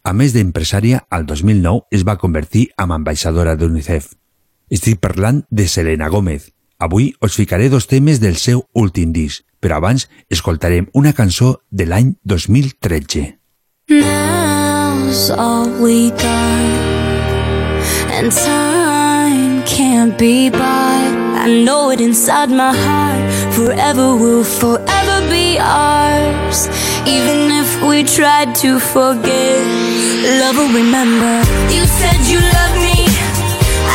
[0.06, 4.12] A més d'empresària, al 2009 es va convertir en ambaixadora d'UNICEF.
[4.70, 6.52] Estic parlant de Selena Gómez.
[6.78, 11.90] Avui us ficaré dos temes del seu últim disc, però abans escoltarem una cançó de
[11.90, 13.26] l'any 2013.
[15.08, 16.68] All we got,
[18.12, 21.14] and time can't be bought.
[21.44, 23.54] I know it inside my heart.
[23.54, 26.68] Forever will forever be ours.
[27.06, 29.64] Even if we tried to forget,
[30.40, 31.40] love will remember.
[31.72, 33.08] You said you loved me.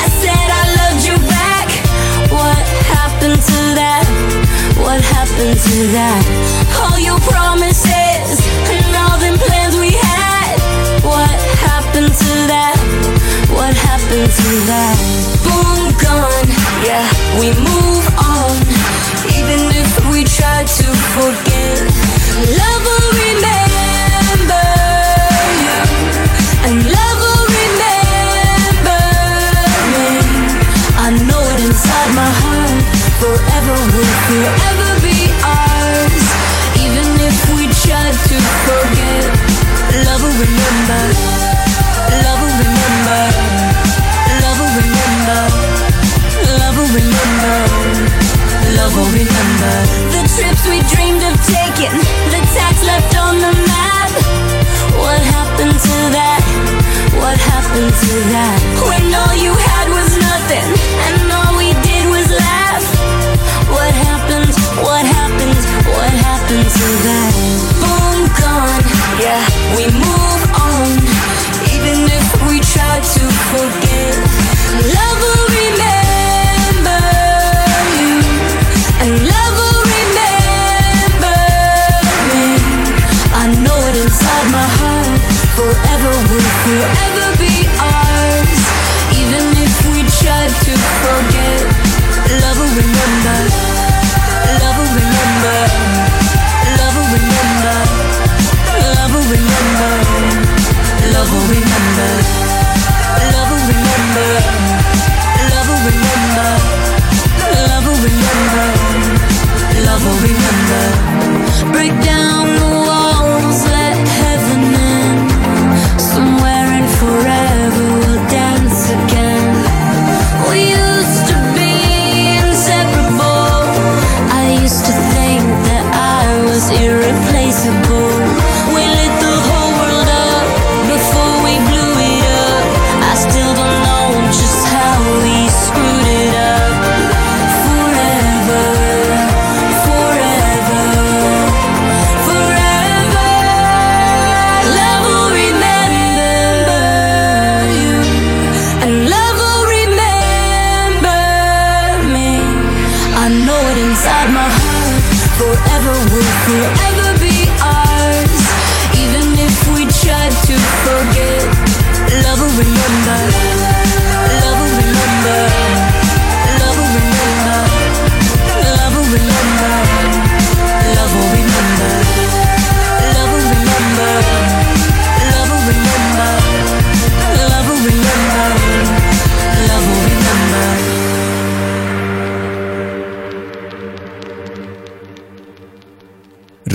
[0.01, 1.69] I said I loved you back.
[2.33, 2.63] What
[2.97, 4.05] happened to that?
[4.81, 6.23] What happened to that?
[6.81, 8.02] All your promises
[13.53, 14.97] What happened to that?
[15.45, 16.49] Boom, gone.
[16.81, 17.05] Yeah,
[17.39, 18.57] we move on.
[19.29, 21.79] Even if we try to forget,
[22.59, 24.65] love will remember
[25.61, 25.77] you.
[26.65, 29.01] And love will remember
[29.93, 30.07] me.
[30.97, 32.81] I know it inside my heart.
[33.21, 36.25] Forever will forever be ours.
[36.81, 38.35] Even if we try to
[38.65, 39.29] forget,
[40.05, 41.32] love will remember.
[49.03, 49.75] Will remember.
[50.15, 51.95] The trips we dreamed of taking,
[52.31, 54.11] the tax left on the map.
[54.95, 56.43] What happened to that?
[57.19, 58.59] What happened to that?
[58.87, 60.67] When all you had was nothing,
[61.07, 62.85] and all we did was laugh.
[63.75, 64.53] What happened?
[64.79, 65.61] What happened?
[65.87, 67.32] What happened to that?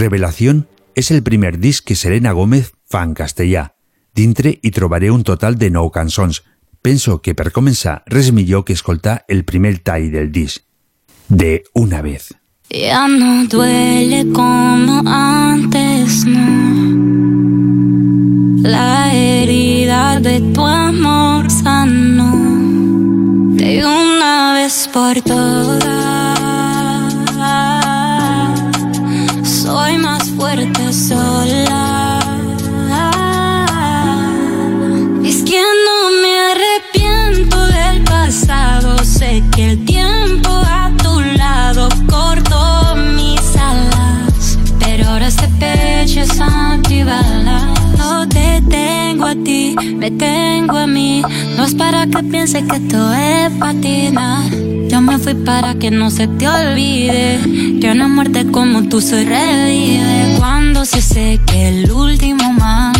[0.08, 0.64] Revelación
[0.96, 3.74] és el primer disc que Selena Gómez fa en castellà.
[4.16, 6.40] Dintre hi trobaré un total de nou cançons.
[6.80, 10.64] Penso que per començar res millor que escoltar el primer tall del disc.
[11.28, 12.32] De Una vez.
[12.70, 16.48] Ya no duele como antes, no.
[18.64, 22.32] La herida de tu amor sanó
[23.60, 25.97] de una vez por todas.
[30.92, 32.20] sola.
[35.22, 42.96] Es que no me arrepiento del pasado, sé que el tiempo a tu lado cortó
[42.96, 47.64] mis alas, pero ahora este pecho es antibalas,
[47.98, 49.07] no te tengo
[49.96, 51.22] me tengo a mí.
[51.56, 54.44] No es para que pienses que esto es patina.
[54.88, 57.40] Yo me fui para que no se te olvide.
[57.80, 60.36] Que una muerte como tú se revive.
[60.38, 62.94] Cuando se seque el último mar,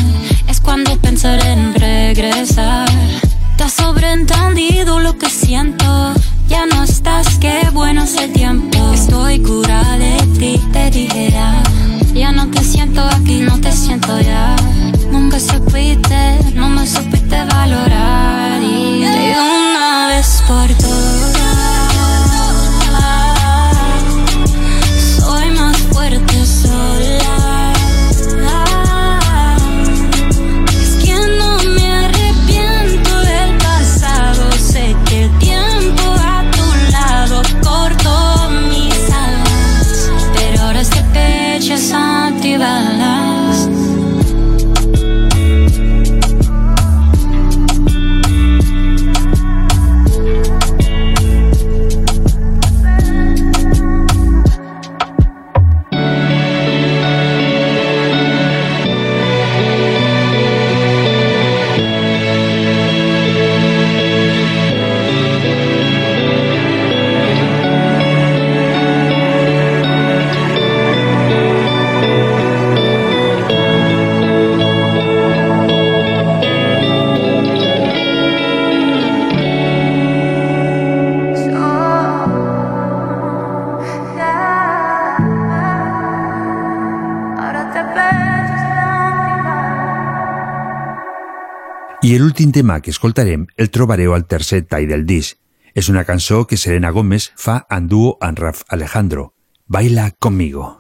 [0.49, 2.89] es cuando pensaré en regresar.
[3.57, 6.15] Te has sobreentendido lo que siento.
[6.49, 8.79] Ya no estás, qué bueno es el tiempo.
[8.93, 11.63] Estoy curada de ti, te dijera.
[12.13, 14.57] Ya no te siento aquí, no te siento ya.
[15.11, 18.63] Nunca supiste, no me supiste valorar.
[18.63, 21.28] Y de una vez por todas,
[92.09, 95.37] I l'últim tema que escoltarem el trobareu al tercer tall del disc.
[95.77, 99.35] És una cançó que Selena Gómez fa en duo amb Raf Alejandro.
[99.67, 100.79] Baila conmigo.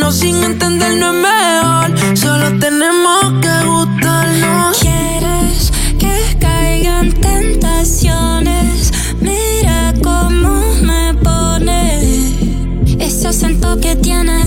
[0.00, 2.16] Comernos sin entender no es mejor.
[2.16, 4.78] Solo tenemos que gustarnos.
[4.78, 8.92] ¿Quieres que caigan tentaciones?
[9.20, 12.00] Mira cómo me pone.
[12.98, 14.39] Ese acento que tienes,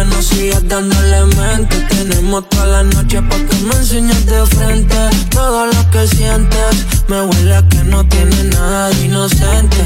[0.00, 1.76] fluya, no sigas dándole mente.
[1.88, 4.96] Tenemos toda la noche para que me enseñes de frente
[5.30, 6.86] todo lo que sientes.
[7.08, 9.78] Me huele a que no tiene nada de inocente.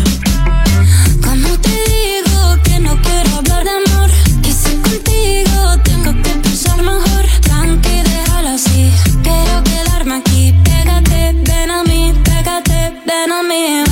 [1.23, 4.11] Como te digo que no quiero hablar de amor,
[4.43, 7.25] que contigo tengo que pensar mejor.
[7.43, 8.93] Tranqui, déjalo así.
[9.23, 10.55] Quiero quedarme aquí.
[10.65, 13.84] Pégate, ven a mí, pégate, ven a mí.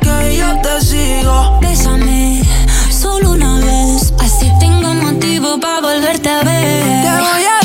[0.00, 1.58] Que yo te sigo.
[1.60, 2.42] Bésame,
[2.90, 4.12] solo una vez.
[4.18, 7.02] Así tengo motivo para volverte a ver.
[7.02, 7.59] Te voy a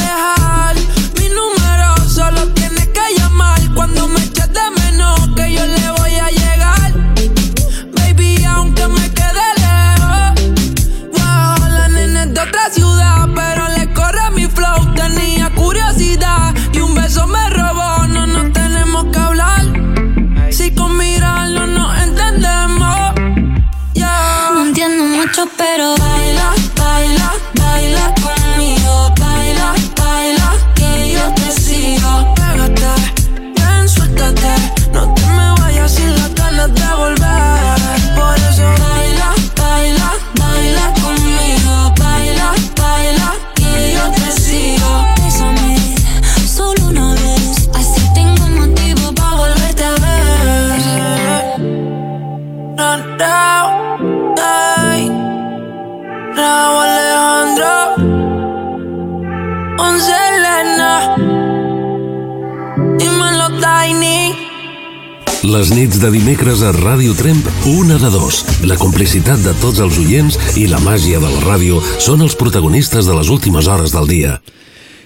[65.56, 68.42] Les nits de dimecres a Ràdio Tremp, una de dos.
[68.68, 73.08] La complicitat de tots els oients i la màgia de la ràdio són els protagonistes
[73.08, 74.34] de les últimes hores del dia.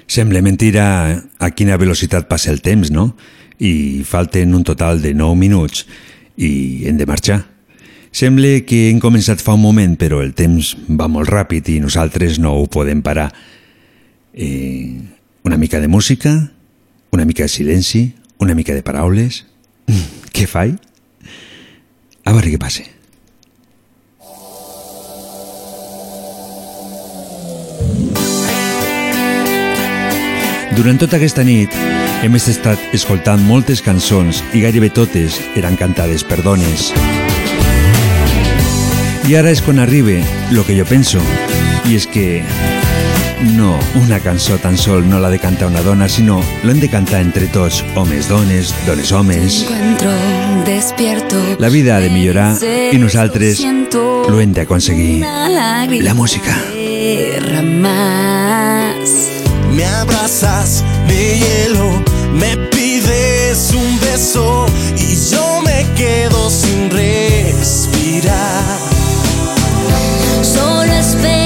[0.10, 0.86] Sembla mentira
[1.38, 3.12] a quina velocitat passa el temps, no?
[3.62, 5.84] I falten un total de 9 minuts
[6.42, 7.44] i hem de marxar.
[8.10, 12.42] Sembla que hem començat fa un moment, però el temps va molt ràpid i nosaltres
[12.42, 13.28] no ho podem parar.
[14.34, 14.98] Eh,
[15.46, 16.34] una mica de música,
[17.14, 18.08] una mica de silenci,
[18.40, 19.44] una mica de paraules...
[20.34, 20.76] Què fai?
[22.26, 22.86] A veure què passa.
[30.80, 31.74] Durant tota aquesta nit
[32.24, 36.92] hem estat escoltant moltes cançons i gairebé totes eren cantades per dones.
[39.28, 40.22] I ara és quan arriba
[40.56, 41.20] lo que jo penso,
[41.90, 42.40] i és que
[43.42, 47.22] no, una cançó tan sol no l'ha de cantar una dona, sinó l'hem de cantar
[47.22, 49.62] entre tots, homes, dones, dones, homes.
[49.64, 50.12] Encuentro
[50.66, 51.38] despierto.
[51.60, 52.58] La vida ha de millorar
[52.92, 53.64] i nosaltres
[54.30, 55.24] lo hem d'aconseguir.
[55.24, 56.56] La música.
[59.72, 62.04] Me abrazas de hielo,
[62.34, 64.66] me pides un beso
[64.98, 68.80] y yo me quedo sin respirar.
[70.42, 71.39] Solo espero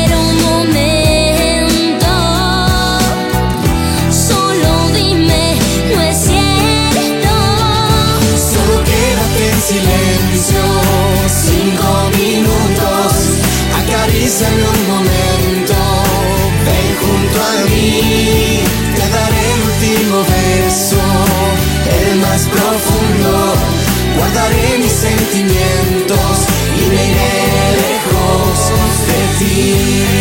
[24.33, 27.33] guardaré mis sentimientos y me iré
[27.81, 28.71] lejos
[29.07, 30.12] de ti.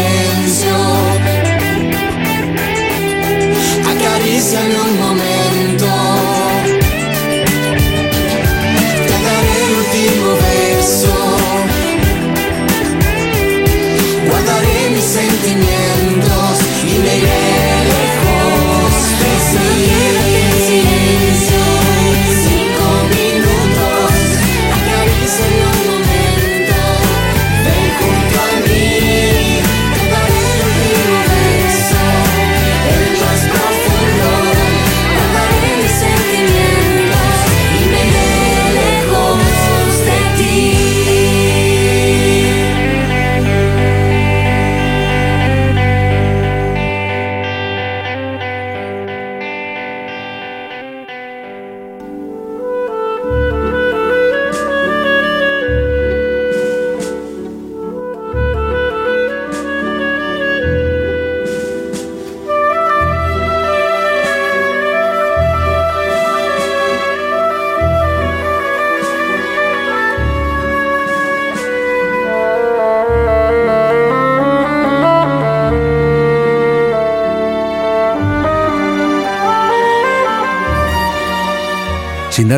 [0.00, 0.29] yeah.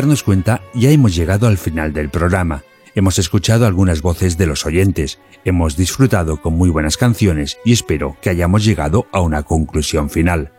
[0.03, 2.63] Darnos cuenta, ya hemos llegado al final del programa.
[2.93, 8.17] Hemos escuchado algunas voces de los oyentes, hemos disfrutado con muy buenas canciones y espero
[8.21, 10.51] que hayamos llegado a una conclusión final.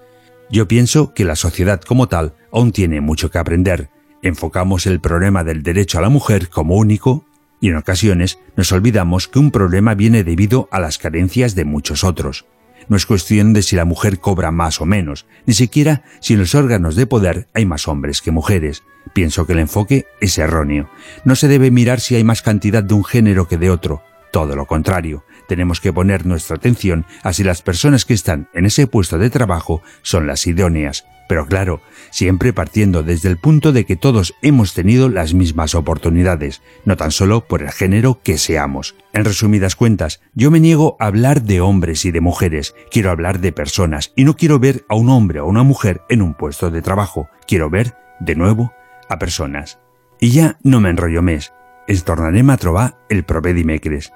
[0.50, 3.90] Yo pienso que la sociedad como tal aún tiene mucho que aprender.
[4.22, 7.26] Enfocamos el problema del derecho a la mujer como único
[7.60, 12.02] Y en ocasiones nos olvidamos que un problema viene debido a las carencias de muchos
[12.02, 12.46] otros.
[12.88, 16.40] No es cuestión de si la mujer cobra más o menos, ni siquiera si en
[16.40, 18.82] los órganos de poder hay más hombres que mujeres.
[19.14, 20.90] Pienso que el enfoque es erróneo.
[21.24, 24.02] No se debe mirar si hay más cantidad de un género que de otro.
[24.32, 28.66] Todo lo contrario, tenemos que poner nuestra atención a si las personas que están en
[28.66, 31.06] ese puesto de trabajo son las idóneas.
[31.28, 31.80] Pero claro,
[32.10, 37.12] siempre partiendo desde el punto de que todos hemos tenido las mismas oportunidades, no tan
[37.12, 38.96] solo por el género que seamos.
[39.12, 43.38] En resumidas cuentas, yo me niego a hablar de hombres y de mujeres, quiero hablar
[43.38, 46.72] de personas y no quiero ver a un hombre o una mujer en un puesto
[46.72, 48.72] de trabajo, quiero ver, de nuevo,
[49.08, 49.78] a personas.
[50.20, 51.50] I ja no m'enrotllo més.
[51.88, 54.10] Ens tornarem a trobar el proper dimecres.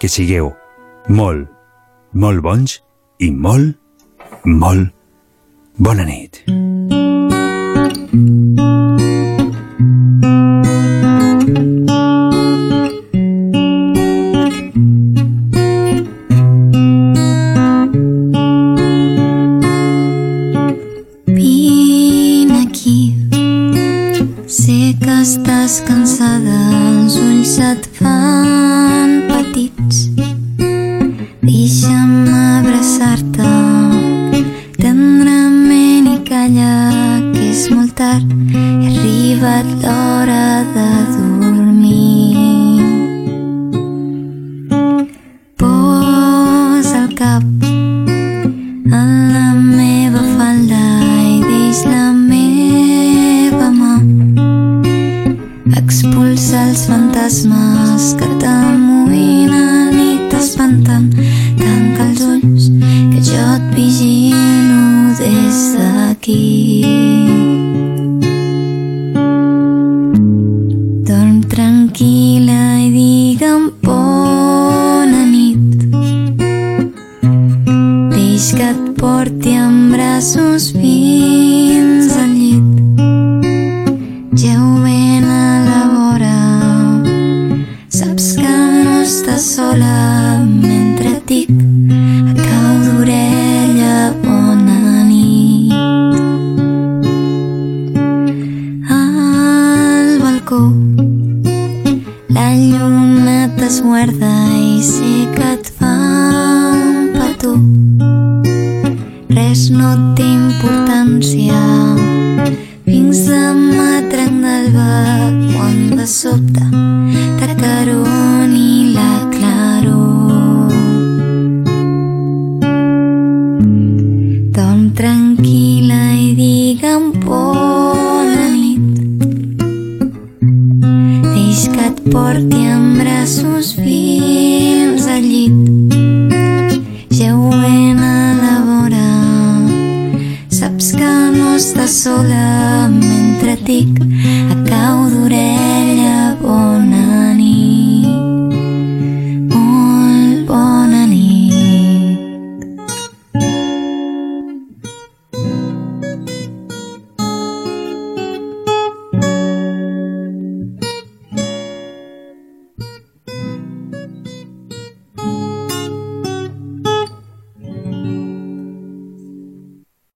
[0.00, 0.52] Que sigueu
[1.08, 1.48] molt,
[2.12, 2.80] molt bons
[3.22, 3.78] i molt,
[4.44, 4.92] molt
[5.78, 6.44] bona nit.
[6.46, 7.25] Vine